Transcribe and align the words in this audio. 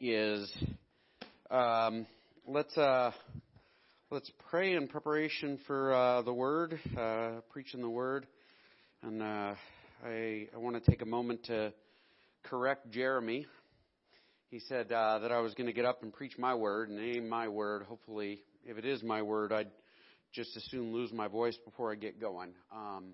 is 0.00 0.52
um, 1.50 2.06
let's 2.46 2.76
uh, 2.76 3.12
let's 4.10 4.30
pray 4.50 4.74
in 4.74 4.88
preparation 4.88 5.58
for 5.66 5.92
uh, 5.92 6.22
the 6.22 6.32
word, 6.32 6.78
uh, 6.98 7.40
preaching 7.50 7.80
the 7.80 7.88
word, 7.88 8.26
and 9.02 9.22
uh, 9.22 9.54
I 10.04 10.48
I 10.54 10.58
want 10.58 10.82
to 10.82 10.90
take 10.90 11.02
a 11.02 11.06
moment 11.06 11.44
to 11.44 11.72
correct 12.44 12.90
Jeremy. 12.90 13.46
He 14.50 14.60
said 14.60 14.92
uh, 14.92 15.20
that 15.20 15.32
I 15.32 15.40
was 15.40 15.54
going 15.54 15.66
to 15.66 15.72
get 15.72 15.84
up 15.84 16.02
and 16.02 16.12
preach 16.12 16.38
my 16.38 16.54
word, 16.54 16.88
and 16.88 16.98
name 16.98 17.28
my 17.28 17.48
word. 17.48 17.84
Hopefully, 17.84 18.42
if 18.64 18.78
it 18.78 18.84
is 18.84 19.02
my 19.02 19.22
word, 19.22 19.52
I'd 19.52 19.70
just 20.32 20.56
as 20.56 20.64
soon 20.64 20.92
lose 20.92 21.12
my 21.12 21.28
voice 21.28 21.56
before 21.64 21.90
I 21.92 21.94
get 21.94 22.20
going. 22.20 22.52
Um, 22.72 23.12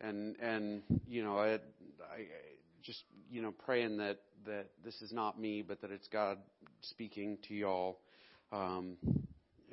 and 0.00 0.36
and 0.40 0.82
you 1.06 1.22
know 1.22 1.38
I, 1.38 1.54
I 1.54 2.26
just 2.84 3.02
you 3.30 3.40
know 3.42 3.52
praying 3.64 3.96
that 3.98 4.18
that 4.46 4.66
this 4.84 5.00
is 5.00 5.12
not 5.12 5.40
me, 5.40 5.62
but 5.66 5.80
that 5.80 5.90
it's 5.90 6.08
God 6.08 6.38
speaking 6.82 7.38
to 7.48 7.54
y'all. 7.54 7.98
Um, 8.52 8.96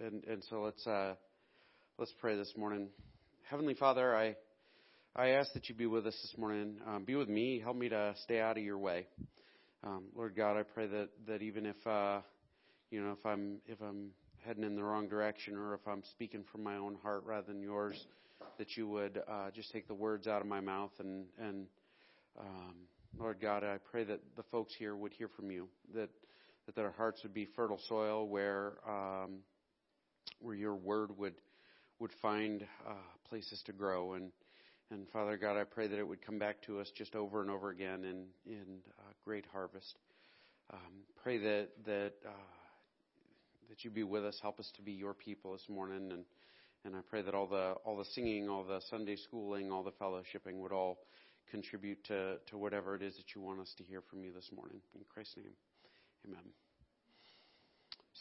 and 0.03 0.23
and 0.23 0.43
so 0.49 0.61
let's 0.61 0.85
uh, 0.87 1.15
let's 1.97 2.13
pray 2.19 2.35
this 2.37 2.53
morning. 2.55 2.87
Heavenly 3.49 3.73
Father, 3.73 4.15
I 4.15 4.35
I 5.15 5.29
ask 5.31 5.51
that 5.53 5.67
you 5.67 5.75
be 5.75 5.87
with 5.87 6.07
us 6.07 6.17
this 6.21 6.35
morning. 6.37 6.77
Um, 6.87 7.03
be 7.03 7.15
with 7.15 7.27
me. 7.27 7.59
Help 7.59 7.75
me 7.75 7.89
to 7.89 8.15
stay 8.23 8.39
out 8.39 8.57
of 8.57 8.63
your 8.63 8.77
way. 8.77 9.07
Um, 9.83 10.05
Lord 10.15 10.35
God, 10.35 10.57
I 10.57 10.63
pray 10.63 10.87
that 10.87 11.09
that 11.27 11.41
even 11.41 11.65
if 11.65 11.85
uh, 11.85 12.21
you 12.91 13.03
know 13.03 13.11
if 13.11 13.25
I'm 13.25 13.57
if 13.67 13.81
I'm 13.81 14.11
heading 14.45 14.63
in 14.63 14.75
the 14.75 14.83
wrong 14.83 15.09
direction 15.09 15.57
or 15.57 15.73
if 15.73 15.85
I'm 15.85 16.03
speaking 16.11 16.43
from 16.51 16.63
my 16.63 16.77
own 16.77 16.95
heart 17.03 17.23
rather 17.25 17.47
than 17.47 17.61
yours, 17.61 18.07
that 18.57 18.77
you 18.77 18.87
would 18.87 19.21
uh, 19.29 19.51
just 19.53 19.71
take 19.71 19.87
the 19.87 19.93
words 19.93 20.27
out 20.27 20.41
of 20.41 20.47
my 20.47 20.61
mouth 20.61 20.91
and 20.99 21.25
and 21.39 21.67
um, 22.39 22.75
Lord 23.17 23.39
God, 23.41 23.63
I 23.63 23.77
pray 23.91 24.03
that 24.05 24.21
the 24.35 24.43
folks 24.43 24.73
here 24.77 24.95
would 24.95 25.13
hear 25.13 25.27
from 25.27 25.51
you, 25.51 25.67
that 25.93 26.09
that 26.65 26.75
their 26.75 26.91
hearts 26.91 27.23
would 27.23 27.33
be 27.33 27.45
fertile 27.55 27.79
soil 27.87 28.27
where 28.27 28.73
um, 28.87 29.39
where 30.39 30.55
your 30.55 30.75
word 30.75 31.17
would 31.17 31.35
would 31.99 32.11
find 32.21 32.65
uh, 32.87 32.93
places 33.29 33.61
to 33.65 33.73
grow. 33.73 34.13
And 34.13 34.31
and 34.89 35.07
Father 35.09 35.37
God, 35.37 35.57
I 35.57 35.63
pray 35.63 35.87
that 35.87 35.97
it 35.97 36.07
would 36.07 36.25
come 36.25 36.39
back 36.39 36.61
to 36.63 36.79
us 36.79 36.91
just 36.95 37.15
over 37.15 37.41
and 37.41 37.49
over 37.49 37.69
again 37.69 38.03
in 38.03 38.25
in 38.45 38.79
uh, 38.99 39.11
great 39.23 39.45
harvest. 39.51 39.99
Um, 40.71 41.03
pray 41.21 41.37
that 41.37 41.69
that 41.85 42.13
uh, 42.25 42.31
that 43.69 43.83
you 43.83 43.91
be 43.91 44.03
with 44.03 44.25
us, 44.25 44.37
help 44.41 44.59
us 44.59 44.71
to 44.75 44.81
be 44.81 44.93
your 44.93 45.13
people 45.13 45.51
this 45.51 45.67
morning, 45.69 46.11
and 46.11 46.23
and 46.85 46.95
I 46.95 46.99
pray 47.09 47.21
that 47.21 47.35
all 47.35 47.47
the 47.47 47.75
all 47.83 47.97
the 47.97 48.05
singing, 48.05 48.49
all 48.49 48.63
the 48.63 48.79
Sunday 48.89 49.17
schooling, 49.17 49.71
all 49.71 49.83
the 49.83 49.91
fellowshipping 49.91 50.55
would 50.55 50.71
all 50.71 50.99
contribute 51.49 52.03
to, 52.05 52.37
to 52.47 52.57
whatever 52.57 52.95
it 52.95 53.01
is 53.01 53.15
that 53.17 53.35
you 53.35 53.41
want 53.41 53.59
us 53.59 53.73
to 53.77 53.83
hear 53.83 54.01
from 54.09 54.23
you 54.23 54.31
this 54.31 54.49
morning. 54.55 54.79
In 54.95 55.01
Christ's 55.13 55.37
name, 55.37 55.53
amen. 56.27 56.43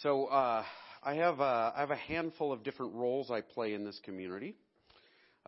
So 0.02 0.26
uh, 0.26 0.64
I 1.02 1.14
have 1.14 1.40
a, 1.40 1.72
I 1.76 1.80
have 1.80 1.90
a 1.90 1.96
handful 1.96 2.52
of 2.52 2.62
different 2.62 2.94
roles 2.94 3.30
I 3.30 3.40
play 3.40 3.74
in 3.74 3.84
this 3.84 4.00
community. 4.04 4.54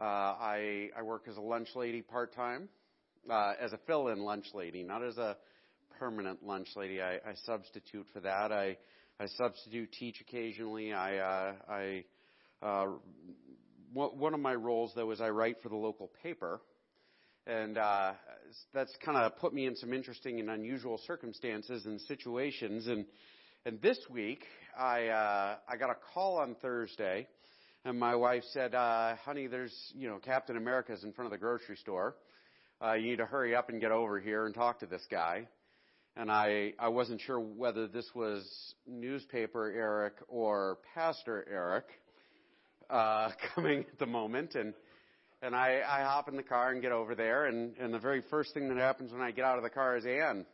Uh, 0.00 0.05
I 0.05 0.89
I 0.97 1.03
work 1.03 1.27
as 1.28 1.37
a 1.37 1.41
lunch 1.41 1.69
lady 1.75 2.03
part 2.03 2.34
time, 2.34 2.69
uh, 3.31 3.53
as 3.61 3.73
a 3.73 3.78
fill-in 3.87 4.20
lunch 4.20 4.47
lady, 4.55 4.83
not 4.83 5.03
as 5.03 5.19
a 5.19 5.37
permanent 5.98 6.43
lunch 6.43 6.69
lady. 6.77 7.00
I, 7.00 7.15
I 7.17 7.34
substitute 7.45 8.06
for 8.12 8.20
that. 8.20 8.53
I 8.53 8.78
I 9.20 9.27
substitute 9.27 9.93
teach 9.93 10.20
occasionally. 10.20 10.93
I 10.93 11.19
uh, 11.19 11.53
I 11.69 12.05
uh, 12.62 12.87
one 13.93 14.34
of 14.34 14.41
my 14.41 14.55
roles 14.55 14.93
though 14.97 15.11
is 15.11 15.20
I 15.20 15.28
write 15.28 15.56
for 15.62 15.69
the 15.69 15.77
local 15.77 16.11
paper 16.23 16.61
and 17.46 17.76
uh, 17.76 18.12
that's 18.72 18.94
kind 19.04 19.18
of 19.18 19.36
put 19.38 19.52
me 19.52 19.66
in 19.66 19.76
some 19.76 19.92
interesting 19.92 20.40
and 20.40 20.50
unusual 20.50 20.98
circumstances 21.06 21.86
and 21.86 22.00
situations. 22.02 22.86
And 22.86 23.04
and 23.64 23.80
this 23.80 23.98
week, 24.10 24.44
I 24.78 25.06
uh, 25.08 25.56
I 25.68 25.76
got 25.76 25.90
a 25.90 25.96
call 26.12 26.38
on 26.38 26.56
Thursday, 26.60 27.26
and 27.84 27.98
my 27.98 28.14
wife 28.14 28.44
said, 28.52 28.74
uh, 28.74 29.16
"Honey, 29.24 29.46
there's 29.46 29.74
you 29.94 30.08
know 30.08 30.18
Captain 30.18 30.56
America's 30.56 31.04
in 31.04 31.12
front 31.12 31.26
of 31.26 31.32
the 31.32 31.44
grocery 31.44 31.76
store. 31.76 32.16
Uh, 32.82 32.94
you 32.94 33.10
need 33.10 33.19
to 33.19 33.26
hurry 33.26 33.54
up 33.54 33.69
and 33.69 33.81
get 33.81 33.92
over 33.92 34.19
here 34.19 34.47
and 34.47 34.54
talk 34.54 34.81
to 34.81 34.86
this 34.86 35.06
guy." 35.10 35.47
And 36.16 36.31
I 36.31 36.75
I 36.78 36.88
wasn't 36.88 37.20
sure 37.20 37.41
whether 37.41 37.86
this 37.88 38.08
was 38.14 38.44
newspaper 38.86 39.70
Eric 39.70 40.14
or 40.28 40.78
Pastor 40.94 41.47
Eric 41.50 41.86
uh, 42.91 43.31
coming 43.54 43.81
at 43.81 43.98
the 43.98 44.06
moment, 44.06 44.54
and 44.54 44.75
and 45.42 45.56
I, 45.56 45.80
I 45.86 46.03
hop 46.03 46.28
in 46.28 46.36
the 46.36 46.42
car 46.42 46.70
and 46.70 46.80
get 46.80 46.92
over 46.92 47.14
there, 47.14 47.47
and, 47.47 47.76
and 47.78 47.92
the 47.92 47.98
very 47.98 48.22
first 48.30 48.54
thing 48.54 48.69
that 48.69 48.78
happens 48.78 49.12
when 49.12 49.20
I 49.20 49.32
get 49.32 49.44
out 49.44 49.58
of 49.58 49.64
the 49.64 49.70
car 49.70 49.97
is 49.97 50.06
Ann. 50.06 50.47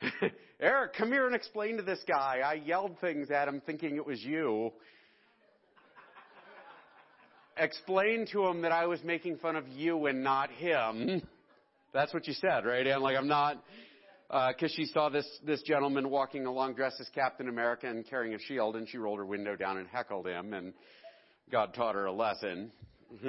Eric, 0.60 0.92
come 0.94 1.08
here 1.08 1.26
and 1.26 1.34
explain 1.34 1.78
to 1.78 1.82
this 1.82 2.00
guy. 2.06 2.40
I 2.44 2.54
yelled 2.54 3.00
things 3.00 3.30
at 3.30 3.48
him 3.48 3.62
thinking 3.64 3.96
it 3.96 4.06
was 4.06 4.22
you. 4.22 4.72
explain 7.56 8.26
to 8.32 8.46
him 8.46 8.62
that 8.62 8.72
I 8.72 8.86
was 8.86 9.02
making 9.02 9.38
fun 9.38 9.56
of 9.56 9.66
you 9.68 10.06
and 10.06 10.22
not 10.22 10.50
him. 10.50 11.22
That's 11.94 12.12
what 12.12 12.26
you 12.28 12.34
said, 12.34 12.66
right? 12.66 12.86
And 12.86 13.02
like 13.02 13.16
I'm 13.16 13.28
not, 13.28 13.62
because 14.28 14.70
uh, 14.70 14.76
she 14.76 14.84
saw 14.84 15.08
this 15.08 15.26
this 15.44 15.62
gentleman 15.62 16.10
walking 16.10 16.44
along 16.44 16.74
dressed 16.74 17.00
as 17.00 17.08
Captain 17.14 17.48
America 17.48 17.88
and 17.88 18.06
carrying 18.08 18.34
a 18.34 18.38
shield, 18.38 18.76
and 18.76 18.86
she 18.88 18.98
rolled 18.98 19.18
her 19.18 19.26
window 19.26 19.56
down 19.56 19.78
and 19.78 19.88
heckled 19.88 20.26
him, 20.26 20.52
and 20.52 20.74
God 21.50 21.72
taught 21.72 21.94
her 21.94 22.04
a 22.04 22.12
lesson. 22.12 22.70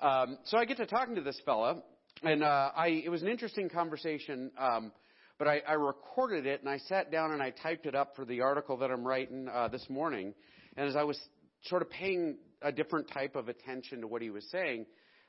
um, 0.00 0.38
so 0.44 0.56
I 0.56 0.64
get 0.66 0.76
to 0.76 0.86
talking 0.86 1.16
to 1.16 1.20
this 1.20 1.40
fella, 1.44 1.82
and 2.22 2.42
uh, 2.44 2.70
I 2.76 3.02
it 3.04 3.08
was 3.08 3.22
an 3.22 3.28
interesting 3.28 3.68
conversation. 3.68 4.50
Um, 4.58 4.92
but 5.38 5.48
I, 5.48 5.60
I 5.68 5.72
recorded 5.74 6.46
it 6.46 6.60
and 6.60 6.68
I 6.70 6.78
sat 6.78 7.12
down 7.12 7.32
and 7.32 7.42
I 7.42 7.50
typed 7.50 7.84
it 7.84 7.94
up 7.94 8.16
for 8.16 8.24
the 8.24 8.40
article 8.40 8.78
that 8.78 8.90
I'm 8.90 9.06
writing 9.06 9.48
uh, 9.52 9.68
this 9.68 9.84
morning. 9.90 10.32
And 10.78 10.88
as 10.88 10.96
I 10.96 11.04
was 11.04 11.20
sort 11.64 11.82
of 11.82 11.90
paying 11.90 12.38
a 12.62 12.72
different 12.72 13.10
type 13.12 13.36
of 13.36 13.48
attention 13.48 14.00
to 14.00 14.06
what 14.06 14.22
he 14.22 14.30
was 14.30 14.48
saying, 14.50 14.86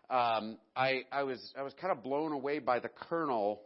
um, 0.09 0.57
I, 0.75 1.01
I 1.11 1.23
was 1.23 1.53
I 1.57 1.63
was 1.63 1.73
kind 1.81 1.91
of 1.91 2.03
blown 2.03 2.31
away 2.31 2.59
by 2.59 2.79
the 2.79 2.87
kernel 2.87 3.63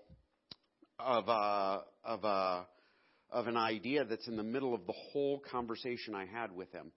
of 0.99 1.29
uh, 1.29 1.79
of 2.03 2.25
uh, 2.25 2.61
of 3.31 3.47
an 3.47 3.57
idea 3.57 4.03
that's 4.03 4.27
in 4.27 4.35
the 4.35 4.43
middle 4.43 4.73
of 4.73 4.87
the 4.87 4.93
whole 5.11 5.43
conversation 5.51 6.15
I 6.15 6.25
had 6.25 6.51
with 6.51 6.71
him. 6.71 6.91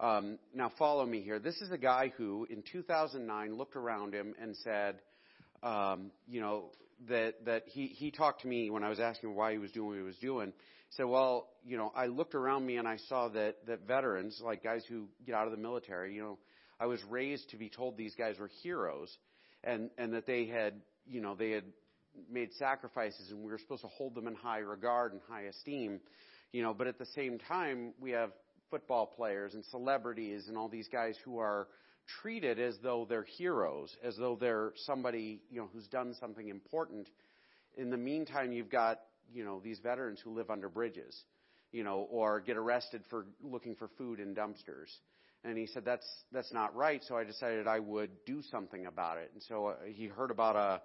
Um, 0.00 0.38
now, 0.54 0.72
follow 0.78 1.04
me 1.04 1.20
here. 1.20 1.38
This 1.38 1.60
is 1.60 1.70
a 1.70 1.76
guy 1.76 2.10
who, 2.16 2.46
in 2.48 2.62
2009, 2.72 3.56
looked 3.56 3.76
around 3.76 4.14
him 4.14 4.34
and 4.40 4.56
said, 4.64 4.96
um, 5.62 6.10
you 6.26 6.40
know, 6.40 6.70
that 7.08 7.44
that 7.44 7.64
he 7.66 7.86
he 7.86 8.10
talked 8.10 8.42
to 8.42 8.48
me 8.48 8.70
when 8.70 8.82
I 8.82 8.88
was 8.88 8.98
asking 8.98 9.34
why 9.34 9.52
he 9.52 9.58
was 9.58 9.70
doing 9.72 9.88
what 9.88 9.96
he 9.98 10.02
was 10.02 10.16
doing. 10.16 10.48
He 10.48 10.96
said, 10.96 11.06
well, 11.06 11.48
you 11.66 11.76
know, 11.76 11.92
I 11.94 12.06
looked 12.06 12.34
around 12.34 12.66
me 12.66 12.78
and 12.78 12.88
I 12.88 12.96
saw 13.08 13.28
that 13.28 13.66
that 13.66 13.86
veterans, 13.86 14.40
like 14.42 14.62
guys 14.62 14.84
who 14.88 15.06
get 15.26 15.34
out 15.34 15.46
of 15.46 15.52
the 15.52 15.58
military, 15.58 16.14
you 16.14 16.22
know, 16.22 16.38
I 16.78 16.86
was 16.86 17.00
raised 17.04 17.50
to 17.50 17.58
be 17.58 17.68
told 17.68 17.98
these 17.98 18.14
guys 18.14 18.38
were 18.38 18.50
heroes, 18.62 19.14
and 19.62 19.90
and 19.98 20.14
that 20.14 20.26
they 20.26 20.46
had, 20.46 20.80
you 21.06 21.20
know, 21.20 21.34
they 21.34 21.50
had 21.50 21.64
made 22.30 22.52
sacrifices 22.54 23.30
and 23.30 23.40
we 23.40 23.50
were 23.52 23.58
supposed 23.58 23.82
to 23.82 23.88
hold 23.88 24.14
them 24.14 24.26
in 24.26 24.34
high 24.34 24.58
regard 24.58 25.12
and 25.12 25.20
high 25.28 25.42
esteem, 25.42 26.00
you 26.52 26.62
know. 26.62 26.72
But 26.72 26.86
at 26.86 26.98
the 26.98 27.06
same 27.06 27.38
time, 27.38 27.92
we 28.00 28.12
have 28.12 28.30
football 28.70 29.06
players 29.06 29.54
and 29.54 29.64
celebrities 29.66 30.46
and 30.48 30.56
all 30.56 30.68
these 30.68 30.88
guys 30.88 31.16
who 31.24 31.38
are 31.38 31.68
treated 32.22 32.58
as 32.58 32.76
though 32.82 33.06
they're 33.08 33.26
heroes, 33.38 33.94
as 34.02 34.16
though 34.16 34.36
they're 34.40 34.72
somebody, 34.86 35.40
you 35.50 35.60
know, 35.60 35.68
who's 35.72 35.86
done 35.88 36.14
something 36.18 36.48
important. 36.48 37.08
In 37.76 37.90
the 37.90 37.96
meantime, 37.96 38.52
you've 38.52 38.70
got, 38.70 39.00
you 39.32 39.44
know, 39.44 39.60
these 39.62 39.78
veterans 39.80 40.20
who 40.20 40.34
live 40.34 40.50
under 40.50 40.68
bridges, 40.68 41.16
you 41.72 41.84
know, 41.84 42.06
or 42.10 42.40
get 42.40 42.56
arrested 42.56 43.02
for 43.10 43.26
looking 43.42 43.74
for 43.76 43.88
food 43.96 44.20
in 44.20 44.34
dumpsters. 44.34 44.90
And 45.44 45.56
he 45.56 45.66
said 45.66 45.84
that's 45.84 46.06
that's 46.32 46.52
not 46.52 46.76
right, 46.76 47.02
so 47.06 47.16
I 47.16 47.24
decided 47.24 47.66
I 47.66 47.78
would 47.78 48.10
do 48.26 48.42
something 48.50 48.84
about 48.86 49.16
it. 49.16 49.30
And 49.32 49.42
so 49.42 49.68
uh, 49.68 49.74
he 49.86 50.06
heard 50.06 50.30
about 50.30 50.56
a 50.56 50.82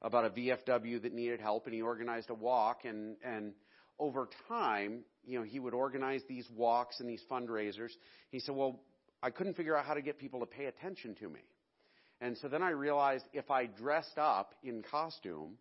about 0.00 0.24
a 0.24 0.30
VFW 0.30 1.02
that 1.02 1.12
needed 1.12 1.40
help, 1.40 1.66
and 1.66 1.74
he 1.74 1.82
organized 1.82 2.30
a 2.30 2.34
walk. 2.34 2.84
And 2.84 3.16
and 3.22 3.52
over 3.98 4.28
time, 4.48 5.00
you 5.24 5.38
know, 5.38 5.44
he 5.44 5.58
would 5.58 5.74
organize 5.74 6.22
these 6.28 6.46
walks 6.54 7.00
and 7.00 7.08
these 7.08 7.22
fundraisers. 7.30 7.90
He 8.30 8.40
said, 8.40 8.54
well, 8.54 8.80
I 9.22 9.30
couldn't 9.30 9.54
figure 9.54 9.76
out 9.76 9.84
how 9.84 9.94
to 9.94 10.02
get 10.02 10.18
people 10.18 10.40
to 10.40 10.46
pay 10.46 10.66
attention 10.66 11.14
to 11.16 11.28
me. 11.28 11.40
And 12.20 12.36
so 12.38 12.48
then 12.48 12.62
I 12.62 12.70
realized 12.70 13.24
if 13.32 13.50
I 13.50 13.66
dressed 13.66 14.18
up 14.18 14.54
in 14.62 14.82
costume, 14.82 15.56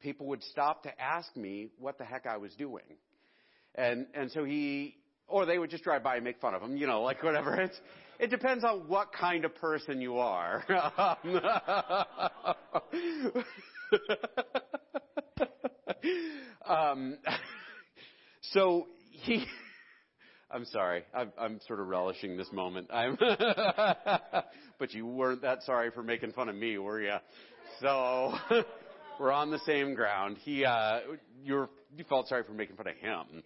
people 0.00 0.26
would 0.28 0.42
stop 0.44 0.82
to 0.84 1.00
ask 1.00 1.36
me 1.36 1.68
what 1.78 1.98
the 1.98 2.04
heck 2.04 2.26
I 2.26 2.38
was 2.38 2.54
doing. 2.54 2.84
And, 3.74 4.06
and 4.14 4.30
so 4.32 4.44
he, 4.44 4.96
or 5.28 5.46
they 5.46 5.58
would 5.58 5.70
just 5.70 5.84
drive 5.84 6.02
by 6.02 6.16
and 6.16 6.24
make 6.24 6.40
fun 6.40 6.54
of 6.54 6.62
him, 6.62 6.76
you 6.76 6.86
know, 6.86 7.02
like 7.02 7.22
whatever. 7.22 7.54
It's, 7.60 7.78
it 8.18 8.30
depends 8.30 8.64
on 8.64 8.88
what 8.88 9.12
kind 9.12 9.44
of 9.44 9.54
person 9.54 10.00
you 10.00 10.18
are. 10.18 10.64
um, 16.66 17.18
so 18.40 18.86
he, 19.10 19.44
I'm 20.50 20.64
sorry. 20.66 21.04
I'm, 21.14 21.32
I'm 21.38 21.60
sort 21.66 21.80
of 21.80 21.86
relishing 21.86 22.36
this 22.36 22.50
moment. 22.52 22.88
I'm, 22.92 23.16
but 24.78 24.92
you 24.92 25.06
weren't 25.06 25.42
that 25.42 25.62
sorry 25.62 25.90
for 25.90 26.02
making 26.02 26.32
fun 26.32 26.48
of 26.48 26.56
me, 26.56 26.78
were 26.78 27.00
you? 27.00 27.16
So, 27.80 28.34
we're 29.20 29.32
on 29.32 29.50
the 29.50 29.60
same 29.60 29.94
ground. 29.94 30.38
He, 30.38 30.64
uh, 30.64 31.00
you're, 31.44 31.68
you 31.96 32.04
felt 32.08 32.28
sorry 32.28 32.42
for 32.42 32.52
making 32.52 32.76
fun 32.76 32.88
of 32.88 32.96
him. 32.96 33.42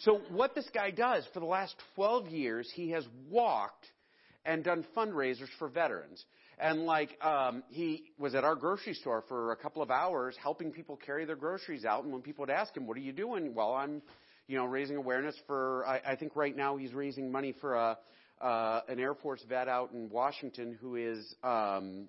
So 0.00 0.20
what 0.30 0.54
this 0.54 0.68
guy 0.74 0.90
does 0.90 1.24
for 1.32 1.40
the 1.40 1.46
last 1.46 1.74
12 1.94 2.28
years, 2.28 2.70
he 2.74 2.90
has 2.90 3.06
walked 3.30 3.86
and 4.44 4.62
done 4.62 4.84
fundraisers 4.96 5.48
for 5.58 5.68
veterans. 5.68 6.24
And 6.58 6.86
like, 6.86 7.22
um, 7.22 7.62
he 7.68 8.12
was 8.18 8.34
at 8.34 8.44
our 8.44 8.54
grocery 8.54 8.94
store 8.94 9.22
for 9.28 9.52
a 9.52 9.56
couple 9.56 9.82
of 9.82 9.90
hours 9.90 10.36
helping 10.42 10.72
people 10.72 10.96
carry 10.96 11.24
their 11.26 11.36
groceries 11.36 11.84
out. 11.84 12.04
And 12.04 12.12
when 12.12 12.22
people 12.22 12.42
would 12.42 12.50
ask 12.50 12.74
him, 12.76 12.86
what 12.86 12.96
are 12.96 13.00
you 13.00 13.12
doing? 13.12 13.54
Well, 13.54 13.74
I'm, 13.74 14.00
you 14.48 14.56
know, 14.56 14.64
raising 14.64 14.96
awareness 14.96 15.36
for, 15.46 15.84
I, 15.86 16.00
I 16.12 16.16
think 16.16 16.34
right 16.34 16.56
now 16.56 16.76
he's 16.76 16.94
raising 16.94 17.30
money 17.30 17.54
for 17.60 17.74
a, 17.74 17.98
uh, 18.40 18.80
an 18.88 18.98
Air 18.98 19.14
Force 19.14 19.44
vet 19.48 19.68
out 19.68 19.92
in 19.92 20.08
Washington 20.08 20.78
who 20.80 20.96
is, 20.96 21.34
um, 21.42 22.08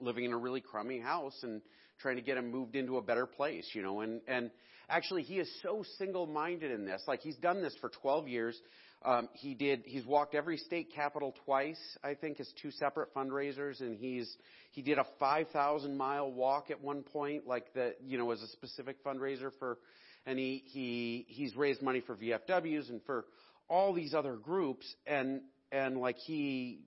living 0.00 0.24
in 0.24 0.32
a 0.32 0.36
really 0.36 0.60
crummy 0.60 1.00
house 1.00 1.38
and 1.42 1.60
trying 2.00 2.16
to 2.16 2.22
get 2.22 2.36
him 2.36 2.50
moved 2.50 2.76
into 2.76 2.98
a 2.98 3.02
better 3.02 3.26
place, 3.26 3.68
you 3.72 3.82
know, 3.82 4.00
and, 4.00 4.20
and 4.28 4.50
actually 4.88 5.22
he 5.22 5.38
is 5.38 5.50
so 5.62 5.82
single-minded 5.98 6.70
in 6.70 6.84
this. 6.84 7.02
Like 7.08 7.20
he's 7.20 7.36
done 7.36 7.62
this 7.62 7.74
for 7.80 7.88
12 7.88 8.28
years. 8.28 8.60
Um, 9.04 9.28
he 9.34 9.54
did. 9.54 9.82
He's 9.84 10.04
walked 10.04 10.34
every 10.34 10.56
state 10.56 10.92
capital 10.94 11.34
twice. 11.44 11.80
I 12.02 12.14
think 12.14 12.40
as 12.40 12.50
two 12.60 12.70
separate 12.72 13.14
fundraisers, 13.14 13.80
and 13.80 13.96
he's 13.96 14.36
he 14.72 14.82
did 14.82 14.98
a 14.98 15.06
5,000 15.18 15.96
mile 15.96 16.30
walk 16.30 16.70
at 16.70 16.82
one 16.82 17.02
point, 17.02 17.46
like 17.46 17.72
the 17.74 17.94
you 18.04 18.18
know 18.18 18.30
as 18.30 18.42
a 18.42 18.48
specific 18.48 19.04
fundraiser 19.04 19.50
for, 19.58 19.78
and 20.24 20.38
he 20.38 20.62
he 20.66 21.26
he's 21.28 21.54
raised 21.56 21.82
money 21.82 22.00
for 22.00 22.16
VFWs 22.16 22.88
and 22.88 23.00
for 23.04 23.26
all 23.68 23.92
these 23.92 24.14
other 24.14 24.36
groups, 24.36 24.86
and 25.06 25.42
and 25.70 25.98
like 25.98 26.16
he 26.16 26.80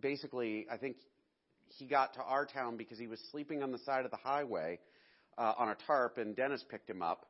basically 0.00 0.66
I 0.70 0.76
think 0.76 0.96
he 1.68 1.86
got 1.86 2.14
to 2.14 2.22
our 2.22 2.46
town 2.46 2.76
because 2.76 2.98
he 2.98 3.06
was 3.06 3.20
sleeping 3.30 3.62
on 3.62 3.72
the 3.72 3.78
side 3.80 4.04
of 4.04 4.10
the 4.10 4.16
highway 4.16 4.78
uh, 5.36 5.52
on 5.58 5.68
a 5.68 5.76
tarp, 5.86 6.18
and 6.18 6.34
Dennis 6.34 6.64
picked 6.70 6.88
him 6.88 7.02
up 7.02 7.26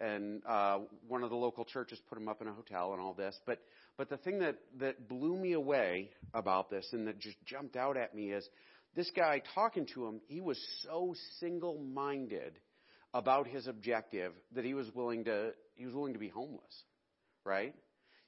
and 0.00 0.42
uh, 0.46 0.78
one 1.08 1.22
of 1.22 1.30
the 1.30 1.36
local 1.36 1.64
churches 1.64 2.00
put 2.08 2.18
him 2.18 2.28
up 2.28 2.42
in 2.42 2.48
a 2.48 2.52
hotel 2.52 2.92
and 2.92 3.00
all 3.00 3.14
this. 3.14 3.38
But 3.46 3.60
but 3.96 4.08
the 4.08 4.16
thing 4.18 4.40
that 4.40 4.56
that 4.78 5.08
blew 5.08 5.36
me 5.36 5.52
away 5.52 6.10
about 6.34 6.70
this 6.70 6.88
and 6.92 7.06
that 7.06 7.18
just 7.18 7.36
jumped 7.44 7.76
out 7.76 7.96
at 7.96 8.14
me 8.14 8.30
is 8.30 8.46
this 8.94 9.10
guy 9.14 9.42
talking 9.54 9.86
to 9.94 10.06
him. 10.06 10.20
He 10.26 10.40
was 10.40 10.58
so 10.82 11.14
single-minded 11.40 12.58
about 13.14 13.46
his 13.46 13.66
objective 13.66 14.32
that 14.54 14.64
he 14.64 14.74
was 14.74 14.90
willing 14.94 15.24
to 15.24 15.52
he 15.74 15.86
was 15.86 15.94
willing 15.94 16.12
to 16.12 16.18
be 16.18 16.28
homeless, 16.28 16.84
right? 17.44 17.74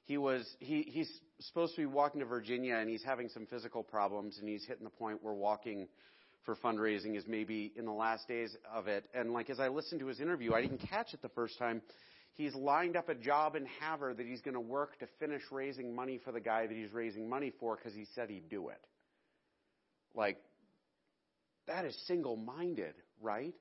He 0.05 0.17
was 0.17 0.47
he 0.59 0.83
he's 0.91 1.11
supposed 1.41 1.75
to 1.75 1.81
be 1.81 1.85
walking 1.85 2.19
to 2.21 2.25
Virginia 2.25 2.75
and 2.75 2.89
he's 2.89 3.03
having 3.03 3.29
some 3.29 3.45
physical 3.45 3.83
problems 3.83 4.37
and 4.39 4.49
he's 4.49 4.65
hitting 4.65 4.83
the 4.83 4.89
point 4.89 5.23
where 5.23 5.33
walking 5.33 5.87
for 6.45 6.55
fundraising 6.55 7.17
is 7.17 7.25
maybe 7.27 7.71
in 7.75 7.85
the 7.85 7.91
last 7.91 8.27
days 8.27 8.55
of 8.73 8.87
it. 8.87 9.05
And 9.13 9.33
like 9.33 9.49
as 9.49 9.59
I 9.59 9.67
listened 9.67 9.99
to 10.01 10.07
his 10.07 10.19
interview, 10.19 10.53
I 10.53 10.61
didn't 10.61 10.79
catch 10.89 11.13
it 11.13 11.21
the 11.21 11.29
first 11.29 11.57
time. 11.57 11.81
He's 12.33 12.55
lined 12.55 12.95
up 12.95 13.09
a 13.09 13.15
job 13.15 13.55
in 13.55 13.67
Havre 13.81 14.13
that 14.13 14.25
he's 14.25 14.41
going 14.41 14.53
to 14.53 14.61
work 14.61 14.97
to 14.99 15.07
finish 15.19 15.41
raising 15.51 15.93
money 15.93 16.19
for 16.23 16.31
the 16.31 16.39
guy 16.39 16.67
that 16.67 16.75
he's 16.75 16.93
raising 16.93 17.27
money 17.27 17.51
for 17.59 17.75
because 17.75 17.93
he 17.93 18.05
said 18.15 18.29
he'd 18.29 18.49
do 18.49 18.69
it. 18.69 18.81
Like, 20.15 20.37
that 21.67 21.85
is 21.85 21.95
single 22.07 22.35
minded, 22.35 22.93
right? 23.21 23.53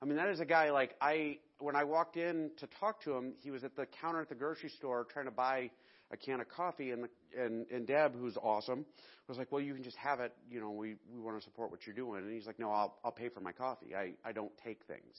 I 0.00 0.06
mean, 0.06 0.16
that 0.16 0.28
is 0.28 0.40
a 0.40 0.44
guy 0.44 0.70
like 0.70 0.94
I, 1.00 1.38
when 1.58 1.76
I 1.76 1.84
walked 1.84 2.16
in 2.16 2.50
to 2.58 2.68
talk 2.78 3.02
to 3.02 3.12
him, 3.12 3.34
he 3.42 3.50
was 3.50 3.64
at 3.64 3.76
the 3.76 3.86
counter 4.00 4.20
at 4.20 4.28
the 4.28 4.34
grocery 4.34 4.70
store 4.70 5.06
trying 5.12 5.26
to 5.26 5.30
buy 5.30 5.70
a 6.10 6.16
can 6.16 6.40
of 6.40 6.48
coffee, 6.48 6.90
and 6.90 7.08
and 7.38 7.66
and 7.70 7.86
Deb, 7.86 8.14
who's 8.14 8.36
awesome, 8.36 8.84
was 9.28 9.38
like, 9.38 9.52
"Well, 9.52 9.60
you 9.60 9.74
can 9.74 9.84
just 9.84 9.96
have 9.96 10.20
it. 10.20 10.34
You 10.50 10.60
know, 10.60 10.70
we 10.70 10.96
we 11.12 11.20
want 11.20 11.38
to 11.38 11.44
support 11.44 11.70
what 11.70 11.86
you're 11.86 11.94
doing." 11.94 12.22
And 12.22 12.32
he's 12.32 12.46
like, 12.46 12.58
"No, 12.58 12.70
I'll 12.70 12.98
I'll 13.04 13.12
pay 13.12 13.28
for 13.28 13.40
my 13.40 13.52
coffee. 13.52 13.94
I 13.94 14.14
I 14.24 14.32
don't 14.32 14.52
take 14.64 14.84
things." 14.86 15.16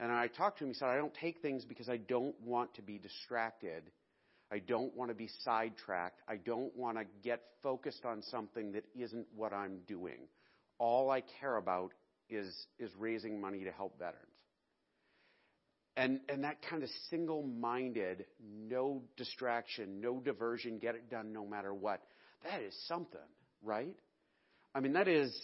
And 0.00 0.12
I 0.12 0.28
talked 0.28 0.58
to 0.58 0.64
him. 0.64 0.70
He 0.70 0.74
said, 0.74 0.88
"I 0.88 0.96
don't 0.96 1.14
take 1.14 1.40
things 1.40 1.64
because 1.64 1.88
I 1.88 1.96
don't 1.96 2.38
want 2.40 2.74
to 2.74 2.82
be 2.82 2.98
distracted. 2.98 3.90
I 4.50 4.60
don't 4.60 4.94
want 4.96 5.10
to 5.10 5.14
be 5.14 5.28
sidetracked. 5.44 6.20
I 6.26 6.36
don't 6.36 6.74
want 6.76 6.98
to 6.98 7.04
get 7.22 7.42
focused 7.62 8.04
on 8.04 8.22
something 8.22 8.72
that 8.72 8.84
isn't 8.94 9.26
what 9.34 9.52
I'm 9.52 9.80
doing. 9.86 10.28
All 10.78 11.10
I 11.10 11.22
care 11.40 11.56
about 11.56 11.92
is 12.28 12.66
is 12.78 12.90
raising 12.96 13.40
money 13.40 13.64
to 13.64 13.72
help 13.72 13.98
veterans." 13.98 14.37
And, 15.98 16.20
and 16.28 16.44
that 16.44 16.58
kind 16.70 16.84
of 16.84 16.88
single 17.10 17.42
minded, 17.42 18.24
no 18.40 19.02
distraction, 19.16 20.00
no 20.00 20.20
diversion, 20.20 20.78
get 20.78 20.94
it 20.94 21.10
done 21.10 21.32
no 21.32 21.44
matter 21.44 21.74
what, 21.74 22.00
that 22.44 22.62
is 22.62 22.72
something, 22.86 23.18
right? 23.64 23.96
I 24.76 24.78
mean, 24.78 24.92
that 24.92 25.08
is, 25.08 25.36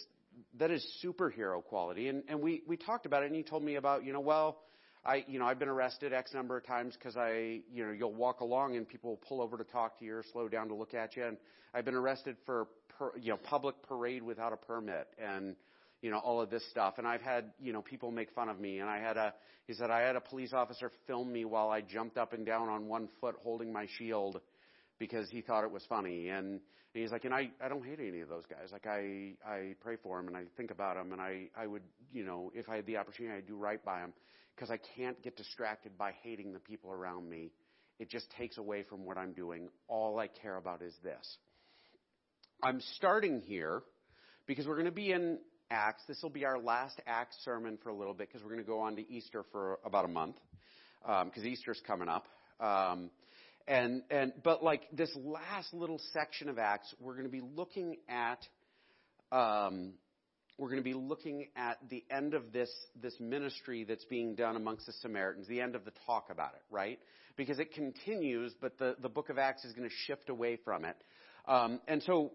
that 0.57 0.71
is 0.71 0.81
superhero 1.03 1.61
quality. 1.61 2.07
And, 2.07 2.23
and 2.29 2.39
we, 2.39 2.63
we 2.65 2.77
talked 2.77 3.05
about 3.05 3.23
it, 3.23 3.25
and 3.25 3.35
he 3.35 3.43
told 3.43 3.63
me 3.63 3.75
about, 3.75 4.05
you 4.05 4.13
know, 4.13 4.21
well, 4.21 4.61
I, 5.05 5.25
you 5.27 5.39
know, 5.39 5.45
I've 5.45 5.59
been 5.59 5.67
arrested 5.67 6.13
X 6.13 6.33
number 6.33 6.55
of 6.55 6.65
times 6.65 6.93
because 6.97 7.17
I, 7.17 7.59
you 7.73 7.85
know, 7.85 7.91
you'll 7.91 8.13
walk 8.13 8.39
along 8.39 8.77
and 8.77 8.87
people 8.87 9.09
will 9.09 9.21
pull 9.27 9.41
over 9.41 9.57
to 9.57 9.65
talk 9.65 9.99
to 9.99 10.05
you 10.05 10.15
or 10.15 10.23
slow 10.31 10.47
down 10.47 10.69
to 10.69 10.73
look 10.73 10.93
at 10.93 11.17
you. 11.17 11.25
And 11.25 11.35
I've 11.73 11.83
been 11.83 11.95
arrested 11.95 12.37
for, 12.45 12.67
per, 12.97 13.11
you 13.17 13.31
know, 13.31 13.37
public 13.43 13.75
parade 13.83 14.23
without 14.23 14.53
a 14.53 14.57
permit 14.57 15.09
and, 15.21 15.57
you 16.05 16.11
know, 16.11 16.19
all 16.19 16.39
of 16.39 16.51
this 16.51 16.63
stuff. 16.69 16.99
And 16.99 17.07
I've 17.07 17.23
had, 17.23 17.45
you 17.59 17.73
know, 17.73 17.81
people 17.81 18.11
make 18.11 18.29
fun 18.35 18.47
of 18.47 18.59
me. 18.59 18.77
And 18.77 18.87
I 18.87 18.99
had 18.99 19.17
a, 19.17 19.33
he 19.65 19.73
said, 19.73 19.89
I 19.89 20.01
had 20.01 20.15
a 20.15 20.21
police 20.21 20.53
officer 20.53 20.91
film 21.07 21.33
me 21.33 21.45
while 21.45 21.69
I 21.69 21.81
jumped 21.81 22.15
up 22.15 22.31
and 22.31 22.45
down 22.45 22.69
on 22.69 22.87
one 22.87 23.09
foot 23.19 23.33
holding 23.41 23.73
my 23.73 23.87
shield 23.97 24.39
because 24.99 25.31
he 25.31 25.41
thought 25.41 25.63
it 25.63 25.71
was 25.71 25.81
funny. 25.89 26.29
And, 26.29 26.45
and 26.47 26.61
he's 26.93 27.11
like, 27.11 27.25
and 27.25 27.33
I, 27.33 27.49
I 27.59 27.69
don't 27.69 27.83
hate 27.83 27.97
any 27.99 28.21
of 28.21 28.29
those 28.29 28.43
guys. 28.47 28.69
Like 28.71 28.85
I, 28.85 29.33
I 29.43 29.73
pray 29.81 29.95
for 29.95 30.17
them 30.17 30.27
and 30.27 30.37
I 30.37 30.43
think 30.55 30.69
about 30.69 30.95
them 30.95 31.11
and 31.11 31.19
I, 31.19 31.47
I 31.57 31.65
would, 31.65 31.81
you 32.13 32.23
know, 32.23 32.51
if 32.53 32.69
I 32.69 32.75
had 32.75 32.85
the 32.85 32.97
opportunity, 32.97 33.39
I'd 33.39 33.47
do 33.47 33.55
right 33.55 33.83
by 33.83 34.01
them 34.01 34.13
because 34.55 34.69
I 34.69 34.77
can't 34.95 35.19
get 35.23 35.35
distracted 35.35 35.97
by 35.97 36.11
hating 36.21 36.53
the 36.53 36.59
people 36.59 36.91
around 36.91 37.27
me. 37.27 37.51
It 37.97 38.11
just 38.11 38.29
takes 38.37 38.59
away 38.59 38.83
from 38.83 39.05
what 39.05 39.17
I'm 39.17 39.33
doing. 39.33 39.69
All 39.87 40.19
I 40.19 40.27
care 40.27 40.57
about 40.57 40.83
is 40.83 40.93
this. 41.01 41.37
I'm 42.61 42.79
starting 42.95 43.41
here 43.41 43.81
because 44.45 44.67
we're 44.67 44.75
going 44.75 44.85
to 44.85 44.91
be 44.91 45.11
in 45.11 45.39
Acts. 45.69 46.03
This 46.07 46.19
will 46.21 46.29
be 46.29 46.45
our 46.45 46.59
last 46.59 47.01
Acts 47.07 47.37
sermon 47.43 47.77
for 47.81 47.89
a 47.89 47.95
little 47.95 48.13
bit 48.13 48.27
because 48.27 48.43
we're 48.43 48.51
going 48.51 48.63
to 48.63 48.67
go 48.67 48.79
on 48.79 48.95
to 48.95 49.11
Easter 49.11 49.43
for 49.51 49.79
about 49.85 50.05
a 50.05 50.09
month 50.09 50.35
because 51.01 51.43
um, 51.43 51.47
Easter's 51.47 51.81
coming 51.85 52.07
up. 52.07 52.27
Um, 52.59 53.09
and 53.67 54.03
and 54.09 54.33
but 54.43 54.63
like 54.63 54.83
this 54.91 55.09
last 55.15 55.73
little 55.73 55.99
section 56.13 56.49
of 56.49 56.59
Acts, 56.59 56.93
we're 56.99 57.13
going 57.13 57.25
to 57.25 57.31
be 57.31 57.41
looking 57.41 57.97
at 58.07 58.39
um, 59.31 59.93
we're 60.57 60.69
going 60.69 60.79
to 60.79 60.83
be 60.83 60.93
looking 60.93 61.47
at 61.55 61.77
the 61.89 62.03
end 62.11 62.33
of 62.33 62.53
this 62.53 62.69
this 63.01 63.15
ministry 63.19 63.83
that's 63.83 64.05
being 64.05 64.35
done 64.35 64.55
amongst 64.55 64.85
the 64.85 64.93
Samaritans, 64.93 65.47
the 65.47 65.61
end 65.61 65.75
of 65.75 65.83
the 65.83 65.91
talk 66.05 66.27
about 66.29 66.53
it, 66.53 66.61
right? 66.69 66.99
Because 67.35 67.59
it 67.59 67.73
continues, 67.73 68.53
but 68.61 68.77
the 68.77 68.95
the 69.01 69.09
book 69.09 69.29
of 69.29 69.37
Acts 69.37 69.65
is 69.65 69.73
going 69.73 69.89
to 69.89 69.95
shift 70.05 70.29
away 70.29 70.57
from 70.63 70.85
it. 70.85 70.95
Um, 71.47 71.79
and 71.87 72.01
so 72.03 72.31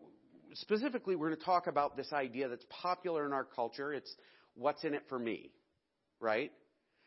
specifically, 0.54 1.16
we're 1.16 1.28
going 1.28 1.38
to 1.38 1.44
talk 1.44 1.66
about 1.66 1.96
this 1.96 2.12
idea 2.12 2.48
that's 2.48 2.64
popular 2.68 3.26
in 3.26 3.32
our 3.32 3.44
culture. 3.44 3.92
It's 3.92 4.14
what's 4.54 4.84
in 4.84 4.94
it 4.94 5.02
for 5.08 5.18
me, 5.18 5.50
right? 6.20 6.52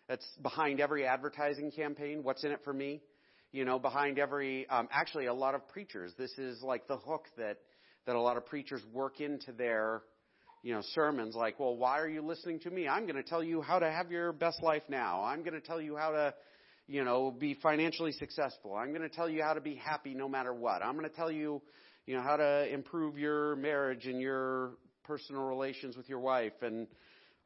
That's 0.08 0.26
behind 0.42 0.80
every 0.80 1.06
advertising 1.06 1.72
campaign. 1.72 2.24
What's 2.24 2.44
in 2.44 2.52
it 2.52 2.60
for 2.64 2.74
me? 2.74 3.02
You 3.52 3.66
know, 3.66 3.80
behind 3.80 4.20
every, 4.20 4.68
um, 4.70 4.88
actually, 4.92 5.28
a 5.28 5.34
lot 5.34 5.56
of 5.56 5.68
preachers. 5.70 6.14
This 6.18 6.32
is 6.38 6.62
like 6.62 6.88
the 6.88 6.98
hook 6.98 7.26
that 7.38 7.58
that 8.06 8.16
a 8.16 8.22
lot 8.22 8.38
of 8.38 8.46
preachers 8.46 8.82
work 8.92 9.22
into 9.22 9.52
their, 9.54 10.02
you 10.62 10.74
know, 10.74 10.82
sermons. 10.94 11.36
Like, 11.36 11.60
well, 11.60 11.78
why 11.78 12.00
are 12.00 12.08
you 12.08 12.22
listening 12.22 12.60
to 12.62 12.70
me? 12.70 12.88
I'm 12.88 13.04
going 13.04 13.16
to 13.16 13.24
tell 13.24 13.44
you 13.44 13.62
how 13.62 13.80
to 13.80 13.90
have 13.90 14.12
your 14.12 14.34
best 14.34 14.62
life 14.62 14.84
now. 14.90 15.24
I'm 15.24 15.40
going 15.40 15.54
to 15.54 15.66
tell 15.66 15.80
you 15.80 15.96
how 15.96 16.12
to, 16.12 16.34
you 16.88 17.04
know, 17.06 17.32
be 17.32 17.54
financially 17.54 18.12
successful. 18.12 18.76
I'm 18.76 18.90
going 18.90 19.08
to 19.08 19.16
tell 19.16 19.30
you 19.30 19.42
how 19.42 19.54
to 19.54 19.62
be 19.62 19.76
happy 19.76 20.14
no 20.14 20.28
matter 20.28 20.54
what. 20.54 20.84
I'm 20.84 20.98
going 20.98 21.10
to 21.10 21.16
tell 21.16 21.32
you 21.32 21.62
you 22.06 22.16
know, 22.16 22.22
how 22.22 22.36
to 22.36 22.74
improve 22.74 23.18
your 23.18 23.56
marriage 23.56 24.06
and 24.06 24.20
your 24.20 24.72
personal 25.04 25.44
relations 25.44 25.96
with 25.96 26.10
your 26.10 26.20
wife 26.20 26.54
and 26.62 26.88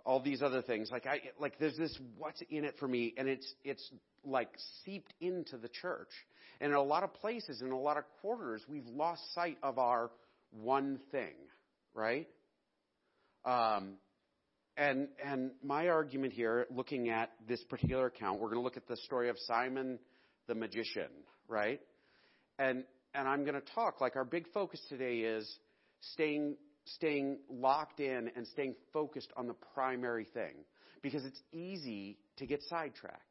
all 0.05 0.21
these 0.21 0.41
other 0.41 0.61
things. 0.61 0.89
Like 0.91 1.05
I 1.05 1.19
like 1.39 1.59
there's 1.59 1.77
this 1.77 1.97
what's 2.17 2.41
in 2.49 2.63
it 2.63 2.75
for 2.79 2.87
me 2.87 3.13
and 3.17 3.27
it's 3.27 3.53
it's 3.63 3.91
like 4.23 4.49
seeped 4.85 5.13
into 5.19 5.57
the 5.57 5.67
church. 5.67 6.09
And 6.59 6.71
in 6.71 6.77
a 6.77 6.83
lot 6.83 7.03
of 7.03 7.13
places 7.13 7.61
in 7.61 7.71
a 7.71 7.79
lot 7.79 7.97
of 7.97 8.03
quarters 8.21 8.63
we've 8.67 8.87
lost 8.87 9.21
sight 9.33 9.57
of 9.61 9.77
our 9.77 10.09
one 10.51 10.99
thing, 11.11 11.33
right? 11.93 12.27
Um 13.45 13.95
and 14.77 15.09
and 15.23 15.51
my 15.63 15.89
argument 15.89 16.33
here 16.33 16.67
looking 16.69 17.09
at 17.09 17.31
this 17.47 17.63
particular 17.63 18.07
account, 18.07 18.39
we're 18.39 18.49
going 18.49 18.59
to 18.59 18.63
look 18.63 18.77
at 18.77 18.87
the 18.87 18.97
story 18.97 19.29
of 19.29 19.37
Simon 19.45 19.99
the 20.47 20.55
magician, 20.55 21.09
right? 21.47 21.81
And 22.57 22.85
and 23.13 23.27
I'm 23.27 23.43
going 23.43 23.55
to 23.55 23.73
talk 23.73 24.01
like 24.01 24.15
our 24.15 24.25
big 24.25 24.47
focus 24.53 24.79
today 24.89 25.19
is 25.19 25.49
staying 26.13 26.55
staying 26.95 27.39
locked 27.49 27.99
in 27.99 28.31
and 28.35 28.47
staying 28.47 28.75
focused 28.93 29.31
on 29.35 29.47
the 29.47 29.55
primary 29.73 30.25
thing 30.33 30.53
because 31.01 31.25
it's 31.25 31.41
easy 31.51 32.17
to 32.37 32.45
get 32.45 32.61
sidetracked 32.63 33.21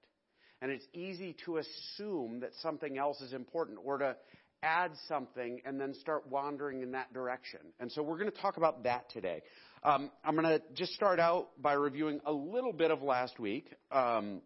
and 0.60 0.70
it's 0.70 0.84
easy 0.92 1.36
to 1.44 1.58
assume 1.58 2.40
that 2.40 2.50
something 2.62 2.98
else 2.98 3.20
is 3.20 3.32
important 3.32 3.78
or 3.84 3.98
to 3.98 4.16
add 4.62 4.90
something 5.08 5.60
and 5.64 5.80
then 5.80 5.94
start 5.94 6.26
wandering 6.28 6.82
in 6.82 6.92
that 6.92 7.12
direction. 7.12 7.60
And 7.78 7.90
so 7.92 8.02
we're 8.02 8.18
going 8.18 8.30
to 8.30 8.40
talk 8.40 8.56
about 8.56 8.84
that 8.84 9.10
today. 9.10 9.42
Um, 9.82 10.10
I'm 10.24 10.34
going 10.34 10.48
to 10.48 10.62
just 10.74 10.92
start 10.94 11.20
out 11.20 11.48
by 11.60 11.74
reviewing 11.74 12.20
a 12.26 12.32
little 12.32 12.72
bit 12.72 12.90
of 12.90 13.02
last 13.02 13.38
week 13.38 13.70
um, 13.92 14.40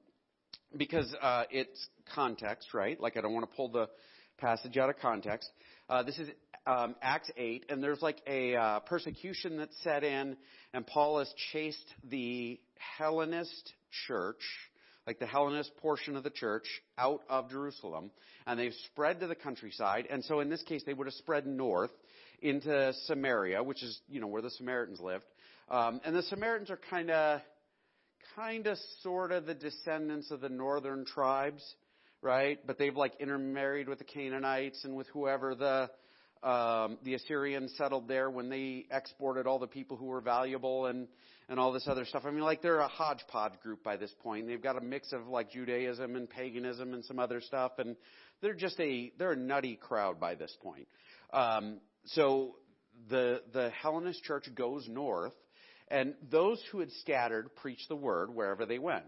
because 0.76 1.14
uh, 1.22 1.44
it's 1.50 1.88
context, 2.14 2.74
right? 2.74 3.00
Like 3.00 3.16
I 3.16 3.20
don't 3.20 3.32
want 3.32 3.48
to 3.48 3.56
pull 3.56 3.68
the 3.68 3.88
passage 4.40 4.76
out 4.76 4.90
of 4.90 4.98
context. 4.98 5.48
Uh, 5.88 6.02
this 6.02 6.18
is 6.18 6.28
um, 6.66 6.94
Acts 7.02 7.30
8, 7.36 7.66
and 7.68 7.82
there's 7.82 8.02
like 8.02 8.18
a 8.26 8.56
uh, 8.56 8.80
persecution 8.80 9.58
that 9.58 9.68
set 9.82 10.04
in, 10.04 10.36
and 10.72 10.86
Paul 10.86 11.18
has 11.18 11.32
chased 11.52 11.86
the 12.08 12.58
Hellenist 12.98 13.72
church, 14.06 14.42
like 15.06 15.18
the 15.18 15.26
Hellenist 15.26 15.76
portion 15.78 16.16
of 16.16 16.22
the 16.22 16.30
church, 16.30 16.64
out 16.98 17.22
of 17.28 17.50
Jerusalem, 17.50 18.10
and 18.46 18.58
they've 18.58 18.74
spread 18.92 19.20
to 19.20 19.26
the 19.26 19.34
countryside. 19.34 20.06
And 20.10 20.24
so 20.24 20.40
in 20.40 20.48
this 20.48 20.62
case, 20.62 20.82
they 20.84 20.94
would 20.94 21.06
have 21.06 21.14
spread 21.14 21.46
north 21.46 21.92
into 22.40 22.92
Samaria, 23.04 23.62
which 23.62 23.82
is 23.82 24.00
you 24.08 24.20
know 24.20 24.26
where 24.26 24.42
the 24.42 24.50
Samaritans 24.50 25.00
lived. 25.00 25.24
Um, 25.70 26.00
and 26.04 26.16
the 26.16 26.22
Samaritans 26.22 26.70
are 26.70 26.80
kind 26.90 27.10
of, 27.10 27.40
kind 28.34 28.66
of, 28.66 28.76
sort 29.02 29.30
of 29.30 29.46
the 29.46 29.54
descendants 29.54 30.30
of 30.30 30.40
the 30.40 30.48
northern 30.48 31.04
tribes, 31.04 31.62
right? 32.22 32.58
But 32.66 32.78
they've 32.78 32.96
like 32.96 33.14
intermarried 33.20 33.88
with 33.88 33.98
the 33.98 34.04
Canaanites 34.04 34.84
and 34.84 34.96
with 34.96 35.06
whoever 35.08 35.54
the 35.54 35.90
um, 36.42 36.96
the 37.02 37.14
Assyrians 37.14 37.74
settled 37.76 38.08
there 38.08 38.30
when 38.30 38.48
they 38.48 38.86
exported 38.90 39.46
all 39.46 39.58
the 39.58 39.66
people 39.66 39.98
who 39.98 40.06
were 40.06 40.22
valuable 40.22 40.86
and 40.86 41.06
and 41.50 41.58
all 41.58 41.72
this 41.72 41.86
other 41.88 42.04
stuff. 42.04 42.22
I 42.24 42.30
mean, 42.30 42.44
like 42.44 42.62
they're 42.62 42.78
a 42.78 42.88
hodgepodge 42.88 43.60
group 43.62 43.82
by 43.82 43.96
this 43.96 44.14
point. 44.22 44.46
They've 44.46 44.62
got 44.62 44.78
a 44.78 44.80
mix 44.80 45.12
of 45.12 45.26
like 45.26 45.50
Judaism 45.50 46.16
and 46.16 46.30
paganism 46.30 46.94
and 46.94 47.04
some 47.04 47.18
other 47.18 47.40
stuff, 47.40 47.72
and 47.78 47.96
they're 48.40 48.54
just 48.54 48.78
a 48.80 49.12
they're 49.18 49.32
a 49.32 49.36
nutty 49.36 49.76
crowd 49.76 50.18
by 50.18 50.34
this 50.34 50.56
point. 50.62 50.88
Um, 51.32 51.80
so 52.06 52.56
the 53.10 53.42
the 53.52 53.70
Hellenist 53.82 54.22
church 54.22 54.48
goes 54.54 54.88
north, 54.88 55.34
and 55.88 56.14
those 56.30 56.62
who 56.70 56.80
had 56.80 56.90
scattered 57.00 57.54
preached 57.56 57.88
the 57.88 57.96
word 57.96 58.34
wherever 58.34 58.64
they 58.64 58.78
went. 58.78 59.04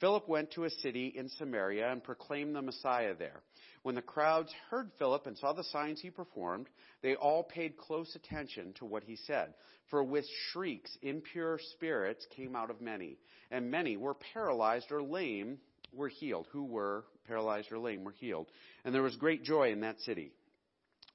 Philip 0.00 0.28
went 0.28 0.50
to 0.52 0.64
a 0.64 0.70
city 0.70 1.12
in 1.16 1.28
Samaria 1.30 1.90
and 1.90 2.04
proclaimed 2.04 2.54
the 2.54 2.60
Messiah 2.60 3.14
there. 3.14 3.42
When 3.82 3.94
the 3.94 4.02
crowds 4.02 4.52
heard 4.68 4.90
Philip 4.98 5.26
and 5.26 5.38
saw 5.38 5.52
the 5.52 5.64
signs 5.64 6.00
he 6.00 6.10
performed, 6.10 6.66
they 7.02 7.14
all 7.14 7.44
paid 7.44 7.78
close 7.78 8.14
attention 8.14 8.74
to 8.74 8.84
what 8.84 9.04
he 9.04 9.16
said. 9.16 9.54
For 9.88 10.02
with 10.02 10.26
shrieks, 10.50 10.90
impure 11.02 11.58
spirits 11.72 12.26
came 12.36 12.56
out 12.56 12.70
of 12.70 12.80
many, 12.80 13.16
and 13.50 13.70
many 13.70 13.96
were 13.96 14.16
paralyzed 14.34 14.90
or 14.90 15.02
lame 15.02 15.58
were 15.92 16.08
healed. 16.08 16.46
Who 16.50 16.64
were 16.64 17.04
paralyzed 17.26 17.72
or 17.72 17.78
lame 17.78 18.04
were 18.04 18.12
healed. 18.12 18.48
And 18.84 18.94
there 18.94 19.02
was 19.02 19.16
great 19.16 19.44
joy 19.44 19.70
in 19.70 19.80
that 19.80 20.00
city. 20.00 20.32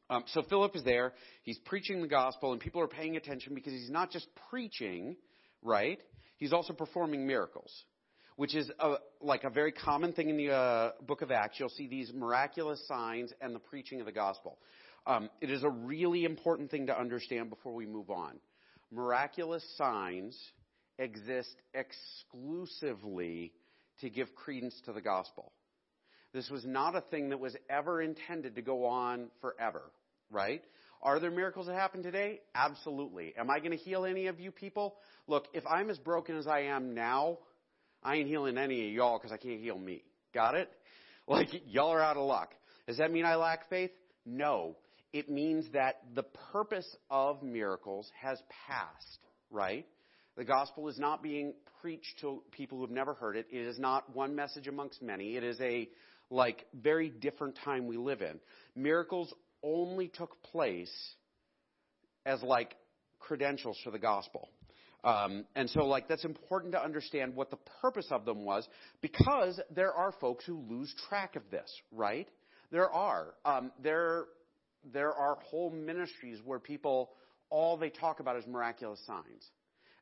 Um, 0.10 0.24
so 0.28 0.42
Philip 0.42 0.76
is 0.76 0.84
there. 0.84 1.14
He's 1.44 1.60
preaching 1.60 2.02
the 2.02 2.08
gospel, 2.08 2.52
and 2.52 2.60
people 2.60 2.82
are 2.82 2.88
paying 2.88 3.16
attention 3.16 3.54
because 3.54 3.74
he's 3.74 3.92
not 3.92 4.12
just 4.12 4.28
preaching, 4.50 5.18
right? 5.62 6.00
He's 6.38 6.52
also 6.52 6.74
performing 6.74 7.28
miracles 7.28 7.72
which 8.36 8.56
is 8.56 8.72
a, 8.80 8.96
like 9.22 9.44
a 9.44 9.50
very 9.50 9.72
common 9.72 10.14
thing 10.14 10.30
in 10.30 10.38
the 10.38 10.52
uh, 10.52 10.92
book 11.06 11.22
of 11.22 11.32
Acts. 11.32 11.60
You'll 11.60 11.70
see 11.70 11.88
these 11.88 12.12
miraculous 12.14 12.86
signs 12.88 13.32
and 13.42 13.54
the 13.54 13.60
preaching 13.60 14.00
of 14.00 14.06
the 14.06 14.12
gospel. 14.12 14.58
Um, 15.06 15.30
it 15.42 15.50
is 15.50 15.64
a 15.64 15.70
really 15.70 16.26
important 16.26 16.70
thing 16.72 16.88
to 16.88 17.00
understand 17.00 17.50
before 17.50 17.74
we 17.74 17.86
move 17.86 18.10
on. 18.10 18.40
Miraculous 18.92 19.64
signs 19.78 20.38
exist 21.00 21.56
exclusively 21.74 23.54
to 24.02 24.10
give 24.10 24.34
credence 24.36 24.80
to 24.86 24.94
the 24.94 25.02
gospel. 25.02 25.52
This 26.34 26.50
was 26.50 26.66
not 26.66 26.96
a 26.96 27.02
thing 27.02 27.30
that 27.30 27.40
was 27.40 27.56
ever 27.70 28.02
intended 28.02 28.56
to 28.56 28.62
go 28.62 28.86
on 28.86 29.30
forever, 29.42 29.82
right? 30.30 30.64
Are 31.02 31.20
there 31.20 31.32
miracles 31.32 31.66
that 31.66 31.74
happen 31.74 32.04
today? 32.04 32.42
Absolutely. 32.54 33.34
Am 33.38 33.50
I 33.50 33.60
going 33.60 33.72
to 33.72 33.78
heal 33.78 34.06
any 34.06 34.28
of 34.28 34.40
you 34.40 34.52
people? 34.52 34.96
Look, 35.28 35.48
if 35.54 35.66
I'm 35.66 35.90
as 35.90 35.98
broken 35.98 36.38
as 36.38 36.48
I 36.48 36.62
am 36.62 36.94
now, 36.94 37.40
I 38.04 38.16
ain't 38.16 38.28
healing 38.28 38.58
any 38.58 38.88
of 38.88 38.94
y'all 38.94 39.18
because 39.18 39.32
I 39.32 39.38
can't 39.38 39.60
heal 39.60 39.78
me. 39.78 40.04
Got 40.34 40.56
it? 40.56 40.70
Like, 41.28 41.50
y'all 41.68 41.94
are 41.94 42.02
out 42.02 42.18
of 42.18 42.26
luck. 42.26 42.50
Does 42.88 42.98
that 42.98 43.12
mean 43.12 43.26
I 43.26 43.36
lack 43.36 43.70
faith? 43.70 43.92
No. 44.26 44.76
It 45.14 45.30
means 45.30 45.66
that 45.72 46.02
the 46.16 46.24
purpose 46.52 46.98
of 47.10 47.44
miracles 47.44 48.10
has 48.20 48.42
passed, 48.68 49.20
right? 49.50 49.86
The 50.36 50.44
gospel 50.44 50.90
is 50.90 50.98
not 50.98 51.22
being 51.22 51.54
preached 51.82 52.20
to 52.22 52.42
people 52.52 52.80
who 52.80 52.86
have 52.86 52.92
never 52.92 53.14
heard 53.14 53.38
it. 53.38 53.48
It 53.52 53.66
is 53.66 53.80
not 53.80 54.14
one 54.16 54.36
message 54.36 54.68
amongst 54.68 55.02
many. 55.02 55.38
It 55.38 55.44
is 55.44 55.62
a, 55.62 55.90
like, 56.30 56.66
very 56.74 57.10
different 57.10 57.58
time 57.64 57.88
we 57.88 57.98
live 57.98 58.22
in. 58.22 58.40
Miracles 58.76 59.34
only 59.64 60.08
took 60.08 60.42
place 60.44 60.92
as, 62.26 62.42
like, 62.42 62.76
credentials 63.20 63.78
for 63.84 63.92
the 63.92 64.00
gospel. 64.00 64.50
Um, 65.04 65.46
and 65.56 65.70
so, 65.70 65.86
like, 65.86 66.08
that's 66.08 66.26
important 66.26 66.74
to 66.74 66.84
understand 66.84 67.36
what 67.36 67.50
the 67.50 67.58
purpose 67.82 68.08
of 68.12 68.26
them 68.26 68.46
was 68.46 68.68
because 69.02 69.60
there 69.74 69.94
are 69.94 70.12
folks 70.12 70.46
who 70.46 70.64
lose 70.70 70.94
track 71.10 71.36
of 71.36 71.44
this, 71.50 71.72
right? 71.92 72.28
There 72.72 72.90
are. 72.90 73.34
Um, 73.44 73.72
there, 73.82 74.26
there 74.94 75.14
are 75.14 75.38
whole 75.50 75.72
ministries 75.72 76.40
where 76.46 76.60
people, 76.60 77.12
all 77.50 77.78
they 77.78 77.90
talk 77.90 78.20
about 78.20 78.38
is 78.38 78.46
miraculous 78.46 79.00
signs. 79.08 79.50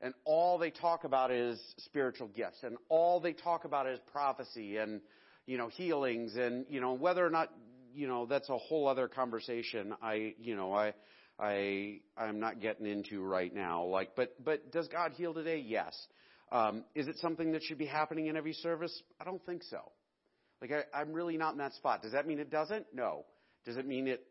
And 0.01 0.13
all 0.25 0.57
they 0.57 0.71
talk 0.71 1.03
about 1.03 1.31
is 1.31 1.59
spiritual 1.77 2.27
gifts. 2.27 2.63
And 2.63 2.77
all 2.89 3.19
they 3.19 3.33
talk 3.33 3.65
about 3.65 3.87
is 3.87 3.99
prophecy 4.11 4.77
and, 4.77 5.01
you 5.45 5.57
know, 5.57 5.67
healings 5.67 6.35
and, 6.35 6.65
you 6.69 6.79
know, 6.79 6.93
whether 6.93 7.25
or 7.25 7.29
not, 7.29 7.51
you 7.93 8.07
know, 8.07 8.25
that's 8.25 8.49
a 8.49 8.57
whole 8.57 8.87
other 8.87 9.07
conversation. 9.07 9.93
I, 10.01 10.35
you 10.39 10.55
know, 10.55 10.73
I, 10.73 10.93
I 11.39 11.99
I'm 12.17 12.39
not 12.39 12.59
getting 12.59 12.85
into 12.85 13.21
right 13.21 13.53
now. 13.53 13.85
Like, 13.85 14.15
but 14.15 14.43
but 14.43 14.71
does 14.71 14.87
God 14.87 15.13
heal 15.13 15.33
today? 15.33 15.63
Yes. 15.65 15.95
Um, 16.51 16.83
is 16.95 17.07
it 17.07 17.17
something 17.19 17.51
that 17.51 17.63
should 17.63 17.77
be 17.77 17.85
happening 17.85 18.27
in 18.27 18.35
every 18.35 18.53
service? 18.53 19.03
I 19.21 19.23
don't 19.23 19.43
think 19.45 19.63
so. 19.63 19.79
Like, 20.61 20.71
I, 20.71 20.99
I'm 20.99 21.13
really 21.13 21.37
not 21.37 21.53
in 21.53 21.59
that 21.59 21.73
spot. 21.73 22.01
Does 22.01 22.13
that 22.13 22.27
mean 22.27 22.39
it 22.39 22.49
doesn't? 22.49 22.87
No. 22.93 23.25
Does 23.65 23.77
it 23.77 23.85
mean 23.85 24.07
it? 24.07 24.25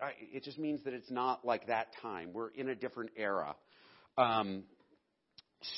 I, 0.00 0.12
it 0.32 0.42
just 0.44 0.58
means 0.58 0.82
that 0.84 0.94
it's 0.94 1.10
not 1.10 1.44
like 1.44 1.68
that 1.68 1.88
time. 2.02 2.30
We're 2.32 2.48
in 2.50 2.68
a 2.68 2.74
different 2.74 3.10
era. 3.16 3.54
Um, 4.18 4.64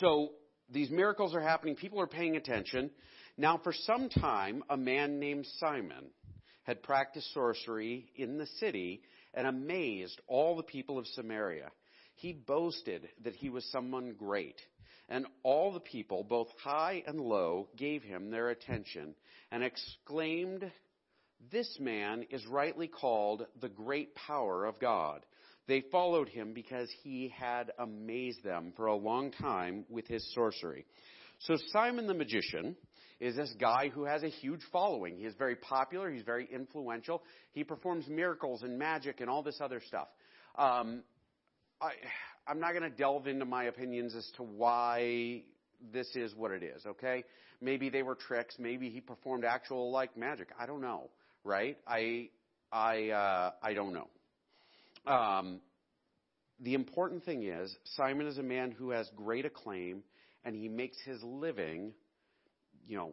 so 0.00 0.30
these 0.70 0.90
miracles 0.90 1.34
are 1.34 1.40
happening. 1.40 1.74
People 1.74 2.00
are 2.00 2.06
paying 2.06 2.36
attention. 2.36 2.90
Now, 3.36 3.60
for 3.62 3.72
some 3.72 4.08
time, 4.08 4.62
a 4.68 4.76
man 4.76 5.18
named 5.18 5.46
Simon 5.58 6.06
had 6.64 6.82
practiced 6.82 7.32
sorcery 7.32 8.10
in 8.16 8.38
the 8.38 8.46
city 8.58 9.02
and 9.34 9.46
amazed 9.46 10.20
all 10.26 10.56
the 10.56 10.62
people 10.62 10.98
of 10.98 11.06
Samaria. 11.08 11.70
He 12.14 12.32
boasted 12.32 13.08
that 13.22 13.36
he 13.36 13.48
was 13.48 13.64
someone 13.70 14.14
great. 14.18 14.60
And 15.08 15.26
all 15.42 15.72
the 15.72 15.80
people, 15.80 16.22
both 16.22 16.48
high 16.62 17.02
and 17.06 17.20
low, 17.20 17.68
gave 17.76 18.02
him 18.02 18.30
their 18.30 18.50
attention 18.50 19.14
and 19.50 19.62
exclaimed, 19.62 20.70
This 21.50 21.78
man 21.80 22.26
is 22.30 22.46
rightly 22.46 22.88
called 22.88 23.46
the 23.60 23.68
great 23.68 24.14
power 24.14 24.66
of 24.66 24.78
God. 24.80 25.24
They 25.66 25.82
followed 25.92 26.28
him 26.28 26.54
because 26.54 26.90
he 27.02 27.28
had 27.28 27.72
amazed 27.78 28.42
them 28.42 28.72
for 28.76 28.86
a 28.86 28.96
long 28.96 29.30
time 29.30 29.84
with 29.88 30.06
his 30.06 30.26
sorcery. 30.34 30.86
So 31.40 31.56
Simon 31.72 32.06
the 32.06 32.14
magician, 32.14 32.74
is 33.20 33.34
this 33.36 33.52
guy 33.60 33.88
who 33.88 34.04
has 34.04 34.22
a 34.22 34.28
huge 34.28 34.60
following. 34.72 35.16
He 35.16 35.24
is 35.24 35.34
very 35.34 35.56
popular. 35.56 36.10
He's 36.10 36.22
very 36.22 36.48
influential. 36.52 37.22
He 37.52 37.64
performs 37.64 38.06
miracles 38.08 38.62
and 38.62 38.78
magic 38.78 39.20
and 39.20 39.28
all 39.28 39.42
this 39.42 39.60
other 39.60 39.80
stuff. 39.86 40.08
Um, 40.56 41.02
I, 41.80 41.90
I'm 42.46 42.60
not 42.60 42.72
going 42.72 42.88
to 42.88 42.96
delve 42.96 43.26
into 43.26 43.44
my 43.44 43.64
opinions 43.64 44.14
as 44.14 44.30
to 44.36 44.42
why 44.42 45.42
this 45.92 46.08
is 46.14 46.34
what 46.34 46.50
it 46.50 46.62
is. 46.62 46.86
Okay, 46.86 47.24
maybe 47.60 47.88
they 47.88 48.02
were 48.02 48.14
tricks. 48.14 48.56
Maybe 48.58 48.88
he 48.88 49.00
performed 49.00 49.44
actual 49.44 49.90
like 49.90 50.16
magic. 50.16 50.48
I 50.58 50.66
don't 50.66 50.80
know. 50.80 51.10
Right? 51.44 51.76
I 51.86 52.30
I 52.72 53.10
uh, 53.10 53.50
I 53.62 53.74
don't 53.74 53.94
know. 53.94 54.08
Um, 55.12 55.60
the 56.60 56.74
important 56.74 57.24
thing 57.24 57.44
is 57.44 57.74
Simon 57.96 58.26
is 58.26 58.38
a 58.38 58.42
man 58.42 58.72
who 58.72 58.90
has 58.90 59.08
great 59.16 59.44
acclaim, 59.44 60.02
and 60.44 60.54
he 60.54 60.68
makes 60.68 60.98
his 61.04 61.22
living 61.22 61.92
you 62.88 62.96
know, 62.96 63.12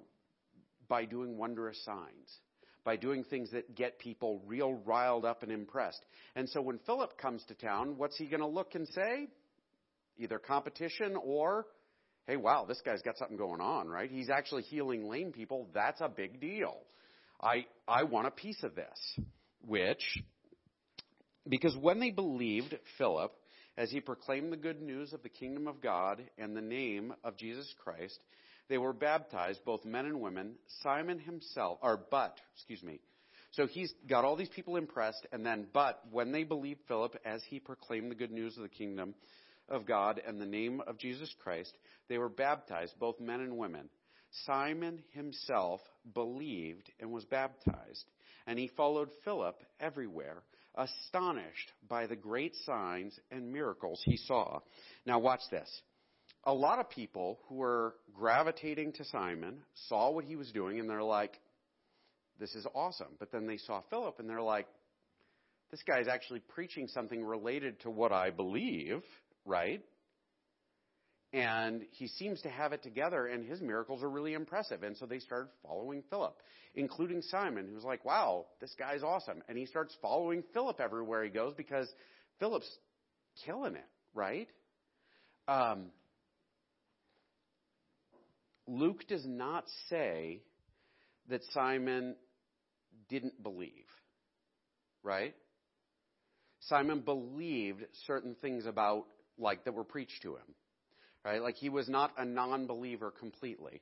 by 0.88 1.06
doing 1.06 1.38
wondrous 1.38 1.78
signs, 1.84 2.40
by 2.84 2.96
doing 2.96 3.24
things 3.24 3.52
that 3.52 3.76
get 3.76 4.00
people 4.00 4.42
real 4.48 4.74
riled 4.86 5.26
up 5.26 5.44
and 5.44 5.52
impressed. 5.52 6.04
And 6.36 6.50
so 6.50 6.62
when 6.62 6.80
Philip 6.86 7.18
comes 7.18 7.44
to 7.50 7.54
town, 7.54 7.96
what's 7.98 8.18
he 8.18 8.26
going 8.26 8.42
to 8.42 8.48
look 8.48 8.74
and 8.74 8.88
say? 8.88 9.28
Either 10.18 10.40
competition 10.40 11.18
or, 11.22 11.66
hey, 12.26 12.38
wow, 12.38 12.66
this 12.68 12.82
guy's 12.86 13.02
got 13.02 13.18
something 13.18 13.38
going 13.38 13.60
on, 13.60 13.90
right? 13.90 14.10
He's 14.10 14.30
actually 14.30 14.64
healing 14.64 15.10
lame 15.10 15.32
people. 15.32 15.68
That's 15.74 16.00
a 16.00 16.08
big 16.08 16.40
deal. 16.40 16.78
I, 17.42 17.66
I 17.88 18.04
want 18.04 18.28
a 18.28 18.32
piece 18.32 18.64
of 18.64 18.76
this. 18.76 19.20
Which, 19.68 20.24
because 21.48 21.76
when 21.76 22.00
they 22.00 22.12
believed 22.12 22.78
Philip, 22.98 23.34
as 23.78 23.92
he 23.92 24.00
proclaimed 24.00 24.54
the 24.54 24.58
good 24.58 24.82
news 24.82 25.12
of 25.12 25.24
the 25.24 25.30
kingdom 25.30 25.68
of 25.68 25.82
God 25.82 26.22
and 26.38 26.56
the 26.56 26.62
name 26.62 27.14
of 27.24 27.36
Jesus 27.36 27.68
Christ, 27.84 28.20
they 28.68 28.78
were 28.78 28.94
baptized, 28.94 29.60
both 29.66 29.86
men 29.86 30.06
and 30.06 30.22
women. 30.22 30.56
Simon 30.82 31.20
himself, 31.20 31.80
or 31.82 32.00
but, 32.10 32.40
excuse 32.56 32.82
me. 32.84 33.00
So 33.52 33.68
he's 33.68 33.94
got 34.08 34.26
all 34.26 34.36
these 34.36 34.50
people 34.50 34.76
impressed, 34.76 35.26
and 35.32 35.46
then, 35.46 35.68
but 35.72 36.02
when 36.12 36.32
they 36.32 36.44
believed 36.44 36.82
Philip 36.88 37.16
as 37.24 37.42
he 37.48 37.60
proclaimed 37.60 38.12
the 38.12 38.16
good 38.16 38.32
news 38.32 38.58
of 38.58 38.64
the 38.64 38.70
kingdom 38.70 39.16
of 39.70 39.86
God 39.86 40.22
and 40.26 40.42
the 40.42 40.46
name 40.46 40.82
of 40.86 40.98
Jesus 40.98 41.34
Christ, 41.42 41.72
they 42.10 42.18
were 42.18 42.30
baptized, 42.30 42.94
both 43.00 43.20
men 43.20 43.40
and 43.40 43.58
women. 43.58 43.90
Simon 44.46 45.04
himself 45.12 45.80
believed 46.14 46.92
and 47.00 47.12
was 47.12 47.24
baptized, 47.26 48.04
and 48.46 48.60
he 48.60 48.68
followed 48.76 49.10
Philip 49.24 49.56
everywhere, 49.80 50.44
astonished 50.76 51.72
by 51.88 52.08
the 52.08 52.16
great 52.18 52.54
signs 52.66 53.18
and 53.32 53.54
miracles 53.54 54.02
he 54.04 54.18
saw. 54.18 54.60
Now, 55.06 55.20
watch 55.20 55.42
this. 55.50 55.70
A 56.46 56.54
lot 56.54 56.80
of 56.80 56.90
people 56.90 57.40
who 57.48 57.56
were 57.56 57.96
gravitating 58.14 58.94
to 58.94 59.06
Simon 59.06 59.60
saw 59.88 60.12
what 60.12 60.26
he 60.26 60.36
was 60.36 60.52
doing, 60.52 60.80
and 60.80 60.90
they're 60.90 61.02
like, 61.02 61.40
this 62.40 62.54
is 62.54 62.68
awesome. 62.76 63.16
But 63.20 63.32
then 63.32 63.48
they 63.48 63.58
saw 63.58 63.82
Philip, 63.90 64.20
and 64.20 64.30
they're 64.30 64.42
like, 64.42 64.68
this 65.72 65.82
guy's 65.84 66.08
actually 66.08 66.42
preaching 66.42 66.88
something 66.88 67.24
related 67.24 67.80
to 67.82 67.90
what 67.90 68.12
I 68.12 68.30
believe, 68.30 69.02
right? 69.46 69.82
And 71.34 71.84
he 71.92 72.08
seems 72.08 72.42
to 72.44 72.50
have 72.50 72.72
it 72.72 72.84
together, 72.84 73.26
and 73.26 73.44
his 73.44 73.60
miracles 73.60 74.04
are 74.04 74.10
really 74.10 74.34
impressive. 74.34 74.84
And 74.84 74.96
so 74.96 75.06
they 75.06 75.20
started 75.20 75.50
following 75.64 76.04
Philip, 76.10 76.36
including 76.76 77.22
Simon, 77.24 77.68
who's 77.74 77.84
like, 77.84 78.06
wow, 78.06 78.46
this 78.62 78.74
guy's 78.78 79.04
awesome. 79.04 79.42
And 79.50 79.58
he 79.58 79.66
starts 79.66 79.98
following 80.02 80.44
Philip 80.54 80.80
everywhere 80.80 81.24
he 81.24 81.30
goes 81.30 81.54
because 81.58 81.92
Philip's 82.40 82.70
killing 83.46 83.76
it, 83.76 83.90
right? 84.14 84.48
Um, 85.48 85.88
Luke 88.68 89.08
does 89.08 89.26
not 89.26 89.66
say 89.90 90.42
that 91.30 91.42
Simon 91.52 92.16
didn't 93.10 93.42
believe, 93.42 93.86
right? 95.04 95.36
Simon 96.62 97.02
believed 97.02 97.84
certain 98.08 98.36
things 98.42 98.66
about, 98.66 99.06
like, 99.38 99.66
that 99.66 99.74
were 99.74 99.84
preached 99.84 100.22
to 100.24 100.36
him 100.36 100.56
right? 101.26 101.42
Like 101.42 101.56
he 101.56 101.70
was 101.70 101.90
not 101.90 102.12
a 102.18 102.24
non 102.24 102.68
believer 102.68 103.12
completely. 103.12 103.82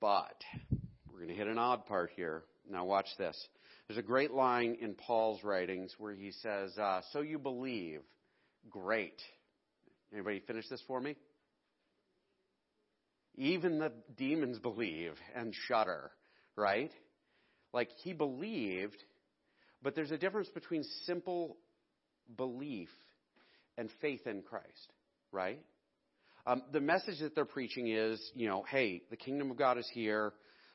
But 0.00 0.36
we're 1.10 1.18
going 1.18 1.30
to 1.30 1.34
hit 1.34 1.46
an 1.46 1.58
odd 1.58 1.86
part 1.86 2.10
here. 2.14 2.42
Now, 2.68 2.84
watch 2.84 3.06
this. 3.18 3.36
There's 3.88 3.98
a 3.98 4.02
great 4.02 4.32
line 4.32 4.76
in 4.80 4.94
Paul's 4.94 5.42
writings 5.42 5.94
where 5.98 6.12
he 6.14 6.32
says, 6.32 6.76
uh, 6.78 7.00
So 7.12 7.20
you 7.20 7.38
believe. 7.38 8.00
Great. 8.70 9.20
Anybody 10.12 10.40
finish 10.46 10.68
this 10.68 10.82
for 10.86 11.00
me? 11.00 11.16
Even 13.36 13.78
the 13.78 13.92
demons 14.16 14.58
believe 14.58 15.14
and 15.34 15.54
shudder, 15.68 16.10
right? 16.56 16.90
Like 17.72 17.88
he 18.02 18.12
believed, 18.12 19.02
but 19.82 19.94
there's 19.94 20.10
a 20.10 20.18
difference 20.18 20.48
between 20.48 20.84
simple 21.04 21.56
belief 22.36 22.90
and 23.78 23.88
faith 24.00 24.26
in 24.26 24.42
Christ 24.42 24.92
right? 25.32 25.58
Um, 26.46 26.62
the 26.72 26.80
message 26.80 27.20
that 27.20 27.34
they're 27.34 27.44
preaching 27.44 27.88
is, 27.88 28.20
you 28.34 28.48
know, 28.48 28.64
hey, 28.68 29.02
the 29.10 29.16
kingdom 29.16 29.50
of 29.50 29.56
God 29.56 29.78
is 29.78 29.88
here. 29.92 30.32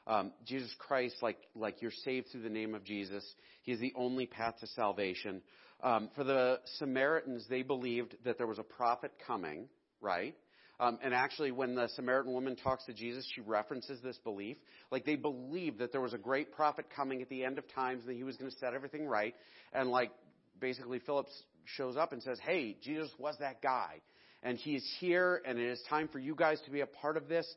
Um, 0.08 0.32
Jesus 0.46 0.74
Christ, 0.80 1.18
like 1.22 1.38
like 1.56 1.82
you're 1.82 1.92
saved 1.92 2.28
through 2.32 2.44
the 2.44 2.50
name 2.50 2.74
of 2.74 2.84
Jesus. 2.84 3.24
He 3.64 3.74
is 3.74 3.80
the 3.80 3.94
only 3.96 4.26
path 4.26 4.56
to 4.62 4.68
salvation. 4.68 5.42
Um, 5.84 6.10
for 6.16 6.24
the 6.24 6.60
Samaritans, 6.78 7.46
they 7.50 7.62
believed 7.62 8.16
that 8.24 8.38
there 8.38 8.48
was 8.48 8.58
a 8.58 8.64
prophet 8.64 9.12
coming, 9.28 9.68
right? 10.02 10.36
Um, 10.80 11.00
and 11.04 11.14
actually, 11.14 11.52
when 11.52 11.74
the 11.74 11.88
Samaritan 11.96 12.34
woman 12.34 12.56
talks 12.56 12.86
to 12.86 12.94
Jesus, 12.94 13.28
she 13.34 13.42
references 13.42 14.00
this 14.02 14.18
belief. 14.24 14.58
Like 14.92 15.06
they 15.06 15.16
believed 15.16 15.80
that 15.80 15.92
there 15.92 16.02
was 16.02 16.14
a 16.14 16.20
great 16.20 16.52
prophet 16.52 16.86
coming 16.96 17.22
at 17.22 17.30
the 17.30 17.44
end 17.44 17.58
of 17.58 17.68
times, 17.74 18.02
and 18.02 18.10
that 18.10 18.18
he 18.18 18.24
was 18.24 18.38
going 18.38 18.52
to 18.52 18.58
set 18.58 18.74
everything 18.74 19.08
right. 19.08 19.34
And 19.74 19.90
like 19.90 20.12
basically, 20.60 21.00
Philip 21.00 21.28
shows 21.66 21.98
up 21.98 22.14
and 22.14 22.22
says, 22.22 22.38
"Hey, 22.40 22.78
Jesus 22.84 23.10
was 23.18 23.36
that 23.40 23.62
guy." 23.62 24.02
and 24.44 24.58
he 24.58 24.76
is 24.76 24.88
here, 25.00 25.42
and 25.46 25.60
it 25.60 25.70
is 25.70 25.82
time 25.90 26.08
for 26.08 26.20
you 26.20 26.36
guys 26.36 26.62
to 26.66 26.72
be 26.72 26.82
a 26.82 26.86
part 26.86 27.18
of 27.18 27.28
this. 27.28 27.48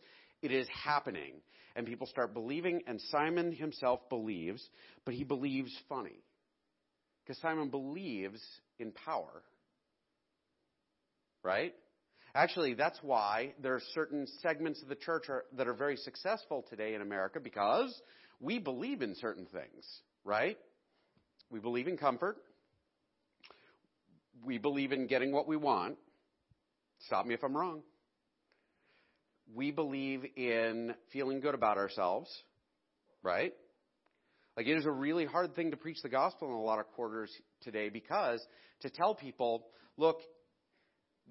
It 0.43 0.53
is 0.53 0.67
happening. 0.85 1.35
And 1.77 1.87
people 1.87 2.07
start 2.07 2.35
believing, 2.35 2.83
and 2.87 3.01
Simon 3.11 3.53
himself 3.53 4.01
believes, 4.09 4.67
but 5.05 5.15
he 5.15 5.25
believes 5.25 5.73
funny. 5.89 6.25
Because 7.23 7.41
Simon 7.41 7.69
believes 7.69 8.41
in 8.79 8.93
power. 8.93 9.43
Right? 11.43 11.75
Actually, 12.35 12.75
that's 12.75 12.99
why 13.03 13.55
there 13.61 13.75
are 13.75 13.83
certain 13.93 14.27
segments 14.41 14.81
of 14.83 14.89
the 14.89 14.95
church 14.95 15.25
are, 15.29 15.45
that 15.57 15.67
are 15.67 15.75
very 15.75 15.97
successful 15.97 16.65
today 16.71 16.95
in 16.95 17.03
America 17.03 17.41
because 17.41 17.93
we 18.39 18.59
believe 18.59 19.03
in 19.03 19.17
certain 19.17 19.47
things, 19.47 19.85
right? 20.25 20.57
We 21.51 21.59
believe 21.59 21.89
in 21.89 21.97
comfort. 21.97 22.37
We 24.45 24.59
believe 24.59 24.93
in 24.93 25.09
getting 25.09 25.33
what 25.33 25.49
we 25.49 25.57
want. 25.57 25.97
Stop 27.07 27.27
me 27.27 27.35
if 27.35 27.43
I'm 27.43 27.57
wrong. 27.57 27.83
We 29.53 29.73
believe 29.73 30.25
in 30.37 30.95
feeling 31.13 31.41
good 31.41 31.55
about 31.55 31.79
ourselves, 31.79 32.31
right? 33.25 33.53
Like 34.57 34.67
it 34.67 34.77
is 34.77 34.87
a 34.87 34.91
really 34.91 35.25
hard 35.25 35.57
thing 35.57 35.73
to 35.73 35.77
preach 35.77 36.01
the 36.03 36.09
gospel 36.09 36.49
in 36.49 36.55
a 36.55 36.63
lot 36.63 36.79
of 36.79 36.87
quarters 36.93 37.33
today 37.63 37.89
because 37.89 38.41
to 38.83 38.91
tell 38.91 39.17
people, 39.17 39.67
look, 39.97 40.21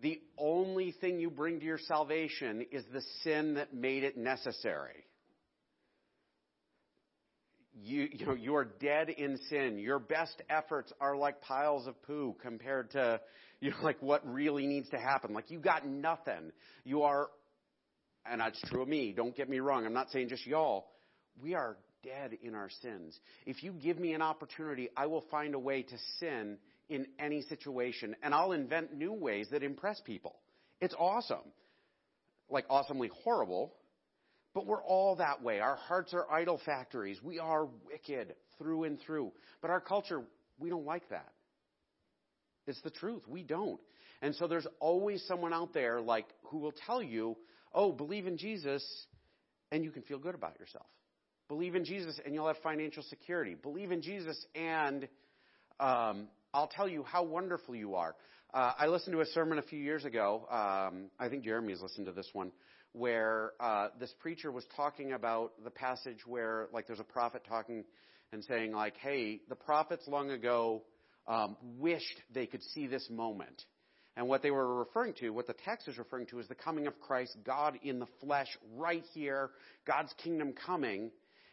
the 0.02 0.22
only 0.38 0.92
thing 0.92 1.20
you 1.20 1.30
bring 1.30 1.60
to 1.60 1.66
your 1.66 1.80
salvation 1.80 2.66
is 2.72 2.84
the 2.94 3.02
sin 3.24 3.56
that 3.56 3.74
made 3.74 4.04
it 4.04 4.18
necessary. 4.18 5.06
You, 7.82 8.08
you 8.12 8.26
know, 8.26 8.34
you 8.34 8.56
are 8.56 8.66
dead 8.66 9.10
in 9.10 9.38
sin. 9.50 9.78
Your 9.80 10.00
best 10.00 10.42
efforts 10.50 10.92
are 11.00 11.16
like 11.16 11.42
piles 11.42 11.88
of 11.88 12.02
poo 12.04 12.36
compared 12.42 12.92
to 12.92 13.22
you 13.62 13.72
know, 13.72 13.78
like 13.82 14.02
what 14.02 14.26
really 14.28 14.68
needs 14.68 14.90
to 14.90 14.98
happen. 14.98 15.34
Like 15.34 15.50
you 15.50 15.60
got 15.60 15.86
nothing. 15.86 16.52
You 16.84 17.04
are, 17.04 17.30
and 18.26 18.42
that's 18.42 18.60
true 18.70 18.82
of 18.82 18.88
me. 18.88 19.14
Don't 19.16 19.36
get 19.36 19.50
me 19.50 19.60
wrong. 19.60 19.86
I'm 19.86 19.94
not 19.94 20.12
saying 20.12 20.30
just 20.30 20.46
y'all. 20.46 20.88
We 21.42 21.56
are 21.56 21.78
dead 22.04 22.38
in 22.42 22.56
our 22.56 22.70
sins. 22.82 23.18
If 23.46 23.64
you 23.64 23.74
give 23.74 24.00
me 24.00 24.14
an 24.14 24.22
opportunity, 24.22 24.90
I 24.96 25.08
will 25.08 25.24
find 25.32 25.56
a 25.56 25.60
way 25.60 25.84
to 25.84 25.98
sin 26.20 26.58
in 26.90 27.08
any 27.20 27.42
situation, 27.44 28.16
and 28.24 28.34
I'll 28.34 28.52
invent 28.52 28.94
new 28.94 29.14
ways 29.14 29.48
that 29.52 29.64
impress 29.64 30.02
people. 30.02 30.36
It's 30.82 30.96
awesome. 30.98 31.54
Like 32.50 32.66
awesomely 32.70 33.12
horrible, 33.24 33.74
but 34.54 34.66
we're 34.66 34.84
all 34.84 35.18
that 35.18 35.44
way. 35.44 35.60
Our 35.60 35.76
hearts 35.76 36.14
are 36.14 36.30
idol 36.32 36.60
factories. 36.66 37.22
We 37.22 37.40
are 37.40 37.68
wicked 37.86 38.36
through 38.58 38.86
and 38.86 39.00
through. 39.02 39.32
But 39.62 39.70
our 39.70 39.80
culture, 39.80 40.24
we 40.58 40.70
don't 40.70 40.86
like 40.86 41.08
that. 41.10 41.32
It's 42.66 42.82
the 42.82 42.90
truth. 42.90 43.24
We 43.28 43.44
don't. 43.44 43.80
And 44.22 44.36
so 44.36 44.48
there's 44.48 44.68
always 44.80 45.24
someone 45.28 45.54
out 45.54 45.74
there 45.74 46.02
like 46.02 46.28
who 46.46 46.58
will 46.58 46.74
tell 46.86 47.02
you, 47.02 47.38
"Oh, 47.74 47.92
believe 47.92 48.28
in 48.28 48.38
Jesus 48.38 48.84
and 49.72 49.84
you 49.84 49.92
can 49.92 50.04
feel 50.04 50.20
good 50.20 50.36
about 50.36 50.60
yourself. 50.60 50.88
Believe 51.48 51.76
in 51.76 51.86
Jesus 51.86 52.20
and 52.24 52.34
you'll 52.34 52.48
have 52.48 52.58
financial 52.58 53.04
security. 53.04 53.56
Believe 53.56 53.92
in 53.92 54.02
Jesus 54.02 54.46
and 54.56 55.08
um, 55.80 56.28
I'll 56.54 56.68
tell 56.68 56.88
you 56.88 57.04
how 57.04 57.24
wonderful 57.24 57.76
you 57.76 57.96
are." 57.96 58.16
Uh, 58.54 58.74
I 58.78 58.88
listened 58.88 59.14
to 59.14 59.22
a 59.22 59.26
sermon 59.28 59.60
a 59.60 59.64
few 59.64 59.80
years 59.80 60.06
ago. 60.06 60.48
Um, 60.50 61.10
I 61.20 61.30
think 61.30 61.44
Jeremy 61.44 61.74
has 61.74 61.82
listened 61.82 62.08
to 62.08 62.12
this 62.12 62.30
one, 62.34 62.52
where 62.94 63.52
uh, 63.60 63.90
this 64.00 64.14
preacher 64.20 64.52
was 64.52 64.66
talking 64.76 65.14
about 65.14 65.54
the 65.64 65.70
passage 65.70 66.26
where, 66.26 66.68
like, 66.74 66.88
there's 66.88 67.00
a 67.00 67.04
prophet 67.04 67.44
talking 67.48 67.84
and 68.32 68.44
saying, 68.44 68.72
like, 68.74 68.98
"Hey, 68.98 69.42
the 69.50 69.56
prophets 69.56 70.08
long 70.08 70.32
ago." 70.32 70.84
um, 71.30 71.56
wished 71.78 72.22
they 72.34 72.48
could 72.48 72.64
see 72.64 72.88
this 72.88 73.08
moment. 73.10 73.64
And 74.18 74.28
what 74.28 74.42
they 74.42 74.52
were 74.52 74.80
referring 74.80 75.14
to, 75.20 75.30
what 75.30 75.48
the 75.48 75.56
text 75.64 75.88
is 75.88 75.98
referring 75.98 76.26
to, 76.28 76.40
is 76.40 76.48
the 76.48 76.56
coming 76.56 76.88
of 76.88 77.00
Christ, 77.00 77.38
God 77.46 77.80
in 77.84 78.00
the 78.00 78.08
flesh, 78.20 78.48
right 78.76 79.04
here, 79.14 79.52
God's 79.86 80.14
kingdom 80.22 80.54
coming. 80.66 81.12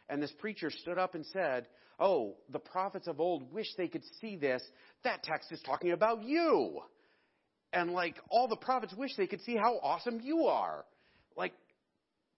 And 0.09 0.21
this 0.21 0.33
preacher 0.39 0.71
stood 0.71 0.99
up 0.99 1.15
and 1.15 1.25
said, 1.27 1.69
Oh, 1.99 2.37
the 2.51 2.59
prophets 2.59 3.09
of 3.09 3.21
old 3.21 3.53
wish 3.53 3.67
they 3.77 3.89
could 3.89 4.05
see 4.21 4.37
this. 4.37 4.63
That 5.05 5.23
text 5.23 5.51
is 5.51 5.61
talking 5.63 5.93
about 5.93 6.25
you. 6.25 6.81
And 7.73 7.93
like, 7.93 8.17
all 8.29 8.49
the 8.49 8.57
prophets 8.57 8.95
wish 8.95 9.17
they 9.17 9.27
could 9.27 9.41
see 9.43 9.57
how 9.57 9.79
awesome 9.83 10.21
you 10.23 10.47
are. 10.47 10.85
Like, 11.37 11.53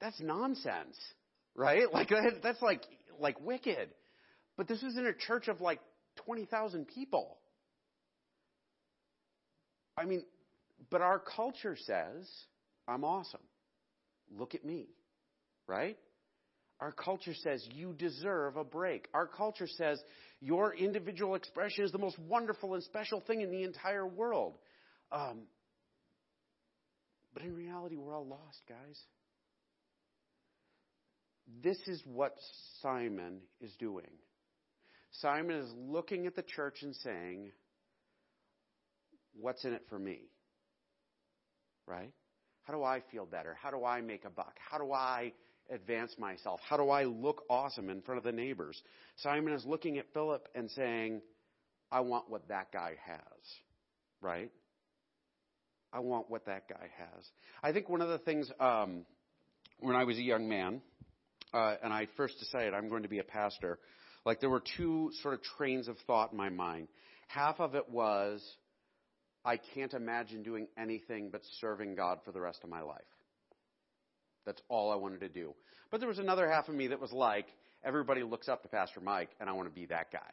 that's 0.00 0.20
nonsense, 0.20 0.96
right? 1.54 1.84
Like, 1.92 2.10
that's 2.42 2.62
like, 2.62 2.82
like 3.18 3.40
wicked. 3.40 3.90
But 4.56 4.68
this 4.68 4.82
is 4.82 4.96
in 4.96 5.06
a 5.06 5.12
church 5.12 5.48
of 5.48 5.60
like 5.60 5.80
20,000 6.24 6.86
people. 6.86 7.38
I 9.96 10.04
mean, 10.04 10.22
but 10.90 11.00
our 11.00 11.18
culture 11.18 11.76
says, 11.76 12.28
I'm 12.86 13.04
awesome. 13.04 13.40
Look 14.36 14.54
at 14.54 14.64
me. 14.64 14.86
Right? 15.66 15.98
Our 16.80 16.92
culture 16.92 17.34
says 17.34 17.66
you 17.72 17.92
deserve 17.92 18.56
a 18.56 18.64
break. 18.64 19.08
Our 19.12 19.26
culture 19.26 19.66
says 19.66 20.00
your 20.40 20.74
individual 20.74 21.34
expression 21.34 21.84
is 21.84 21.92
the 21.92 21.98
most 21.98 22.18
wonderful 22.18 22.74
and 22.74 22.82
special 22.84 23.20
thing 23.20 23.40
in 23.40 23.50
the 23.50 23.64
entire 23.64 24.06
world. 24.06 24.56
Um, 25.10 25.42
but 27.34 27.42
in 27.42 27.54
reality, 27.54 27.96
we're 27.96 28.14
all 28.14 28.26
lost, 28.26 28.60
guys. 28.68 28.98
This 31.62 31.78
is 31.86 32.02
what 32.04 32.34
Simon 32.80 33.40
is 33.60 33.74
doing 33.78 34.06
Simon 35.12 35.56
is 35.56 35.70
looking 35.76 36.26
at 36.26 36.36
the 36.36 36.42
church 36.42 36.82
and 36.82 36.94
saying, 36.96 37.50
What's 39.40 39.64
in 39.64 39.72
it 39.72 39.82
for 39.88 39.98
me? 39.98 40.22
Right? 41.86 42.12
How 42.64 42.74
do 42.74 42.82
I 42.82 43.02
feel 43.12 43.24
better? 43.24 43.56
How 43.60 43.70
do 43.70 43.84
I 43.84 44.00
make 44.00 44.24
a 44.24 44.30
buck? 44.30 44.56
How 44.58 44.78
do 44.78 44.92
I 44.92 45.32
advance 45.70 46.14
myself? 46.18 46.60
How 46.68 46.76
do 46.76 46.90
I 46.90 47.04
look 47.04 47.44
awesome 47.48 47.90
in 47.90 48.02
front 48.02 48.18
of 48.18 48.24
the 48.24 48.32
neighbors? 48.32 48.80
Simon 49.16 49.52
is 49.52 49.64
looking 49.64 49.98
at 49.98 50.06
Philip 50.12 50.48
and 50.54 50.70
saying, 50.70 51.20
I 51.90 52.00
want 52.00 52.28
what 52.28 52.48
that 52.48 52.72
guy 52.72 52.94
has. 53.06 53.20
Right? 54.20 54.50
I 55.92 56.00
want 56.00 56.30
what 56.30 56.46
that 56.46 56.68
guy 56.68 56.88
has. 56.98 57.24
I 57.62 57.72
think 57.72 57.88
one 57.88 58.02
of 58.02 58.08
the 58.08 58.18
things 58.18 58.50
um, 58.60 59.04
when 59.80 59.96
I 59.96 60.04
was 60.04 60.18
a 60.18 60.22
young 60.22 60.48
man, 60.48 60.82
uh, 61.54 61.76
and 61.82 61.92
I 61.92 62.08
first 62.16 62.38
decided 62.38 62.74
I'm 62.74 62.88
going 62.88 63.04
to 63.04 63.08
be 63.08 63.20
a 63.20 63.24
pastor, 63.24 63.78
like 64.26 64.40
there 64.40 64.50
were 64.50 64.62
two 64.76 65.10
sort 65.22 65.34
of 65.34 65.42
trains 65.42 65.88
of 65.88 65.96
thought 66.06 66.32
in 66.32 66.38
my 66.38 66.50
mind. 66.50 66.88
Half 67.28 67.60
of 67.60 67.74
it 67.74 67.88
was, 67.88 68.42
I 69.44 69.58
can't 69.74 69.94
imagine 69.94 70.42
doing 70.42 70.66
anything 70.76 71.30
but 71.30 71.40
serving 71.60 71.94
God 71.94 72.18
for 72.24 72.32
the 72.32 72.40
rest 72.40 72.60
of 72.64 72.70
my 72.70 72.82
life. 72.82 73.00
That's 74.48 74.62
all 74.70 74.90
I 74.90 74.96
wanted 74.96 75.20
to 75.20 75.28
do. 75.28 75.54
But 75.90 76.00
there 76.00 76.08
was 76.08 76.18
another 76.18 76.48
half 76.48 76.70
of 76.70 76.74
me 76.74 76.86
that 76.86 76.98
was 76.98 77.12
like, 77.12 77.44
everybody 77.84 78.22
looks 78.22 78.48
up 78.48 78.62
to 78.62 78.68
Pastor 78.68 78.98
Mike, 78.98 79.28
and 79.40 79.50
I 79.50 79.52
want 79.52 79.68
to 79.68 79.74
be 79.74 79.84
that 79.86 80.10
guy, 80.10 80.32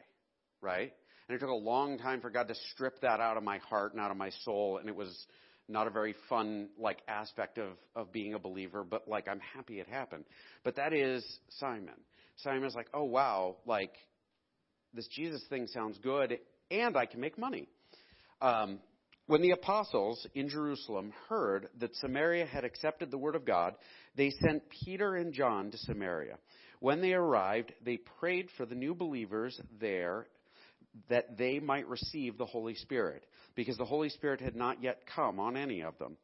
right? 0.62 0.90
And 1.28 1.36
it 1.36 1.38
took 1.38 1.50
a 1.50 1.54
long 1.54 1.98
time 1.98 2.22
for 2.22 2.30
God 2.30 2.48
to 2.48 2.54
strip 2.72 3.02
that 3.02 3.20
out 3.20 3.36
of 3.36 3.42
my 3.42 3.58
heart 3.58 3.92
and 3.92 4.00
out 4.00 4.10
of 4.10 4.16
my 4.16 4.30
soul, 4.42 4.78
and 4.78 4.88
it 4.88 4.96
was 4.96 5.26
not 5.68 5.86
a 5.86 5.90
very 5.90 6.14
fun 6.30 6.70
like 6.78 7.02
aspect 7.08 7.58
of 7.58 7.72
of 7.94 8.10
being 8.10 8.32
a 8.32 8.38
believer, 8.38 8.84
but 8.84 9.06
like 9.06 9.28
I'm 9.28 9.40
happy 9.54 9.80
it 9.80 9.86
happened. 9.86 10.24
But 10.64 10.76
that 10.76 10.94
is 10.94 11.22
Simon. 11.58 12.00
Simon's 12.36 12.74
like, 12.74 12.88
oh 12.94 13.04
wow, 13.04 13.56
like 13.66 13.92
this 14.94 15.08
Jesus 15.08 15.42
thing 15.50 15.66
sounds 15.66 15.98
good, 15.98 16.38
and 16.70 16.96
I 16.96 17.04
can 17.04 17.20
make 17.20 17.36
money. 17.36 17.68
Um, 18.40 18.78
when 19.26 19.42
the 19.42 19.50
apostles 19.50 20.24
in 20.34 20.48
Jerusalem 20.48 21.12
heard 21.28 21.68
that 21.80 21.96
Samaria 21.96 22.46
had 22.46 22.64
accepted 22.64 23.10
the 23.10 23.18
word 23.18 23.34
of 23.34 23.44
God, 23.44 23.74
they 24.16 24.30
sent 24.30 24.62
Peter 24.84 25.14
and 25.16 25.32
John 25.32 25.70
to 25.70 25.78
Samaria. 25.78 26.38
When 26.80 27.00
they 27.00 27.12
arrived, 27.12 27.72
they 27.84 27.96
prayed 27.96 28.48
for 28.56 28.66
the 28.66 28.74
new 28.74 28.94
believers 28.94 29.60
there 29.80 30.26
that 31.08 31.36
they 31.36 31.58
might 31.60 31.86
receive 31.88 32.38
the 32.38 32.46
Holy 32.46 32.74
Spirit, 32.74 33.24
because 33.54 33.76
the 33.76 33.84
Holy 33.84 34.08
Spirit 34.08 34.40
had 34.40 34.56
not 34.56 34.82
yet 34.82 35.02
come 35.14 35.38
on 35.38 35.56
any 35.56 35.82
of 35.82 35.98
them. 35.98 36.16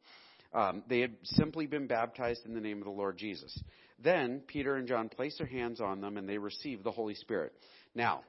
Um, 0.53 0.83
they 0.87 0.99
had 0.99 1.15
simply 1.23 1.65
been 1.65 1.87
baptized 1.87 2.45
in 2.45 2.53
the 2.53 2.61
name 2.61 2.77
of 2.77 2.85
the 2.85 2.91
Lord 2.91 3.17
Jesus. 3.17 3.57
Then 4.03 4.41
Peter 4.45 4.75
and 4.75 4.87
John 4.87 5.09
placed 5.09 5.39
their 5.39 5.47
hands 5.47 5.81
on 5.81 6.01
them 6.01 6.17
and 6.17 6.29
they 6.29 6.37
received 6.37 6.83
the 6.83 6.91
Holy 6.91 7.15
Spirit. 7.15 7.53
Now, 7.95 8.21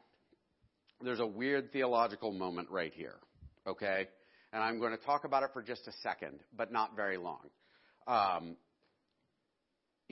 there's 1.02 1.20
a 1.20 1.26
weird 1.26 1.72
theological 1.72 2.32
moment 2.32 2.70
right 2.70 2.92
here, 2.94 3.16
okay? 3.66 4.08
And 4.52 4.62
I'm 4.62 4.78
going 4.78 4.96
to 4.96 5.04
talk 5.04 5.24
about 5.24 5.42
it 5.42 5.50
for 5.52 5.62
just 5.62 5.86
a 5.86 5.92
second, 6.02 6.40
but 6.56 6.72
not 6.72 6.96
very 6.96 7.18
long. 7.18 7.40
Um, 8.06 8.56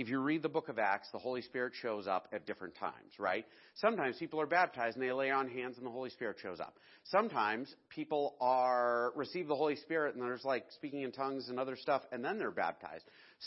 if 0.02 0.08
you 0.08 0.18
read 0.18 0.42
the 0.42 0.48
book 0.48 0.68
of 0.68 0.80
Acts, 0.80 1.08
the 1.12 1.18
Holy 1.18 1.42
Spirit 1.42 1.74
shows 1.80 2.08
up 2.08 2.26
at 2.32 2.44
different 2.44 2.74
times, 2.74 3.12
right? 3.20 3.46
Sometimes 3.76 4.16
people 4.18 4.40
are 4.40 4.46
baptized 4.46 4.96
and 4.96 5.06
they 5.06 5.12
lay 5.12 5.30
on 5.30 5.48
hands 5.48 5.78
and 5.78 5.86
the 5.86 5.92
Holy 5.92 6.10
Spirit 6.10 6.38
shows 6.42 6.58
up. 6.58 6.74
Sometimes 7.04 7.72
people 7.88 8.34
are 8.40 9.12
receive 9.14 9.46
the 9.46 9.54
Holy 9.54 9.76
Spirit 9.76 10.16
and 10.16 10.24
there's 10.24 10.44
like 10.44 10.64
speaking 10.74 11.02
in 11.02 11.12
tongues 11.12 11.48
and 11.48 11.60
other 11.60 11.76
stuff 11.76 12.02
and 12.10 12.24
then 12.24 12.36
they're 12.36 12.50
baptized. 12.50 13.04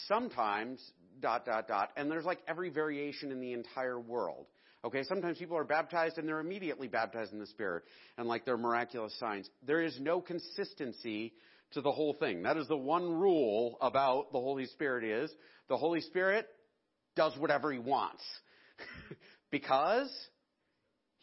Sometimes 0.07 0.79
dot 1.19 1.45
dot 1.45 1.67
dot 1.67 1.89
and 1.97 2.09
there's 2.09 2.23
like 2.23 2.39
every 2.47 2.69
variation 2.69 3.33
in 3.33 3.41
the 3.41 3.51
entire 3.51 3.99
world. 3.99 4.45
Okay, 4.85 5.03
sometimes 5.03 5.37
people 5.37 5.57
are 5.57 5.65
baptized 5.65 6.17
and 6.17 6.25
they're 6.25 6.39
immediately 6.39 6.87
baptized 6.87 7.33
in 7.33 7.39
the 7.39 7.47
Spirit 7.47 7.83
and 8.17 8.29
like 8.29 8.45
they're 8.45 8.55
miraculous 8.55 9.13
signs. 9.19 9.49
There 9.67 9.81
is 9.81 9.99
no 9.99 10.21
consistency 10.21 11.33
to 11.73 11.81
the 11.81 11.91
whole 11.91 12.13
thing. 12.13 12.43
That 12.43 12.57
is 12.57 12.67
the 12.67 12.77
one 12.77 13.11
rule 13.11 13.77
about 13.81 14.31
the 14.31 14.39
Holy 14.39 14.65
Spirit 14.65 15.03
is 15.03 15.31
the 15.67 15.77
Holy 15.77 16.01
Spirit 16.01 16.47
does 17.15 17.35
whatever 17.37 17.71
he 17.71 17.79
wants. 17.79 18.23
because 19.51 20.11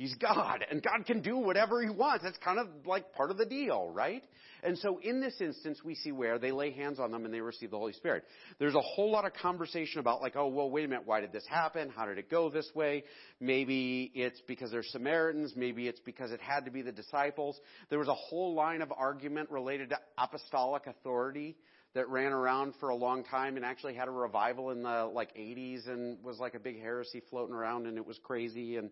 He's 0.02 0.16
God, 0.16 0.66
and 0.68 0.82
God 0.82 1.06
can 1.06 1.20
do 1.20 1.36
whatever 1.36 1.80
He 1.80 1.88
wants. 1.88 2.24
That's 2.24 2.36
kind 2.38 2.58
of 2.58 2.66
like 2.84 3.12
part 3.12 3.30
of 3.30 3.38
the 3.38 3.46
deal, 3.46 3.88
right? 3.88 4.24
And 4.64 4.76
so 4.78 4.98
in 5.00 5.20
this 5.20 5.40
instance, 5.40 5.78
we 5.84 5.94
see 5.94 6.10
where 6.10 6.40
they 6.40 6.50
lay 6.50 6.72
hands 6.72 6.98
on 6.98 7.12
them 7.12 7.24
and 7.24 7.32
they 7.32 7.40
receive 7.40 7.70
the 7.70 7.78
Holy 7.78 7.92
Spirit. 7.92 8.24
There's 8.58 8.74
a 8.74 8.80
whole 8.80 9.12
lot 9.12 9.26
of 9.26 9.32
conversation 9.34 10.00
about 10.00 10.20
like, 10.20 10.34
oh, 10.34 10.48
well, 10.48 10.68
wait 10.68 10.86
a 10.86 10.88
minute, 10.88 11.06
why 11.06 11.20
did 11.20 11.30
this 11.30 11.46
happen? 11.48 11.88
How 11.94 12.04
did 12.06 12.18
it 12.18 12.28
go 12.28 12.50
this 12.50 12.68
way? 12.74 13.04
Maybe 13.38 14.10
it's 14.12 14.40
because 14.48 14.72
they're 14.72 14.82
Samaritans. 14.82 15.52
Maybe 15.54 15.86
it's 15.86 16.00
because 16.00 16.32
it 16.32 16.40
had 16.40 16.64
to 16.64 16.72
be 16.72 16.82
the 16.82 16.90
disciples. 16.90 17.60
There 17.88 18.00
was 18.00 18.08
a 18.08 18.14
whole 18.14 18.54
line 18.54 18.82
of 18.82 18.90
argument 18.90 19.52
related 19.52 19.90
to 19.90 20.00
apostolic 20.18 20.88
authority 20.88 21.56
that 21.94 22.08
ran 22.08 22.32
around 22.32 22.74
for 22.80 22.88
a 22.88 22.96
long 22.96 23.22
time 23.22 23.54
and 23.54 23.64
actually 23.64 23.94
had 23.94 24.08
a 24.08 24.12
revival 24.12 24.70
in 24.70 24.82
the 24.82 25.04
like 25.04 25.32
80s 25.36 25.86
and 25.86 26.20
was 26.24 26.40
like 26.40 26.54
a 26.56 26.60
big 26.60 26.80
heresy 26.80 27.22
floating 27.30 27.54
around 27.54 27.86
and 27.86 27.96
it 27.96 28.04
was 28.04 28.18
crazy 28.24 28.78
and 28.78 28.90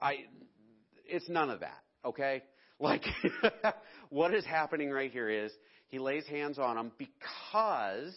I 0.00 0.24
it's 1.06 1.28
none 1.28 1.50
of 1.50 1.60
that, 1.60 1.82
okay? 2.04 2.42
Like 2.78 3.04
what 4.10 4.34
is 4.34 4.44
happening 4.44 4.90
right 4.90 5.10
here 5.10 5.28
is 5.28 5.52
he 5.88 5.98
lays 5.98 6.26
hands 6.26 6.58
on 6.58 6.76
them 6.76 6.92
because 6.98 8.14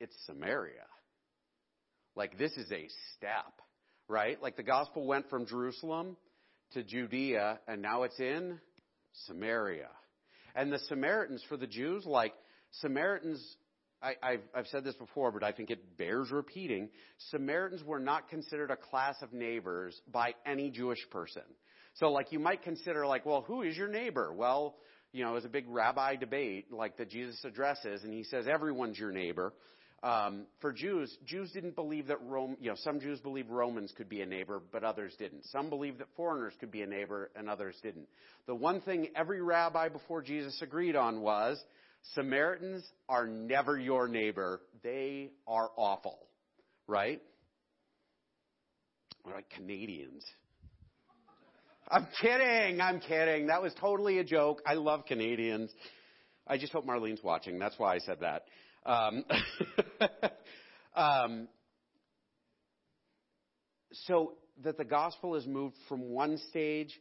it's 0.00 0.14
Samaria. 0.26 0.86
Like 2.16 2.38
this 2.38 2.52
is 2.52 2.70
a 2.70 2.88
step, 3.16 3.60
right? 4.08 4.40
Like 4.40 4.56
the 4.56 4.62
gospel 4.62 5.06
went 5.06 5.28
from 5.28 5.46
Jerusalem 5.46 6.16
to 6.72 6.82
Judea 6.82 7.60
and 7.66 7.82
now 7.82 8.04
it's 8.04 8.18
in 8.20 8.60
Samaria. 9.26 9.88
And 10.54 10.72
the 10.72 10.78
Samaritans 10.78 11.42
for 11.48 11.56
the 11.56 11.66
Jews, 11.66 12.06
like 12.06 12.32
Samaritans, 12.80 13.56
I, 14.04 14.16
I've, 14.22 14.42
I've 14.54 14.66
said 14.66 14.84
this 14.84 14.94
before, 14.96 15.32
but 15.32 15.42
I 15.42 15.52
think 15.52 15.70
it 15.70 15.96
bears 15.96 16.30
repeating. 16.30 16.90
Samaritans 17.30 17.82
were 17.82 17.98
not 17.98 18.28
considered 18.28 18.70
a 18.70 18.76
class 18.76 19.16
of 19.22 19.32
neighbors 19.32 19.98
by 20.12 20.34
any 20.44 20.70
Jewish 20.70 21.00
person. 21.10 21.42
So, 21.94 22.10
like, 22.10 22.30
you 22.30 22.38
might 22.38 22.62
consider, 22.62 23.06
like, 23.06 23.24
well, 23.24 23.42
who 23.42 23.62
is 23.62 23.76
your 23.76 23.88
neighbor? 23.88 24.32
Well, 24.32 24.76
you 25.12 25.24
know, 25.24 25.30
it 25.30 25.34
was 25.34 25.44
a 25.44 25.48
big 25.48 25.64
rabbi 25.68 26.16
debate, 26.16 26.72
like 26.72 26.98
that 26.98 27.08
Jesus 27.08 27.42
addresses, 27.44 28.02
and 28.02 28.12
he 28.12 28.24
says 28.24 28.46
everyone's 28.46 28.98
your 28.98 29.12
neighbor. 29.12 29.54
Um, 30.02 30.46
for 30.60 30.70
Jews, 30.70 31.16
Jews 31.24 31.50
didn't 31.52 31.76
believe 31.76 32.08
that 32.08 32.20
Rome, 32.20 32.58
you 32.60 32.68
know, 32.68 32.76
some 32.76 33.00
Jews 33.00 33.20
believed 33.20 33.48
Romans 33.48 33.90
could 33.96 34.10
be 34.10 34.20
a 34.20 34.26
neighbor, 34.26 34.60
but 34.70 34.84
others 34.84 35.14
didn't. 35.18 35.46
Some 35.46 35.70
believed 35.70 35.98
that 36.00 36.08
foreigners 36.14 36.52
could 36.60 36.70
be 36.70 36.82
a 36.82 36.86
neighbor, 36.86 37.30
and 37.36 37.48
others 37.48 37.74
didn't. 37.82 38.06
The 38.46 38.54
one 38.54 38.82
thing 38.82 39.08
every 39.16 39.40
rabbi 39.40 39.88
before 39.88 40.20
Jesus 40.20 40.60
agreed 40.60 40.94
on 40.94 41.22
was 41.22 41.62
Samaritans 42.12 42.84
are 43.08 43.26
never 43.26 43.78
your 43.78 44.08
neighbor. 44.08 44.60
They 44.82 45.30
are 45.46 45.70
awful. 45.76 46.18
Right? 46.86 47.22
We're 49.24 49.34
like 49.34 49.48
Canadians. 49.50 50.22
I'm 51.88 52.06
kidding. 52.20 52.80
I'm 52.80 53.00
kidding. 53.00 53.46
That 53.46 53.62
was 53.62 53.72
totally 53.80 54.18
a 54.18 54.24
joke. 54.24 54.60
I 54.66 54.74
love 54.74 55.06
Canadians. 55.06 55.70
I 56.46 56.58
just 56.58 56.72
hope 56.72 56.86
Marlene's 56.86 57.22
watching. 57.22 57.58
That's 57.58 57.78
why 57.78 57.94
I 57.94 57.98
said 57.98 58.18
that. 58.20 58.44
Um, 58.84 59.24
um, 60.94 61.48
so 63.92 64.32
that 64.62 64.76
the 64.76 64.84
gospel 64.84 65.36
is 65.36 65.46
moved 65.46 65.76
from 65.88 66.02
one 66.10 66.38
stage 66.50 66.98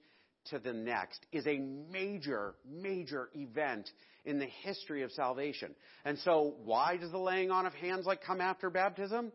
to 0.50 0.60
the 0.60 0.74
next 0.74 1.26
is 1.32 1.46
a 1.48 1.58
major, 1.58 2.56
major 2.70 3.30
event 3.34 3.90
in 4.26 4.40
the 4.40 4.48
history 4.64 5.04
of 5.04 5.12
salvation. 5.12 5.74
And 6.06 6.18
so 6.20 6.56
why 6.64 6.98
does 6.98 7.12
the 7.12 7.18
laying 7.18 7.52
on 7.52 7.66
of 7.66 7.74
hands 7.74 8.06
like 8.06 8.24
come 8.24 8.42
after 8.42 8.70
baptism? 8.70 9.32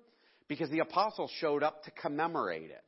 Because 0.48 0.70
the 0.70 0.80
apostles 0.80 1.30
showed 1.40 1.62
up 1.62 1.84
to 1.84 1.90
commemorate 1.90 2.70
it, 2.70 2.84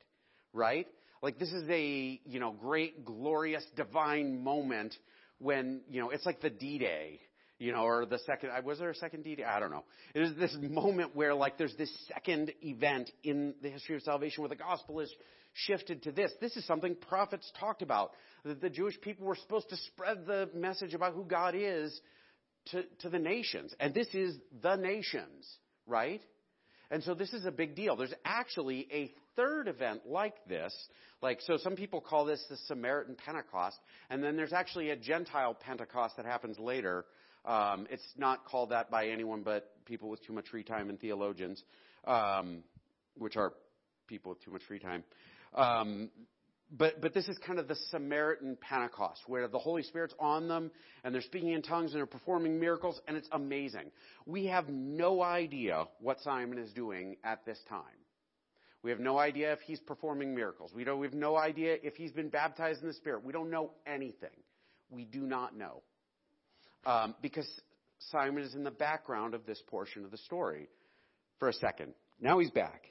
right? 0.53 0.87
Like 1.23 1.39
this 1.39 1.53
is 1.53 1.69
a, 1.69 2.21
you 2.25 2.41
know, 2.41 2.53
great, 2.53 3.05
glorious, 3.05 3.65
divine 3.77 4.43
moment 4.43 4.95
when, 5.39 5.83
you 5.91 6.01
know, 6.01 6.11
it's 6.11 6.25
like 6.25 6.41
the 6.41 6.51
D-Day, 6.51 7.21
you 7.59 7.73
know, 7.73 7.83
or 7.83 8.07
the 8.07 8.19
second, 8.21 8.51
was 8.65 8.79
there 8.79 8.91
a 8.91 8.95
second 8.95 9.25
D-Day? 9.25 9.45
I 9.45 9.61
don't 9.61 9.71
know. 9.71 9.85
It 10.15 10.23
is 10.23 10.37
this 10.37 10.57
moment 10.59 11.15
where 11.15 11.35
like 11.35 11.59
there's 11.59 11.77
this 11.77 11.93
second 12.15 12.53
event 12.63 13.11
in 13.23 13.55
the 13.63 13.69
history 13.69 13.97
of 13.97 14.03
salvation 14.03 14.43
where 14.43 14.49
the 14.49 14.57
gospel 14.57 15.01
is 15.01 15.15
shifted 15.53 16.03
to 16.05 16.13
this. 16.13 16.33
This 16.41 16.57
is 16.57 16.65
something 16.67 16.95
prophets 16.95 17.51
talked 17.59 17.83
about. 17.83 18.13
That 18.45 18.61
the 18.61 18.71
Jewish 18.71 19.01
people 19.01 19.27
were 19.27 19.37
supposed 19.37 19.69
to 19.71 19.77
spread 19.77 20.27
the 20.27 20.49
message 20.55 20.95
about 20.95 21.15
who 21.15 21.25
God 21.25 21.55
is 21.57 21.99
to, 22.67 22.85
to 23.01 23.09
the 23.09 23.19
nations. 23.19 23.75
And 23.81 23.95
this 23.95 24.09
is 24.15 24.37
the 24.63 24.77
nations, 24.77 25.47
right? 25.87 26.23
And 26.91 27.03
so 27.05 27.15
this 27.15 27.33
is 27.33 27.45
a 27.45 27.51
big 27.51 27.77
deal. 27.77 27.97
There's 27.97 28.15
actually 28.25 28.89
a 28.93 29.13
third 29.37 29.69
event 29.69 30.03
like 30.07 30.35
this. 30.49 30.75
Like, 31.23 31.41
so 31.43 31.57
some 31.57 31.77
people 31.77 32.01
call 32.01 32.25
this 32.25 32.45
the 32.49 32.57
Samaritan 32.67 33.17
Pentecost. 33.25 33.77
And 34.09 34.23
then 34.23 34.37
there's 34.37 34.53
actually 34.53 34.91
a 34.91 34.97
Gentile 34.97 35.55
Pentecost 35.55 36.17
that 36.17 36.27
happens 36.27 36.59
later. 36.59 37.05
Um, 37.45 37.87
it's 37.91 38.03
not 38.17 38.45
called 38.45 38.71
that 38.71 38.91
by 38.91 39.09
anyone 39.09 39.43
but 39.43 39.71
people 39.87 40.09
with 40.11 40.25
too 40.27 40.33
much 40.33 40.49
free 40.49 40.65
time 40.65 40.91
and 40.91 41.01
theologians, 41.01 41.63
um, 42.07 42.65
which 43.17 43.37
are 43.37 43.53
people 44.07 44.31
with 44.31 44.43
too 44.45 44.51
much 44.51 44.63
free 44.67 44.79
time. 44.79 45.05
Um, 45.55 46.11
but, 46.73 47.01
but 47.01 47.15
this 47.15 47.29
is 47.29 47.37
kind 47.45 47.59
of 47.59 47.67
the 47.67 47.75
Samaritan 47.91 48.57
Pentecost, 48.61 49.23
where 49.27 49.49
the 49.49 49.59
Holy 49.59 49.83
Spirit's 49.83 50.15
on 50.21 50.47
them, 50.47 50.71
and 51.03 51.13
they're 51.13 51.23
speaking 51.23 51.53
in 51.53 51.63
tongues, 51.63 51.93
and 51.93 51.99
they're 51.99 52.07
performing 52.07 52.61
miracles, 52.61 53.01
and 53.09 53.17
it's 53.17 53.29
amazing. 53.33 53.91
We 54.25 54.47
have 54.47 54.69
no 54.69 55.23
idea 55.23 55.87
what 56.01 56.21
Simon 56.21 56.59
is 56.59 56.73
doing 56.73 57.17
at 57.25 57.45
this 57.45 57.59
time. 57.69 57.83
We 58.83 58.91
have 58.91 59.01
no 59.01 59.19
idea 59.19 59.53
if 59.53 59.61
he's 59.61 59.81
performing 59.81 60.35
miracles. 60.35 60.73
We, 60.75 60.85
don't, 60.85 61.01
we 61.01 61.07
have 61.07 61.15
no 61.15 61.37
idea 61.37 61.77
if 61.83 61.97
he's 61.97 62.13
been 62.13 62.29
baptized 62.29 62.83
in 62.83 62.89
the 62.89 62.95
Spirit. 62.95 63.25
We 63.25 63.33
don't 63.33 63.51
know 63.51 63.73
anything. 63.87 64.31
We 64.91 65.05
do 65.05 65.23
not 65.23 65.57
know. 65.57 65.83
Um, 66.87 67.15
because 67.21 67.49
Simon 68.11 68.43
is 68.43 68.55
in 68.55 68.65
the 68.65 68.71
background 68.71 69.35
of 69.35 69.45
this 69.45 69.61
portion 69.67 70.05
of 70.05 70.11
the 70.11 70.19
story 70.19 70.69
for 71.39 71.49
a 71.49 71.53
second. 71.53 71.93
Now 72.21 72.39
he's 72.39 72.51
back. 72.51 72.85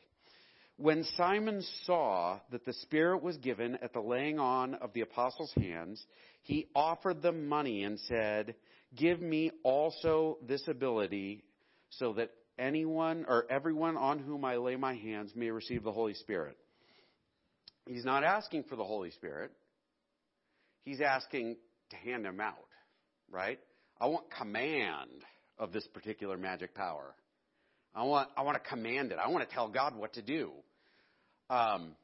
When 0.82 1.04
Simon 1.18 1.62
saw 1.84 2.40
that 2.52 2.64
the 2.64 2.72
Spirit 2.72 3.22
was 3.22 3.36
given 3.36 3.78
at 3.82 3.92
the 3.92 4.00
laying 4.00 4.40
on 4.40 4.76
of 4.76 4.94
the 4.94 5.02
apostles' 5.02 5.52
hands, 5.58 6.02
he 6.44 6.68
offered 6.74 7.22
them 7.22 7.50
money 7.50 7.84
and 7.84 8.00
said, 8.08 8.56
Give 8.96 9.20
me 9.20 9.52
also 9.64 10.38
this 10.48 10.66
ability 10.70 11.44
so 11.90 12.14
that 12.14 12.32
anyone 12.58 13.26
or 13.28 13.46
everyone 13.50 13.98
on 13.98 14.20
whom 14.20 14.46
I 14.46 14.56
lay 14.56 14.78
my 14.78 14.96
hands 14.96 15.34
may 15.36 15.52
receive 15.52 15.84
the 15.84 15.92
Holy 15.92 16.14
Spirit. 16.14 16.56
He's 17.86 18.06
not 18.06 18.24
asking 18.24 18.64
for 18.64 18.78
the 18.78 18.86
Holy 18.86 19.12
Spirit. 19.12 19.52
He's 20.86 21.02
asking 21.02 21.58
to 21.90 21.98
hand 21.98 22.26
him 22.26 22.40
out, 22.40 22.56
right? 23.30 23.60
I 24.00 24.08
want 24.08 24.32
command 24.32 25.26
of 25.58 25.74
this 25.74 25.86
particular 25.88 26.38
magic 26.38 26.74
power. 26.74 27.16
I 27.94 28.04
want, 28.04 28.30
I 28.38 28.44
want 28.44 28.64
to 28.64 28.70
command 28.70 29.12
it. 29.12 29.18
I 29.22 29.28
want 29.28 29.46
to 29.46 29.54
tell 29.54 29.68
God 29.68 29.94
what 29.94 30.14
to 30.14 30.22
do. 30.22 30.54
Um, 31.50 31.96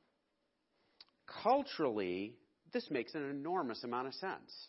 culturally, 1.43 2.34
this 2.73 2.89
makes 2.89 3.13
an 3.15 3.29
enormous 3.29 3.84
amount 3.84 4.08
of 4.08 4.13
sense 4.15 4.67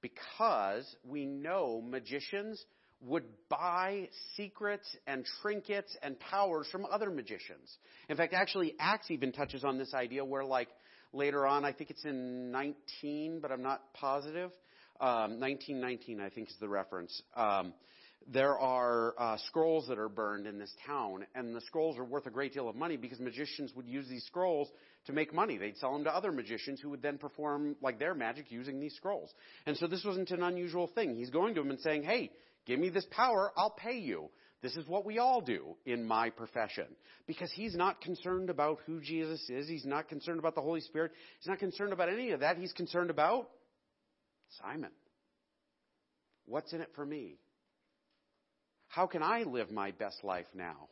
because 0.00 0.84
we 1.04 1.26
know 1.26 1.82
magicians 1.84 2.64
would 3.02 3.24
buy 3.48 4.08
secrets 4.36 4.86
and 5.06 5.26
trinkets 5.42 5.96
and 6.02 6.18
powers 6.20 6.68
from 6.70 6.84
other 6.86 7.10
magicians. 7.10 7.78
In 8.08 8.16
fact, 8.16 8.34
actually, 8.34 8.74
Acts 8.78 9.10
even 9.10 9.32
touches 9.32 9.64
on 9.64 9.78
this 9.78 9.94
idea 9.94 10.24
where, 10.24 10.44
like, 10.44 10.68
later 11.12 11.46
on, 11.46 11.64
I 11.64 11.72
think 11.72 11.90
it's 11.90 12.04
in 12.04 12.50
19, 12.50 13.40
but 13.40 13.50
I'm 13.50 13.62
not 13.62 13.92
positive. 13.94 14.50
Um, 15.00 15.40
1919, 15.40 16.20
I 16.20 16.28
think, 16.28 16.50
is 16.50 16.56
the 16.60 16.68
reference. 16.68 17.22
Um, 17.34 17.72
there 18.28 18.58
are 18.58 19.14
uh, 19.18 19.36
scrolls 19.46 19.88
that 19.88 19.98
are 19.98 20.08
burned 20.08 20.46
in 20.46 20.58
this 20.58 20.72
town, 20.86 21.26
and 21.34 21.54
the 21.54 21.60
scrolls 21.62 21.98
are 21.98 22.04
worth 22.04 22.26
a 22.26 22.30
great 22.30 22.52
deal 22.52 22.68
of 22.68 22.76
money 22.76 22.96
because 22.96 23.18
magicians 23.18 23.72
would 23.74 23.86
use 23.86 24.08
these 24.08 24.24
scrolls 24.24 24.68
to 25.06 25.12
make 25.12 25.34
money. 25.34 25.56
They'd 25.56 25.78
sell 25.78 25.92
them 25.92 26.04
to 26.04 26.14
other 26.14 26.30
magicians 26.30 26.80
who 26.80 26.90
would 26.90 27.02
then 27.02 27.18
perform 27.18 27.76
like 27.82 27.98
their 27.98 28.14
magic 28.14 28.50
using 28.50 28.78
these 28.78 28.94
scrolls. 28.94 29.32
And 29.66 29.76
so 29.76 29.86
this 29.86 30.04
wasn't 30.04 30.30
an 30.30 30.42
unusual 30.42 30.86
thing. 30.86 31.16
He's 31.16 31.30
going 31.30 31.54
to 31.54 31.60
him 31.60 31.70
and 31.70 31.80
saying, 31.80 32.02
"Hey, 32.02 32.30
give 32.66 32.78
me 32.78 32.90
this 32.90 33.06
power, 33.10 33.52
I'll 33.56 33.70
pay 33.70 33.98
you." 33.98 34.30
This 34.62 34.76
is 34.76 34.86
what 34.86 35.06
we 35.06 35.18
all 35.18 35.40
do 35.40 35.76
in 35.86 36.04
my 36.04 36.28
profession. 36.28 36.86
Because 37.26 37.50
he's 37.50 37.74
not 37.74 38.02
concerned 38.02 38.50
about 38.50 38.80
who 38.84 39.00
Jesus 39.00 39.40
is. 39.48 39.66
He's 39.66 39.86
not 39.86 40.08
concerned 40.08 40.38
about 40.38 40.54
the 40.54 40.60
Holy 40.60 40.82
Spirit. 40.82 41.12
He's 41.38 41.48
not 41.48 41.58
concerned 41.58 41.94
about 41.94 42.10
any 42.10 42.32
of 42.32 42.40
that. 42.40 42.58
He's 42.58 42.72
concerned 42.72 43.08
about 43.08 43.48
Simon. 44.62 44.90
What's 46.44 46.72
in 46.74 46.82
it 46.82 46.90
for 46.94 47.06
me? 47.06 47.38
How 48.90 49.06
can 49.06 49.22
I 49.22 49.44
live 49.44 49.70
my 49.70 49.92
best 49.92 50.24
life 50.24 50.48
now? 50.52 50.88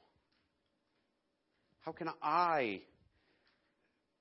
How 1.81 1.91
can 1.91 2.09
I 2.23 2.83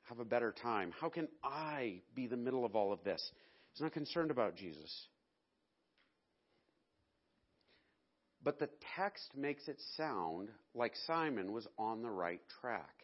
have 0.10 0.20
a 0.20 0.26
better 0.26 0.52
time? 0.52 0.92
How 1.00 1.10
can 1.10 1.28
I 1.44 2.02
be 2.16 2.26
the 2.26 2.38
middle 2.38 2.66
of 2.66 2.76
all 2.76 2.92
of 2.92 3.04
this? 3.04 3.22
He's 3.74 3.82
not 3.82 3.94
concerned 3.94 4.32
about 4.32 4.56
Jesus. 4.56 4.92
But 8.44 8.58
the 8.58 8.70
text 8.96 9.30
makes 9.36 9.68
it 9.68 9.80
sound 9.96 10.50
like 10.74 10.94
Simon 11.06 11.52
was 11.52 11.68
on 11.78 12.02
the 12.02 12.10
right 12.10 12.42
track. 12.60 12.96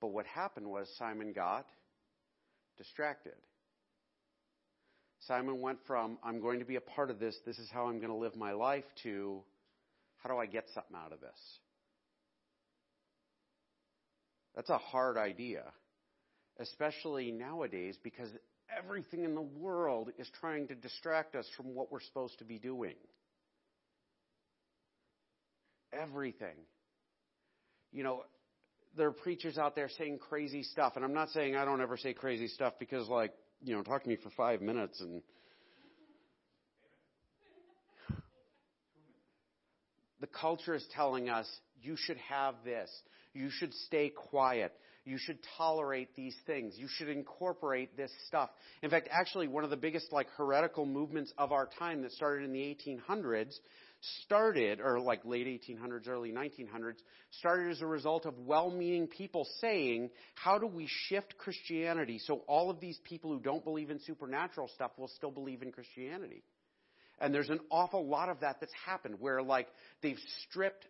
But 0.00 0.08
what 0.08 0.26
happened 0.26 0.66
was 0.66 0.88
Simon 0.98 1.32
got 1.32 1.66
distracted. 2.78 3.34
Simon 5.26 5.60
went 5.60 5.78
from, 5.86 6.18
I'm 6.24 6.40
going 6.40 6.60
to 6.60 6.64
be 6.64 6.76
a 6.76 6.80
part 6.80 7.10
of 7.10 7.18
this, 7.18 7.36
this 7.44 7.58
is 7.58 7.68
how 7.70 7.86
I'm 7.86 7.98
going 7.98 8.10
to 8.10 8.16
live 8.16 8.36
my 8.36 8.52
life, 8.52 8.84
to, 9.02 9.42
how 10.18 10.30
do 10.30 10.38
I 10.38 10.46
get 10.46 10.64
something 10.74 10.96
out 10.96 11.12
of 11.12 11.20
this? 11.20 11.58
That's 14.56 14.70
a 14.70 14.78
hard 14.78 15.16
idea, 15.16 15.64
especially 16.58 17.30
nowadays, 17.30 17.96
because 18.02 18.28
everything 18.76 19.24
in 19.24 19.34
the 19.34 19.40
world 19.40 20.10
is 20.18 20.28
trying 20.40 20.68
to 20.68 20.74
distract 20.74 21.34
us 21.34 21.46
from 21.56 21.74
what 21.74 21.92
we're 21.92 22.00
supposed 22.00 22.38
to 22.38 22.44
be 22.44 22.58
doing. 22.58 22.96
Everything. 25.92 26.56
You 27.92 28.04
know, 28.04 28.24
there 28.96 29.08
are 29.08 29.12
preachers 29.12 29.58
out 29.58 29.74
there 29.74 29.88
saying 29.88 30.18
crazy 30.18 30.62
stuff, 30.62 30.94
and 30.96 31.04
I'm 31.04 31.14
not 31.14 31.30
saying 31.30 31.56
I 31.56 31.64
don't 31.64 31.80
ever 31.80 31.96
say 31.96 32.12
crazy 32.12 32.48
stuff 32.48 32.74
because, 32.78 33.08
like, 33.08 33.32
you 33.62 33.74
know, 33.74 33.82
talk 33.82 34.02
to 34.02 34.08
me 34.08 34.16
for 34.16 34.30
five 34.30 34.60
minutes 34.60 35.00
and 35.00 35.22
the 40.20 40.26
culture 40.26 40.74
is 40.74 40.84
telling 40.94 41.28
us 41.28 41.46
you 41.82 41.96
should 41.96 42.18
have 42.18 42.54
this. 42.64 42.90
You 43.32 43.48
should 43.50 43.72
stay 43.86 44.10
quiet. 44.10 44.72
You 45.04 45.16
should 45.18 45.38
tolerate 45.56 46.14
these 46.14 46.36
things. 46.46 46.74
You 46.76 46.86
should 46.88 47.08
incorporate 47.08 47.96
this 47.96 48.10
stuff. 48.26 48.50
In 48.82 48.90
fact, 48.90 49.08
actually, 49.10 49.48
one 49.48 49.64
of 49.64 49.70
the 49.70 49.76
biggest 49.76 50.12
like 50.12 50.28
heretical 50.36 50.84
movements 50.84 51.32
of 51.38 51.52
our 51.52 51.68
time 51.78 52.02
that 52.02 52.12
started 52.12 52.44
in 52.44 52.52
the 52.52 52.60
1800s 52.60 53.54
started, 54.24 54.80
or 54.80 55.00
like 55.00 55.24
late 55.24 55.46
1800s, 55.46 56.08
early 56.08 56.32
1900s, 56.32 56.98
started 57.38 57.70
as 57.70 57.82
a 57.82 57.86
result 57.86 58.26
of 58.26 58.38
well-meaning 58.38 59.06
people 59.06 59.46
saying, 59.60 60.10
how 60.34 60.58
do 60.58 60.66
we 60.66 60.88
shift 61.08 61.36
Christianity 61.38 62.18
so 62.18 62.42
all 62.46 62.70
of 62.70 62.80
these 62.80 62.98
people 63.04 63.30
who 63.30 63.40
don't 63.40 63.64
believe 63.64 63.90
in 63.90 64.00
supernatural 64.00 64.68
stuff 64.74 64.92
will 64.96 65.08
still 65.08 65.30
believe 65.30 65.62
in 65.62 65.72
Christianity? 65.72 66.42
And 67.20 67.34
there's 67.34 67.50
an 67.50 67.60
awful 67.70 68.06
lot 68.06 68.30
of 68.30 68.40
that 68.40 68.56
that's 68.60 68.72
happened 68.86 69.16
where 69.18 69.42
like 69.42 69.68
they've 70.02 70.18
stripped 70.48 70.86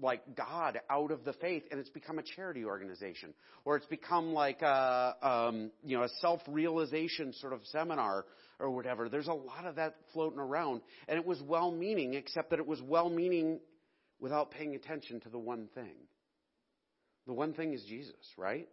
like 0.00 0.36
God 0.36 0.80
out 0.90 1.10
of 1.10 1.24
the 1.24 1.32
faith 1.34 1.64
and 1.70 1.80
it's 1.80 1.90
become 1.90 2.18
a 2.18 2.22
charity 2.22 2.64
organization 2.64 3.34
or 3.64 3.76
it's 3.76 3.86
become 3.86 4.32
like 4.32 4.62
a, 4.62 5.14
um, 5.22 5.70
you 5.84 5.96
know, 5.96 6.04
a 6.04 6.08
self-realization 6.20 7.32
sort 7.34 7.52
of 7.52 7.60
seminar 7.66 8.24
or 8.58 8.70
whatever. 8.70 9.08
There's 9.08 9.28
a 9.28 9.32
lot 9.32 9.66
of 9.66 9.76
that 9.76 9.94
floating 10.12 10.40
around 10.40 10.82
and 11.08 11.18
it 11.18 11.26
was 11.26 11.40
well-meaning 11.42 12.14
except 12.14 12.50
that 12.50 12.58
it 12.58 12.66
was 12.66 12.80
well-meaning 12.82 13.60
without 14.20 14.50
paying 14.50 14.74
attention 14.74 15.20
to 15.20 15.28
the 15.28 15.38
one 15.38 15.68
thing. 15.74 15.94
The 17.26 17.34
one 17.34 17.52
thing 17.52 17.72
is 17.72 17.84
Jesus, 17.84 18.16
right? 18.36 18.68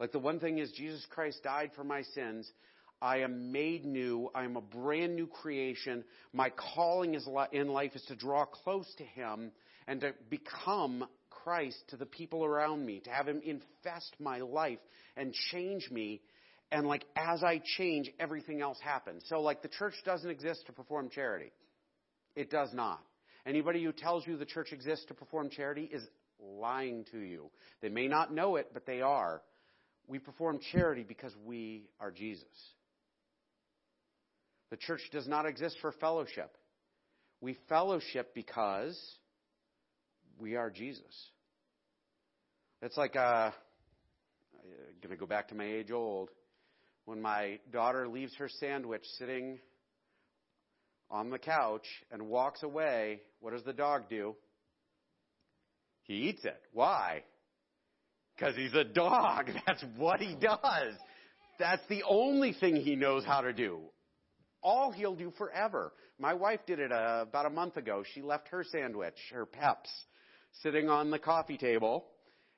Like 0.00 0.12
the 0.12 0.18
one 0.18 0.40
thing 0.40 0.58
is 0.58 0.70
Jesus 0.72 1.04
Christ 1.10 1.42
died 1.42 1.72
for 1.74 1.84
my 1.84 2.02
sins. 2.14 2.50
I 3.00 3.18
am 3.18 3.52
made 3.52 3.84
new. 3.84 4.30
I 4.34 4.44
am 4.44 4.56
a 4.56 4.60
brand 4.60 5.14
new 5.14 5.26
creation. 5.26 6.04
My 6.32 6.50
calling 6.50 7.14
is 7.14 7.28
in 7.52 7.68
life 7.68 7.92
is 7.94 8.02
to 8.08 8.16
draw 8.16 8.44
close 8.44 8.92
to 8.98 9.04
Him 9.04 9.52
and 9.86 10.00
to 10.00 10.12
become 10.30 11.06
Christ 11.30 11.78
to 11.88 11.96
the 11.96 12.06
people 12.06 12.44
around 12.44 12.84
me, 12.84 13.00
to 13.00 13.10
have 13.10 13.26
Him 13.26 13.40
infest 13.44 14.14
my 14.18 14.40
life 14.40 14.80
and 15.16 15.32
change 15.52 15.90
me. 15.90 16.20
And 16.70 16.86
like 16.86 17.04
as 17.16 17.42
I 17.42 17.62
change, 17.78 18.10
everything 18.20 18.60
else 18.60 18.78
happens. 18.82 19.24
So 19.28 19.40
like 19.40 19.62
the 19.62 19.68
church 19.68 19.94
doesn't 20.04 20.28
exist 20.28 20.66
to 20.66 20.72
perform 20.72 21.08
charity. 21.10 21.50
It 22.36 22.50
does 22.50 22.72
not. 22.72 23.00
Anybody 23.46 23.82
who 23.82 23.92
tells 23.92 24.26
you 24.26 24.36
the 24.36 24.44
church 24.44 24.72
exists 24.72 25.06
to 25.06 25.14
perform 25.14 25.48
charity 25.48 25.88
is 25.90 26.02
lying 26.38 27.04
to 27.12 27.18
you. 27.18 27.50
They 27.80 27.88
may 27.88 28.06
not 28.06 28.32
know 28.32 28.56
it, 28.56 28.70
but 28.74 28.86
they 28.86 29.00
are. 29.00 29.42
We 30.06 30.18
perform 30.18 30.58
charity 30.72 31.04
because 31.06 31.32
we 31.44 31.88
are 32.00 32.10
Jesus. 32.10 32.44
The 34.70 34.76
church 34.76 35.00
does 35.12 35.26
not 35.26 35.46
exist 35.46 35.78
for 35.80 35.92
fellowship. 35.92 36.56
We 37.40 37.56
fellowship 37.68 38.34
because 38.34 38.98
we 40.38 40.56
are 40.56 40.70
Jesus. 40.70 41.02
It's 42.82 42.96
like, 42.96 43.16
uh, 43.16 43.50
I'm 43.50 45.00
going 45.02 45.10
to 45.10 45.16
go 45.16 45.26
back 45.26 45.48
to 45.48 45.54
my 45.54 45.64
age 45.64 45.90
old. 45.90 46.30
When 47.08 47.22
my 47.22 47.58
daughter 47.72 48.06
leaves 48.06 48.34
her 48.34 48.50
sandwich 48.60 49.00
sitting 49.18 49.60
on 51.10 51.30
the 51.30 51.38
couch 51.38 51.86
and 52.12 52.28
walks 52.28 52.62
away, 52.62 53.22
what 53.40 53.54
does 53.54 53.62
the 53.64 53.72
dog 53.72 54.10
do? 54.10 54.36
He 56.02 56.28
eats 56.28 56.44
it. 56.44 56.60
Why? 56.74 57.22
Because 58.36 58.56
he's 58.56 58.74
a 58.74 58.84
dog. 58.84 59.46
That's 59.66 59.82
what 59.96 60.20
he 60.20 60.34
does. 60.34 60.92
That's 61.58 61.80
the 61.88 62.02
only 62.06 62.52
thing 62.52 62.76
he 62.76 62.94
knows 62.94 63.24
how 63.24 63.40
to 63.40 63.54
do. 63.54 63.80
All 64.62 64.90
he'll 64.90 65.16
do 65.16 65.32
forever. 65.38 65.94
My 66.18 66.34
wife 66.34 66.60
did 66.66 66.78
it 66.78 66.92
uh, 66.92 67.24
about 67.26 67.46
a 67.46 67.50
month 67.50 67.78
ago. 67.78 68.04
She 68.12 68.20
left 68.20 68.48
her 68.48 68.66
sandwich, 68.70 69.16
her 69.32 69.46
Peps, 69.46 69.88
sitting 70.62 70.90
on 70.90 71.10
the 71.10 71.18
coffee 71.18 71.56
table. 71.56 72.04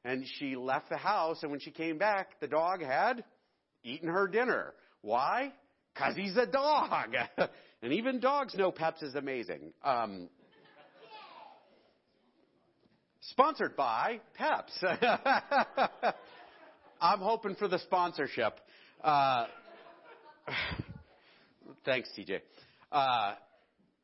And 0.05 0.25
she 0.41 0.57
left 0.57 0.89
the 0.89 0.97
house, 0.97 1.41
and 1.43 1.53
when 1.53 1.61
she 1.61 1.71
came 1.71 1.99
back, 1.99 2.41
the 2.41 2.49
dog 2.49 2.83
had 2.83 3.23
eaten 3.85 4.09
her 4.09 4.27
dinner. 4.27 4.75
Why? 5.03 5.53
Because 5.95 6.17
he's 6.17 6.37
a 6.37 6.47
dog. 6.47 7.15
and 7.83 7.93
even 7.93 8.21
dogs 8.21 8.55
know 8.55 8.71
Peps 8.71 9.03
is 9.03 9.15
amazing. 9.15 9.73
Um, 9.83 10.29
sponsored 13.23 13.77
by 13.77 14.21
Peps. 14.35 14.73
I'm 17.01 17.21
hoping 17.21 17.55
for 17.55 17.69
the 17.69 17.79
sponsorship. 17.79 18.61
Uh, 19.03 19.47
thanks, 21.85 22.11
TJ. 22.19 22.41
Uh, 22.93 23.35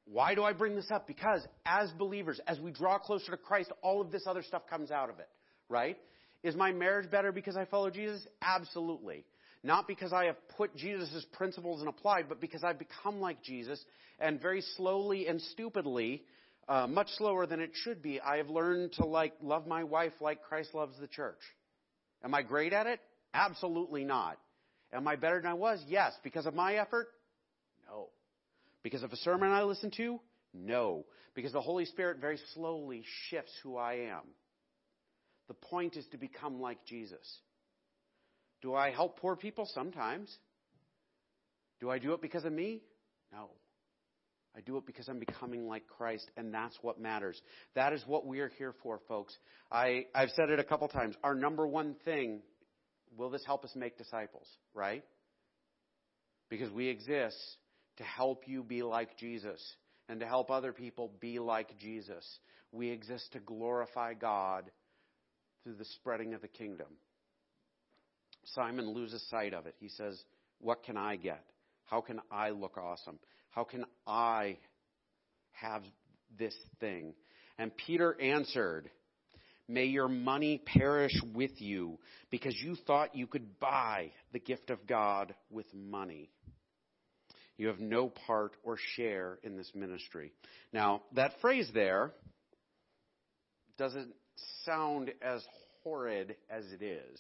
why 0.07 0.35
do 0.35 0.45
I 0.45 0.53
bring 0.53 0.77
this 0.77 0.91
up? 0.91 1.07
Because 1.07 1.47
as 1.65 1.91
believers, 1.93 2.41
as 2.47 2.61
we 2.61 2.71
draw 2.71 2.99
closer 2.99 3.33
to 3.33 3.37
Christ, 3.37 3.73
all 3.83 4.01
of 4.01 4.11
this 4.11 4.23
other 4.27 4.43
stuff 4.43 4.63
comes 4.69 4.91
out 4.91 5.11
of 5.11 5.19
it, 5.19 5.29
right? 5.69 5.99
Is 6.43 6.55
my 6.55 6.73
marriage 6.73 7.11
better 7.11 7.33
because 7.33 7.57
I 7.57 7.65
follow 7.65 7.91
Jesus? 7.91 8.25
Absolutely. 8.41 9.25
Not 9.67 9.89
because 9.89 10.13
I 10.13 10.27
have 10.27 10.37
put 10.57 10.77
Jesus' 10.77 11.27
principles 11.33 11.81
and 11.81 11.89
applied, 11.89 12.29
but 12.29 12.41
because 12.41 12.63
I've 12.63 12.79
become 12.79 13.21
like 13.21 13.43
Jesus 13.43 13.85
and 14.21 14.41
very 14.41 14.61
slowly 14.77 15.27
and 15.27 15.43
stupidly, 15.43 16.23
uh, 16.69 16.87
much 16.87 17.09
slower 17.19 17.47
than 17.47 17.59
it 17.59 17.73
should 17.75 18.01
be, 18.01 18.21
I 18.21 18.37
have 18.37 18.49
learned 18.49 18.93
to 18.93 19.05
like 19.05 19.33
love 19.43 19.67
my 19.67 19.83
wife 19.83 20.13
like 20.21 20.45
Christ 20.45 20.73
loves 20.73 20.97
the 21.01 21.09
church. 21.09 21.41
Am 22.23 22.33
I 22.33 22.43
great 22.43 22.73
at 22.73 22.87
it? 22.87 23.01
Absolutely 23.35 24.05
not. 24.05 24.39
Am 24.93 25.09
I 25.09 25.17
better 25.17 25.43
than 25.43 25.51
I 25.51 25.55
was? 25.55 25.83
Yes. 25.89 26.13
Because 26.23 26.47
of 26.47 26.55
my 26.55 26.77
effort? 26.77 27.09
No. 27.91 28.11
Because 28.85 29.03
of 29.03 29.13
a 29.13 29.17
sermon 29.17 29.51
I 29.51 29.65
listened 29.65 29.95
to? 29.97 30.21
No. 30.55 31.07
Because 31.35 31.53
the 31.53 31.61
Holy 31.61 31.87
Spirit 31.87 32.19
very 32.21 32.39
slowly 32.55 33.03
shifts 33.29 33.53
who 33.65 33.77
I 33.77 33.95
am. 33.95 34.23
The 35.49 35.55
point 35.55 35.97
is 35.97 36.07
to 36.13 36.19
become 36.19 36.61
like 36.61 36.85
Jesus. 36.87 37.41
Do 38.63 38.75
I 38.75 38.91
help 38.91 39.19
poor 39.21 39.37
people? 39.37 39.69
Sometimes. 39.75 40.35
Do 41.81 41.91
I 41.91 41.99
do 41.99 42.13
it 42.15 42.23
because 42.23 42.45
of 42.45 42.53
me? 42.53 42.83
No. 43.33 43.51
I 44.57 44.61
do 44.61 44.79
it 44.79 44.87
because 44.87 45.09
I'm 45.09 45.19
becoming 45.19 45.69
like 45.69 45.87
Christ, 45.87 46.31
and 46.39 46.53
that's 46.53 46.79
what 46.81 46.99
matters. 46.99 47.41
That 47.75 47.93
is 47.93 48.03
what 48.07 48.27
we 48.27 48.41
are 48.41 48.49
here 48.57 48.75
for, 48.83 49.01
folks. 49.07 49.37
I, 49.71 50.07
I've 50.15 50.31
said 50.31 50.49
it 50.49 50.59
a 50.59 50.65
couple 50.65 50.89
times. 50.89 51.15
Our 51.23 51.35
number 51.35 51.67
one 51.67 51.95
thing 52.07 52.41
will 53.17 53.29
this 53.29 53.45
help 53.45 53.65
us 53.65 53.73
make 53.77 53.99
disciples, 53.99 54.47
right? 54.73 55.05
Because 56.49 56.71
we 56.71 56.89
exist 56.89 57.37
to 57.99 58.05
help 58.05 58.45
you 58.47 58.63
be 58.63 58.83
like 58.83 59.19
Jesus 59.19 59.61
and 60.09 60.21
to 60.21 60.27
help 60.27 60.51
other 60.51 60.73
people 60.73 61.13
be 61.21 61.39
like 61.39 61.77
Jesus. 61.79 62.25
We 62.73 62.91
exist 62.91 63.33
to 63.33 63.41
glorify 63.41 64.15
God 64.15 64.71
through 65.65 65.75
the 65.75 65.85
spreading 65.85 66.33
of 66.33 66.41
the 66.41 66.49
kingdom. 66.49 66.87
Simon 68.55 68.91
loses 68.91 69.27
sight 69.29 69.55
of 69.55 69.67
it. 69.67 69.75
He 69.79 69.89
says, 69.89 70.21
What 70.61 70.85
can 70.85 70.97
I 70.97 71.17
get? 71.17 71.45
How 71.85 72.01
can 72.01 72.21
I 72.31 72.51
look 72.51 72.79
awesome? 72.79 73.19
How 73.51 73.65
can 73.65 73.85
I 74.07 74.59
have 75.53 75.83
this 76.39 76.55
thing? 76.81 77.15
And 77.59 77.77
Peter 77.77 78.21
answered, 78.21 78.91
May 79.69 79.87
your 79.87 80.09
money 80.09 80.63
perish 80.65 81.15
with 81.35 81.61
you 81.61 81.99
because 82.31 82.55
you 82.63 82.77
thought 82.87 83.17
you 83.17 83.27
could 83.27 83.59
buy 83.59 84.13
the 84.33 84.39
gift 84.39 84.71
of 84.71 84.87
God 84.87 85.35
with 85.51 85.67
money. 85.75 86.31
You 87.57 87.69
have 87.69 87.81
no 87.81 88.09
part 88.27 88.53
or 88.63 88.77
share 88.97 89.39
in 89.43 89.57
this 89.57 89.71
ministry. 89.75 90.33
Now, 90.73 91.03
that 91.15 91.33
phrase 91.41 91.71
there 91.73 92.13
doesn't 93.79 94.15
sound 94.65 95.11
as 95.23 95.43
horrid 95.83 96.37
as 96.51 96.65
it 96.71 96.83
is. 96.83 97.19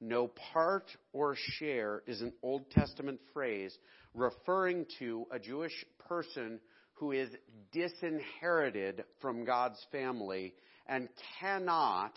No 0.00 0.28
part 0.52 0.90
or 1.12 1.36
share 1.36 2.02
is 2.06 2.22
an 2.22 2.32
Old 2.42 2.70
Testament 2.70 3.20
phrase 3.32 3.76
referring 4.14 4.86
to 4.98 5.26
a 5.30 5.38
Jewish 5.38 5.84
person 6.08 6.60
who 6.94 7.12
is 7.12 7.30
disinherited 7.72 9.04
from 9.20 9.44
God's 9.44 9.78
family 9.92 10.54
and 10.86 11.08
cannot 11.40 12.12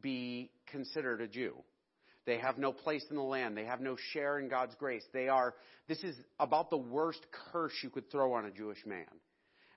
be 0.00 0.50
considered 0.66 1.20
a 1.20 1.28
Jew. 1.28 1.54
They 2.26 2.38
have 2.38 2.58
no 2.58 2.72
place 2.72 3.04
in 3.08 3.16
the 3.16 3.22
land. 3.22 3.56
They 3.56 3.64
have 3.64 3.80
no 3.80 3.96
share 4.12 4.38
in 4.38 4.48
God's 4.48 4.74
grace. 4.74 5.04
They 5.12 5.28
are, 5.28 5.54
this 5.88 6.02
is 6.02 6.16
about 6.40 6.70
the 6.70 6.76
worst 6.76 7.24
curse 7.52 7.72
you 7.82 7.90
could 7.90 8.10
throw 8.10 8.34
on 8.34 8.46
a 8.46 8.50
Jewish 8.50 8.84
man. 8.84 9.06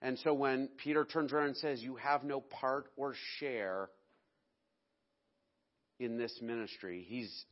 And 0.02 0.18
so 0.20 0.34
when 0.34 0.70
Peter 0.78 1.06
turns 1.06 1.32
around 1.32 1.48
and 1.48 1.58
says, 1.58 1.82
You 1.82 1.96
have 1.98 2.24
no 2.24 2.42
part 2.42 2.88
or 2.96 3.14
share 3.38 3.90
in 6.00 6.18
this 6.18 6.40
ministry, 6.42 7.06
he's 7.08 7.46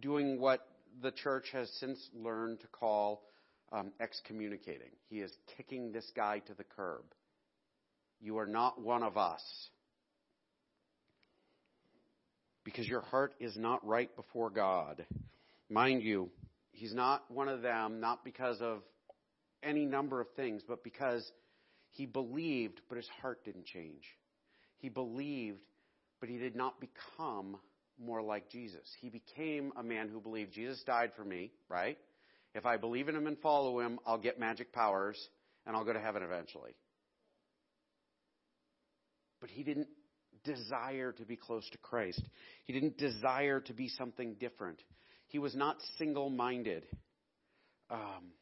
doing 0.00 0.40
what 0.40 0.66
the 1.02 1.10
church 1.10 1.46
has 1.52 1.70
since 1.78 1.98
learned 2.14 2.60
to 2.60 2.66
call 2.68 3.22
um, 3.72 3.92
excommunicating. 4.00 4.90
He 5.08 5.20
is 5.20 5.32
kicking 5.56 5.92
this 5.92 6.10
guy 6.16 6.40
to 6.40 6.54
the 6.54 6.64
curb. 6.64 7.04
You 8.20 8.38
are 8.38 8.46
not 8.46 8.80
one 8.80 9.02
of 9.02 9.16
us 9.16 9.42
because 12.64 12.88
your 12.88 13.02
heart 13.02 13.34
is 13.38 13.56
not 13.56 13.86
right 13.86 14.14
before 14.16 14.50
God. 14.50 15.04
Mind 15.70 16.02
you, 16.02 16.30
he's 16.72 16.94
not 16.94 17.30
one 17.30 17.48
of 17.48 17.62
them, 17.62 18.00
not 18.00 18.24
because 18.24 18.60
of 18.60 18.82
any 19.62 19.84
number 19.84 20.20
of 20.20 20.26
things, 20.36 20.62
but 20.66 20.82
because 20.82 21.30
he 21.90 22.06
believed, 22.06 22.80
but 22.88 22.96
his 22.96 23.08
heart 23.20 23.44
didn't 23.44 23.66
change. 23.66 24.02
He 24.78 24.88
believed, 24.88 25.60
but 26.20 26.28
he 26.28 26.38
did 26.38 26.56
not 26.56 26.80
become 26.80 27.56
more 27.98 28.22
like 28.22 28.50
Jesus. 28.50 28.88
He 29.00 29.08
became 29.08 29.72
a 29.76 29.82
man 29.82 30.08
who 30.08 30.20
believed 30.20 30.52
Jesus 30.52 30.82
died 30.84 31.12
for 31.16 31.24
me, 31.24 31.52
right? 31.68 31.98
If 32.54 32.66
I 32.66 32.76
believe 32.76 33.08
in 33.08 33.16
him 33.16 33.26
and 33.26 33.38
follow 33.38 33.80
him, 33.80 33.98
I'll 34.06 34.18
get 34.18 34.38
magic 34.38 34.72
powers 34.72 35.18
and 35.66 35.76
I'll 35.76 35.84
go 35.84 35.92
to 35.92 36.00
heaven 36.00 36.22
eventually. 36.22 36.72
But 39.40 39.50
he 39.50 39.62
didn't 39.62 39.88
desire 40.44 41.12
to 41.12 41.24
be 41.24 41.36
close 41.36 41.68
to 41.70 41.78
Christ. 41.78 42.22
He 42.64 42.72
didn't 42.72 42.98
desire 42.98 43.60
to 43.60 43.72
be 43.72 43.88
something 43.88 44.34
different. 44.40 44.82
He 45.28 45.38
was 45.38 45.54
not 45.54 45.76
single 45.98 46.30
minded. 46.30 46.84
Um, 47.90 48.32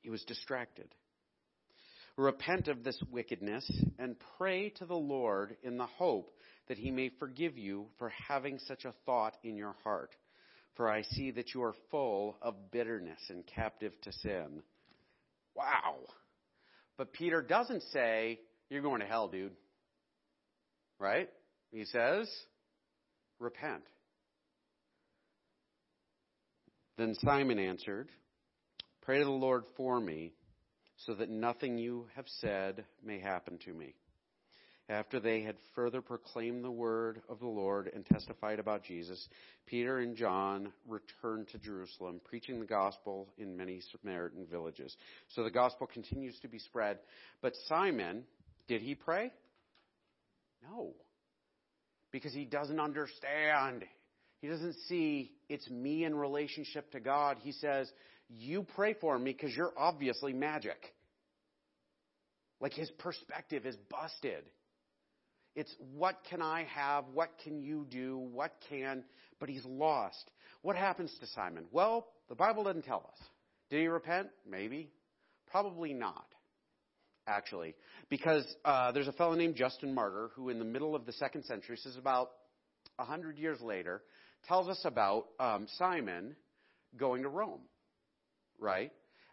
he 0.00 0.10
was 0.10 0.22
distracted. 0.24 0.88
Repent 2.16 2.68
of 2.68 2.84
this 2.84 3.00
wickedness 3.10 3.68
and 3.98 4.16
pray 4.36 4.70
to 4.70 4.84
the 4.84 4.94
Lord 4.94 5.56
in 5.62 5.78
the 5.78 5.86
hope 5.86 6.30
that 6.72 6.78
he 6.78 6.90
may 6.90 7.10
forgive 7.18 7.58
you 7.58 7.84
for 7.98 8.08
having 8.08 8.58
such 8.66 8.86
a 8.86 8.94
thought 9.04 9.36
in 9.44 9.56
your 9.56 9.76
heart. 9.84 10.16
For 10.74 10.88
I 10.88 11.02
see 11.02 11.30
that 11.32 11.52
you 11.52 11.62
are 11.62 11.74
full 11.90 12.38
of 12.40 12.70
bitterness 12.70 13.20
and 13.28 13.46
captive 13.46 13.92
to 14.04 14.10
sin. 14.10 14.62
Wow. 15.54 15.96
But 16.96 17.12
Peter 17.12 17.42
doesn't 17.42 17.82
say, 17.92 18.40
You're 18.70 18.80
going 18.80 19.00
to 19.00 19.06
hell, 19.06 19.28
dude. 19.28 19.52
Right? 20.98 21.28
He 21.72 21.84
says, 21.84 22.26
Repent. 23.38 23.82
Then 26.96 27.14
Simon 27.20 27.58
answered, 27.58 28.08
Pray 29.02 29.18
to 29.18 29.26
the 29.26 29.30
Lord 29.30 29.64
for 29.76 30.00
me, 30.00 30.32
so 31.04 31.12
that 31.16 31.28
nothing 31.28 31.76
you 31.76 32.06
have 32.16 32.28
said 32.40 32.86
may 33.04 33.20
happen 33.20 33.58
to 33.66 33.74
me. 33.74 33.94
After 34.92 35.20
they 35.20 35.40
had 35.40 35.56
further 35.74 36.02
proclaimed 36.02 36.62
the 36.62 36.70
word 36.70 37.22
of 37.30 37.38
the 37.38 37.46
Lord 37.46 37.90
and 37.94 38.04
testified 38.04 38.58
about 38.58 38.84
Jesus, 38.84 39.26
Peter 39.64 40.00
and 40.00 40.14
John 40.14 40.70
returned 40.86 41.48
to 41.48 41.58
Jerusalem, 41.58 42.20
preaching 42.22 42.60
the 42.60 42.66
gospel 42.66 43.32
in 43.38 43.56
many 43.56 43.80
Samaritan 43.90 44.44
villages. 44.50 44.94
So 45.28 45.44
the 45.44 45.50
gospel 45.50 45.86
continues 45.86 46.38
to 46.40 46.48
be 46.48 46.58
spread. 46.58 46.98
But 47.40 47.54
Simon, 47.68 48.24
did 48.68 48.82
he 48.82 48.94
pray? 48.94 49.32
No. 50.62 50.92
Because 52.10 52.34
he 52.34 52.44
doesn't 52.44 52.78
understand. 52.78 53.86
He 54.42 54.48
doesn't 54.48 54.76
see 54.88 55.32
it's 55.48 55.70
me 55.70 56.04
in 56.04 56.14
relationship 56.14 56.92
to 56.92 57.00
God. 57.00 57.38
He 57.40 57.52
says, 57.52 57.90
You 58.28 58.66
pray 58.76 58.92
for 59.00 59.18
me 59.18 59.32
because 59.32 59.56
you're 59.56 59.72
obviously 59.74 60.34
magic. 60.34 60.94
Like 62.60 62.74
his 62.74 62.90
perspective 62.98 63.64
is 63.64 63.76
busted. 63.88 64.44
It's 65.54 65.74
what 65.94 66.18
can 66.30 66.40
I 66.40 66.64
have? 66.74 67.04
What 67.12 67.30
can 67.44 67.60
you 67.60 67.86
do? 67.90 68.18
What 68.18 68.52
can? 68.68 69.04
But 69.38 69.48
he's 69.48 69.64
lost. 69.64 70.30
What 70.62 70.76
happens 70.76 71.14
to 71.20 71.26
Simon? 71.28 71.64
Well, 71.72 72.06
the 72.28 72.34
Bible 72.34 72.64
doesn't 72.64 72.84
tell 72.84 73.10
us. 73.12 73.26
Did 73.70 73.80
he 73.80 73.86
repent? 73.86 74.28
Maybe. 74.48 74.90
Probably 75.50 75.92
not 75.92 76.26
actually, 77.26 77.74
because 78.08 78.44
uh, 78.64 78.92
there's 78.92 79.08
a 79.08 79.12
fellow 79.12 79.34
named 79.34 79.54
Justin 79.54 79.94
Martyr 79.94 80.30
who, 80.34 80.48
in 80.48 80.58
the 80.58 80.64
middle 80.64 80.94
of 80.94 81.06
the 81.06 81.12
second 81.12 81.44
century, 81.44 81.76
this 81.76 81.86
is 81.86 81.98
about 81.98 82.30
a 82.98 83.04
hundred 83.04 83.38
years 83.38 83.60
later, 83.60 84.02
tells 84.48 84.68
us 84.68 84.80
about 84.84 85.26
um, 85.38 85.66
Simon 85.78 86.34
going 86.96 87.22
to 87.22 87.28
Rome, 87.28 87.60
right? 88.58 88.92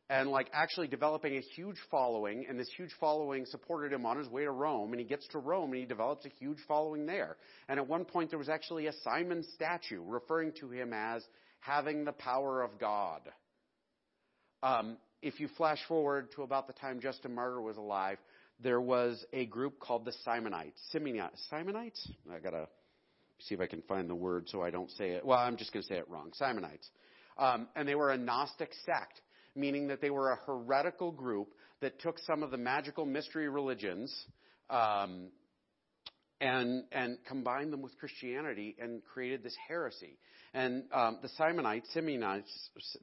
And 0.10 0.30
like 0.30 0.50
actually 0.54 0.88
developing 0.88 1.38
a 1.38 1.42
huge 1.42 1.78
following, 1.92 2.46
and 2.50 2.60
this 2.60 2.70
huge 2.76 2.92
following 3.00 3.46
supported 3.46 3.94
him 3.94 4.06
on 4.06 4.18
his 4.18 4.28
way 4.28 4.44
to 4.44 4.52
Rome, 4.52 4.92
and 4.92 5.00
he 5.00 5.06
gets 5.06 5.28
to 5.30 5.40
Rome 5.40 5.72
and 5.72 5.80
he 5.80 5.86
develops 5.86 6.26
a 6.26 6.30
huge 6.40 6.58
following 6.68 7.06
there. 7.06 7.38
And 7.68 7.80
at 7.80 7.88
one 7.88 8.06
point 8.06 8.32
there 8.32 8.40
was 8.40 8.50
actually 8.50 8.88
a 8.88 8.94
Simon 9.04 9.44
statue 9.54 10.02
referring 10.04 10.54
to 10.62 10.70
him 10.70 10.94
as 10.94 11.24
having 11.60 12.06
the 12.06 12.12
power 12.12 12.64
of 12.64 12.80
God. 12.80 13.22
Um, 14.64 14.98
if 15.22 15.40
you 15.40 15.48
flash 15.58 15.80
forward 15.88 16.32
to 16.36 16.42
about 16.42 16.68
the 16.68 16.74
time 16.74 17.00
Justin 17.00 17.36
Martyr 17.36 17.62
was 17.62 17.78
alive, 17.78 18.18
there 18.62 18.82
was 18.82 19.24
a 19.32 19.46
group 19.46 19.80
called 19.80 20.06
the 20.06 20.14
Simonites. 20.26 20.80
Simonites? 20.94 22.10
I 22.34 22.40
gotta 22.40 22.68
see 23.42 23.54
if 23.54 23.62
I 23.62 23.68
can 23.68 23.84
find 23.84 24.10
the 24.10 24.16
word 24.16 24.50
so 24.50 24.62
I 24.64 24.72
don't 24.72 24.90
say 24.92 25.12
it. 25.12 25.24
Well, 25.24 25.38
I'm 25.38 25.56
just 25.56 25.72
gonna 25.72 25.84
say 25.84 25.96
it 25.96 26.10
wrong. 26.10 26.32
Simonites. 26.40 26.90
Um, 27.38 27.68
and 27.76 27.88
they 27.88 27.96
were 27.96 28.12
a 28.12 28.18
Gnostic 28.18 28.72
sect 28.86 29.22
meaning 29.56 29.88
that 29.88 30.02
they 30.02 30.10
were 30.10 30.32
a 30.32 30.40
heretical 30.46 31.12
group 31.12 31.50
that 31.82 32.00
took 32.00 32.20
some 32.20 32.44
of 32.44 32.52
the 32.52 32.58
magical 32.58 33.06
mystery 33.06 33.50
religions 33.50 34.14
um, 34.70 35.30
and 36.42 36.84
and 36.92 37.18
combined 37.28 37.74
them 37.74 37.82
with 37.82 37.98
Christianity 37.98 38.76
and 38.80 39.02
created 39.04 39.44
this 39.44 39.56
heresy. 39.68 40.18
And 40.54 40.84
um, 40.92 41.20
the 41.22 41.30
Simonites, 41.40 41.94
Simonites, 41.96 42.50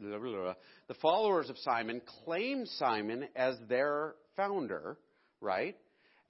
the 0.01 0.94
followers 1.01 1.49
of 1.49 1.57
Simon 1.59 2.03
claimed 2.24 2.66
Simon 2.68 3.28
as 3.36 3.57
their 3.68 4.14
founder, 4.36 4.99
right? 5.40 5.76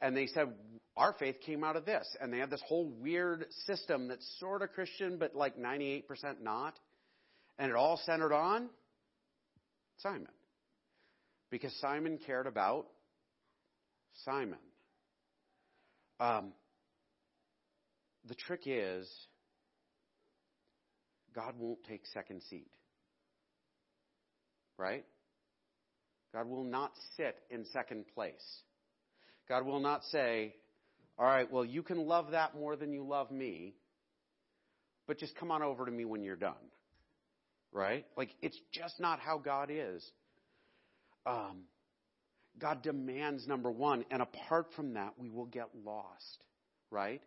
And 0.02 0.14
they 0.14 0.26
said 0.26 0.52
our 0.96 1.14
faith 1.14 1.36
came 1.44 1.64
out 1.64 1.76
of 1.76 1.86
this, 1.86 2.06
and 2.20 2.32
they 2.32 2.38
had 2.38 2.50
this 2.50 2.62
whole 2.66 2.90
weird 3.00 3.46
system 3.66 4.08
that's 4.08 4.26
sort 4.40 4.62
of 4.62 4.72
Christian 4.72 5.16
but 5.18 5.34
like 5.34 5.56
98% 5.56 6.04
not, 6.42 6.74
and 7.58 7.70
it 7.70 7.76
all 7.76 7.98
centered 8.04 8.34
on 8.34 8.68
Simon. 9.98 10.28
Because 11.50 11.72
Simon 11.80 12.18
cared 12.24 12.46
about 12.46 12.86
Simon. 14.24 14.58
Um, 16.18 16.52
the 18.26 18.34
trick 18.34 18.62
is, 18.66 19.08
God 21.34 21.54
won't 21.58 21.82
take 21.84 22.02
second 22.12 22.42
seat. 22.48 22.70
Right? 24.78 25.04
God 26.34 26.48
will 26.48 26.64
not 26.64 26.92
sit 27.16 27.36
in 27.50 27.64
second 27.72 28.04
place. 28.14 28.34
God 29.48 29.64
will 29.64 29.80
not 29.80 30.02
say, 30.04 30.54
all 31.18 31.26
right, 31.26 31.50
well, 31.50 31.64
you 31.64 31.82
can 31.82 32.06
love 32.06 32.32
that 32.32 32.54
more 32.54 32.76
than 32.76 32.92
you 32.92 33.06
love 33.06 33.30
me, 33.30 33.74
but 35.06 35.18
just 35.18 35.34
come 35.36 35.50
on 35.50 35.62
over 35.62 35.86
to 35.86 35.90
me 35.90 36.04
when 36.04 36.22
you're 36.22 36.36
done 36.36 36.54
right? 37.76 38.06
Like, 38.16 38.30
it's 38.40 38.58
just 38.72 38.98
not 38.98 39.20
how 39.20 39.36
God 39.38 39.70
is. 39.70 40.02
Um, 41.26 41.64
God 42.58 42.82
demands 42.82 43.46
number 43.46 43.70
one, 43.70 44.04
and 44.10 44.22
apart 44.22 44.68
from 44.74 44.94
that, 44.94 45.12
we 45.18 45.28
will 45.28 45.44
get 45.44 45.68
lost, 45.84 46.42
right? 46.90 47.20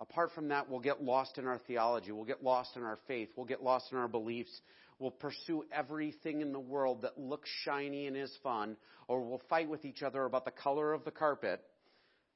Apart 0.00 0.32
from 0.34 0.48
that, 0.48 0.68
we'll 0.68 0.80
get 0.80 1.02
lost 1.02 1.38
in 1.38 1.46
our 1.46 1.58
theology. 1.68 2.10
We'll 2.10 2.24
get 2.24 2.42
lost 2.42 2.76
in 2.76 2.82
our 2.82 2.98
faith. 3.06 3.28
We'll 3.36 3.46
get 3.46 3.62
lost 3.62 3.92
in 3.92 3.98
our 3.98 4.08
beliefs. 4.08 4.50
We'll 4.98 5.12
pursue 5.12 5.64
everything 5.72 6.40
in 6.40 6.52
the 6.52 6.58
world 6.58 7.02
that 7.02 7.16
looks 7.16 7.48
shiny 7.64 8.08
and 8.08 8.16
is 8.16 8.32
fun, 8.42 8.76
or 9.06 9.20
we'll 9.22 9.42
fight 9.48 9.68
with 9.68 9.84
each 9.84 10.02
other 10.02 10.24
about 10.24 10.44
the 10.44 10.50
color 10.50 10.92
of 10.92 11.04
the 11.04 11.12
carpet, 11.12 11.62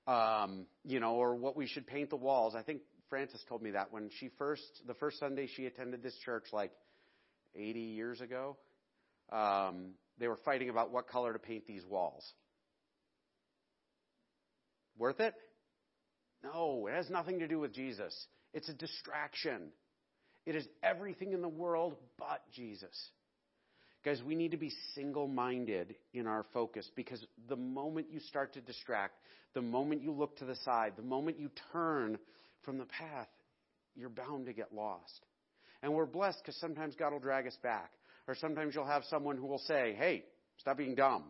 um, 0.07 0.66
you 0.85 1.01
know, 1.01 1.14
or 1.14 1.35
what 1.35 1.57
we 1.57 1.66
should 1.66 1.87
paint 1.87 2.11
the 2.11 2.16
walls. 2.16 2.55
I 2.55 2.62
think 2.62 2.83
Frances 3.11 3.45
told 3.49 3.61
me 3.61 3.73
that 3.73 3.93
when 3.93 4.09
she 4.19 4.31
first, 4.39 4.63
the 4.87 4.95
first 4.95 5.19
Sunday 5.19 5.49
she 5.55 5.67
attended 5.67 6.03
this 6.03 6.17
church 6.25 6.45
like 6.53 6.71
80 7.55 7.81
years 7.81 8.21
ago, 8.21 8.57
um, 9.31 9.91
they 10.19 10.29
were 10.29 10.39
fighting 10.45 10.71
about 10.71 10.93
what 10.93 11.09
color 11.09 11.33
to 11.33 11.39
paint 11.39 11.67
these 11.67 11.85
walls. 11.85 12.25
Worth 14.97 15.21
it? 15.21 15.35
No, 16.43 16.87
it 16.87 16.95
has 16.95 17.11
nothing 17.11 17.41
to 17.41 17.49
do 17.49 17.59
with 17.59 17.75
Jesus. 17.75 18.15
It's 18.55 18.69
a 18.69 18.75
distraction. 18.75 19.73
It 20.47 20.57
is 20.57 20.67
everything 20.83 21.33
in 21.33 21.43
the 21.43 21.49
world 21.49 21.97
but 22.19 22.43
Jesus. 22.53 22.97
Guys, 24.05 24.23
we 24.27 24.35
need 24.35 24.53
to 24.53 24.57
be 24.57 24.73
single 24.95 25.29
minded 25.29 25.95
in 26.15 26.27
our 26.27 26.47
focus 26.55 26.91
because 26.97 27.25
the 27.49 27.57
moment 27.57 28.07
you 28.11 28.19
start 28.21 28.55
to 28.55 28.61
distract, 28.61 29.15
the 29.53 29.61
moment 29.61 30.03
you 30.03 30.13
look 30.13 30.39
to 30.39 30.47
the 30.47 30.57
side, 30.65 30.95
the 30.97 31.03
moment 31.03 31.39
you 31.39 31.51
turn 31.73 32.19
from 32.63 32.79
the 32.79 32.87
path, 32.87 33.29
you're 33.97 34.09
bound 34.09 34.47
to 34.47 34.53
get 34.53 34.73
lost. 34.75 35.27
And 35.83 35.95
we're 35.95 36.07
blessed 36.07 36.39
because 36.43 36.57
sometimes 36.61 36.95
God 36.95 37.13
will 37.13 37.21
drag 37.21 37.47
us 37.47 37.57
back. 37.63 37.91
Or 38.29 38.35
sometimes 38.35 38.75
you'll 38.75 38.87
have 38.87 39.03
someone 39.11 39.37
who 39.37 39.47
will 39.47 39.59
say, 39.59 39.95
hey, 39.99 40.25
stop 40.59 40.77
being 40.77 40.95
dumb, 40.95 41.25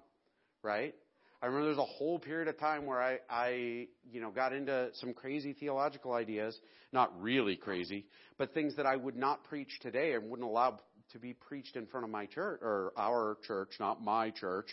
right? 0.63 0.95
I 1.43 1.47
remember 1.47 1.67
there 1.73 1.77
was 1.77 1.89
a 1.89 1.93
whole 1.99 2.19
period 2.19 2.49
of 2.49 2.59
time 2.59 2.85
where 2.85 3.01
I, 3.01 3.19
I, 3.31 3.87
you 4.11 4.21
know, 4.21 4.31
got 4.31 4.53
into 4.53 4.91
some 4.95 5.15
crazy 5.15 5.55
theological 5.55 6.13
ideas, 6.13 6.59
not 6.93 7.19
really 7.23 7.57
crazy, 7.57 8.05
but 8.37 8.53
things 8.53 8.77
that 8.77 8.85
I 8.85 8.97
would 8.97 9.17
not 9.17 9.45
preach 9.45 9.79
today 9.81 10.13
and 10.13 10.29
wouldn't 10.29 10.47
allow 10.47 10.81
to 11.13 11.19
be 11.19 11.33
preached 11.33 11.77
in 11.77 11.87
front 11.87 12.05
of 12.05 12.11
my 12.11 12.27
church 12.27 12.61
or 12.63 12.93
our 12.99 13.39
church, 13.47 13.71
not 13.81 14.03
my 14.03 14.31
church. 14.31 14.67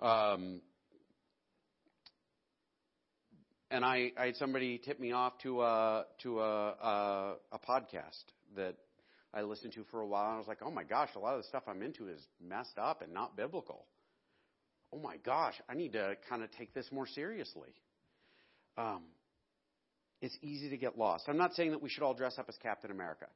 Um, 0.00 0.62
and 3.70 3.84
I, 3.84 4.12
I 4.18 4.26
had 4.26 4.36
somebody 4.36 4.78
tip 4.78 4.98
me 4.98 5.12
off 5.12 5.38
to 5.42 5.62
a 5.62 6.04
to 6.22 6.40
a, 6.40 6.68
a 6.68 7.34
a 7.52 7.58
podcast 7.58 8.24
that 8.56 8.74
I 9.32 9.42
listened 9.42 9.74
to 9.74 9.84
for 9.90 10.00
a 10.00 10.06
while, 10.06 10.26
and 10.26 10.34
I 10.34 10.38
was 10.38 10.48
like, 10.48 10.58
oh 10.64 10.70
my 10.70 10.82
gosh, 10.84 11.10
a 11.14 11.18
lot 11.18 11.34
of 11.34 11.42
the 11.42 11.48
stuff 11.48 11.62
I'm 11.68 11.82
into 11.82 12.08
is 12.08 12.20
messed 12.42 12.78
up 12.78 13.02
and 13.02 13.14
not 13.14 13.36
biblical. 13.36 13.86
Oh 14.92 14.98
my 14.98 15.18
gosh, 15.18 15.54
I 15.68 15.74
need 15.74 15.92
to 15.92 16.16
kind 16.28 16.42
of 16.42 16.50
take 16.52 16.74
this 16.74 16.86
more 16.90 17.06
seriously. 17.06 17.70
Um, 18.76 19.02
it's 20.20 20.36
easy 20.42 20.70
to 20.70 20.76
get 20.76 20.98
lost. 20.98 21.24
I'm 21.28 21.36
not 21.36 21.54
saying 21.54 21.70
that 21.70 21.82
we 21.82 21.88
should 21.88 22.02
all 22.02 22.14
dress 22.14 22.38
up 22.38 22.46
as 22.48 22.56
Captain 22.60 22.90
America, 22.90 23.26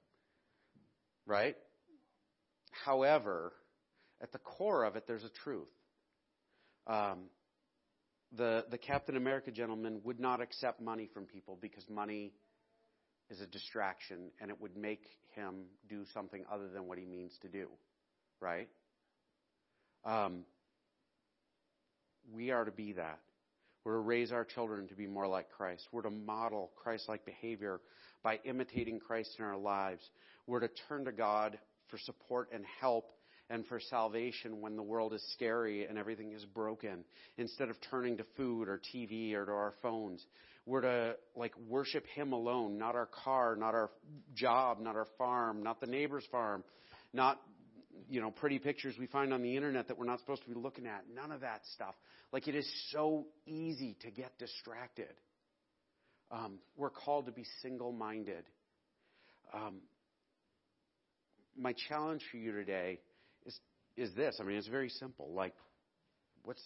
right? 1.26 1.57
However, 2.85 3.53
at 4.20 4.32
the 4.32 4.39
core 4.39 4.85
of 4.85 4.97
it, 4.97 5.05
there's 5.07 5.22
a 5.22 5.30
truth. 5.45 5.68
Um, 6.89 7.26
the, 8.37 8.64
the 8.70 8.78
Captain 8.78 9.16
America 9.16 9.51
gentleman 9.51 10.01
would 10.05 10.20
not 10.20 10.41
accept 10.41 10.80
money 10.80 11.09
from 11.12 11.24
people 11.24 11.59
because 11.61 11.89
money 11.89 12.32
is 13.30 13.41
a 13.41 13.47
distraction 13.47 14.30
and 14.41 14.51
it 14.51 14.61
would 14.61 14.76
make 14.76 15.05
him 15.35 15.64
do 15.89 16.05
something 16.12 16.45
other 16.53 16.68
than 16.68 16.87
what 16.87 16.99
he 16.99 17.05
means 17.05 17.32
to 17.43 17.49
do. 17.49 17.68
Right? 18.41 18.68
Um, 20.05 20.45
we 22.32 22.51
are 22.51 22.64
to 22.64 22.70
be 22.70 22.93
that. 22.93 23.20
We're 23.85 23.95
to 23.95 24.01
raise 24.01 24.32
our 24.32 24.45
children 24.45 24.89
to 24.89 24.95
be 24.95 25.07
more 25.07 25.26
like 25.26 25.51
Christ. 25.51 25.87
We're 25.93 26.03
to 26.03 26.11
model 26.11 26.72
Christ 26.76 27.09
like 27.09 27.24
behavior 27.24 27.80
by 28.22 28.41
imitating 28.45 28.99
Christ 28.99 29.37
in 29.39 29.45
our 29.45 29.59
lives. 29.59 30.03
We're 30.47 30.61
to 30.61 30.70
turn 30.89 31.05
to 31.05 31.12
God 31.12 31.59
for 31.89 31.99
support 31.99 32.49
and 32.53 32.64
help 32.80 33.11
and 33.51 33.67
for 33.67 33.79
salvation 33.79 34.61
when 34.61 34.77
the 34.77 34.83
world 34.83 35.13
is 35.13 35.23
scary 35.35 35.87
and 35.87 35.99
everything 35.99 36.33
is 36.33 36.45
broken 36.47 37.05
instead 37.37 37.69
of 37.69 37.77
turning 37.91 38.17
to 38.17 38.25
food 38.37 38.69
or 38.69 38.81
TV 38.95 39.35
or 39.35 39.45
to 39.45 39.53
our 39.53 39.75
phones. 39.83 40.25
We're 40.67 40.81
to 40.81 41.17
like 41.37 41.53
worship 41.69 42.07
Him 42.15 42.33
alone, 42.33 42.79
not 42.79 42.95
our 42.95 43.09
car, 43.25 43.55
not 43.57 43.75
our 43.75 43.91
job, 44.35 44.81
not 44.81 44.97
our 44.97 45.07
farm, 45.19 45.63
not 45.63 45.81
the 45.81 45.87
neighbor's 45.87 46.25
farm, 46.33 46.65
not 47.13 47.39
you 48.09 48.21
know 48.21 48.31
pretty 48.31 48.59
pictures 48.59 48.95
we 48.99 49.07
find 49.07 49.33
on 49.35 49.43
the 49.43 49.57
internet 49.57 49.89
that 49.89 49.99
we're 49.99 50.07
not 50.07 50.21
supposed 50.21 50.43
to 50.43 50.49
be 50.49 50.55
looking 50.55 50.87
at. 50.87 51.05
None 51.15 51.33
of 51.33 51.43
that 51.43 51.61
stuff. 51.75 51.95
Like 52.33 52.49
it 52.49 52.55
is 52.55 52.69
so 52.93 53.27
easy 53.47 53.97
to 54.01 54.11
get 54.11 54.39
distracted. 54.39 55.13
Um, 56.31 56.59
we're 56.77 56.91
called 56.91 57.27
to 57.27 57.33
be 57.33 57.45
single-minded. 57.63 58.45
Um, 59.53 59.83
my 61.57 61.75
challenge 61.89 62.23
for 62.31 62.39
you 62.39 62.53
today 62.53 62.99
is 63.97 64.13
this. 64.15 64.39
I 64.41 64.45
mean, 64.45 64.57
it's 64.57 64.69
very 64.69 64.89
simple. 64.89 65.33
Like, 65.35 65.55
what's, 66.43 66.63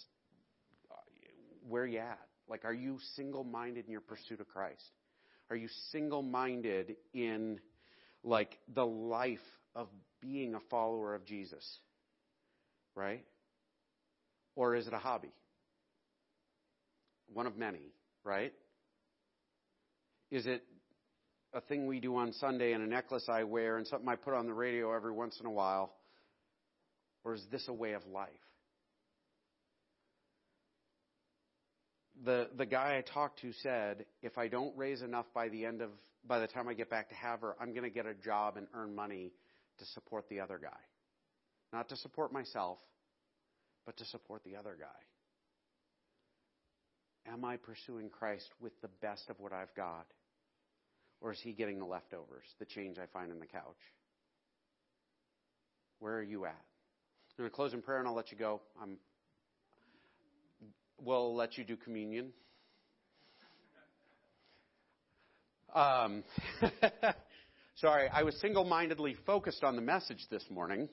where 1.68 1.86
you 1.86 1.98
at? 1.98 2.18
Like, 2.48 2.64
are 2.64 2.72
you 2.72 2.98
single 3.14 3.44
minded 3.44 3.84
in 3.84 3.92
your 3.92 4.00
pursuit 4.00 4.40
of 4.40 4.48
Christ? 4.48 4.82
Are 5.50 5.56
you 5.56 5.68
single 5.92 6.22
minded 6.22 6.96
in, 7.12 7.60
like, 8.24 8.58
the 8.74 8.86
life 8.86 9.38
of 9.74 9.88
being 10.20 10.54
a 10.54 10.60
follower 10.70 11.14
of 11.14 11.26
Jesus? 11.26 11.64
Right? 12.94 13.24
Or 14.56 14.74
is 14.74 14.86
it 14.86 14.94
a 14.94 14.98
hobby? 14.98 15.32
One 17.32 17.46
of 17.46 17.56
many, 17.56 17.92
right? 18.24 18.52
Is 20.30 20.46
it 20.46 20.64
a 21.52 21.60
thing 21.60 21.86
we 21.86 22.00
do 22.00 22.16
on 22.16 22.32
Sunday 22.32 22.72
and 22.72 22.82
a 22.82 22.86
necklace 22.86 23.28
I 23.28 23.44
wear 23.44 23.76
and 23.76 23.86
something 23.86 24.08
I 24.08 24.16
put 24.16 24.34
on 24.34 24.46
the 24.46 24.54
radio 24.54 24.94
every 24.94 25.12
once 25.12 25.38
in 25.40 25.46
a 25.46 25.50
while? 25.50 25.92
Or 27.24 27.34
is 27.34 27.42
this 27.50 27.68
a 27.68 27.72
way 27.72 27.92
of 27.92 28.06
life? 28.06 28.28
The, 32.24 32.48
the 32.56 32.66
guy 32.66 32.96
I 32.96 33.12
talked 33.12 33.40
to 33.42 33.52
said, 33.62 34.04
if 34.22 34.38
I 34.38 34.48
don't 34.48 34.76
raise 34.76 35.02
enough 35.02 35.26
by 35.34 35.48
the 35.48 35.64
end 35.64 35.82
of, 35.82 35.90
by 36.26 36.40
the 36.40 36.48
time 36.48 36.68
I 36.68 36.74
get 36.74 36.90
back 36.90 37.08
to 37.10 37.14
Havre, 37.14 37.54
I'm 37.60 37.70
going 37.72 37.84
to 37.84 37.90
get 37.90 38.06
a 38.06 38.14
job 38.14 38.56
and 38.56 38.66
earn 38.74 38.94
money 38.94 39.32
to 39.78 39.84
support 39.86 40.28
the 40.28 40.40
other 40.40 40.58
guy. 40.60 40.80
not 41.72 41.88
to 41.90 41.96
support 41.96 42.32
myself, 42.32 42.78
but 43.86 43.96
to 43.98 44.04
support 44.06 44.42
the 44.44 44.56
other 44.56 44.76
guy? 44.78 44.86
Am 47.32 47.44
I 47.44 47.56
pursuing 47.56 48.08
Christ 48.08 48.48
with 48.60 48.72
the 48.80 48.88
best 49.00 49.28
of 49.30 49.38
what 49.38 49.52
I've 49.52 49.74
got? 49.74 50.06
Or 51.20 51.32
is 51.32 51.40
he 51.40 51.52
getting 51.52 51.78
the 51.78 51.84
leftovers, 51.84 52.44
the 52.58 52.64
change 52.64 52.98
I 52.98 53.06
find 53.12 53.30
in 53.30 53.38
the 53.38 53.46
couch? 53.46 53.76
Where 55.98 56.16
are 56.16 56.22
you 56.22 56.46
at? 56.46 56.64
I'm 57.38 57.42
going 57.42 57.50
to 57.50 57.54
close 57.54 57.72
in 57.72 57.82
prayer 57.82 58.00
and 58.00 58.08
I'll 58.08 58.16
let 58.16 58.32
you 58.32 58.36
go. 58.36 58.60
I'm, 58.82 58.96
we'll 61.00 61.36
let 61.36 61.56
you 61.56 61.62
do 61.62 61.76
communion. 61.76 62.32
Um, 65.72 66.24
sorry, 67.76 68.08
I 68.08 68.24
was 68.24 68.34
single 68.40 68.64
mindedly 68.64 69.14
focused 69.24 69.62
on 69.62 69.76
the 69.76 69.82
message 69.82 70.26
this 70.32 70.42
morning. 70.50 70.88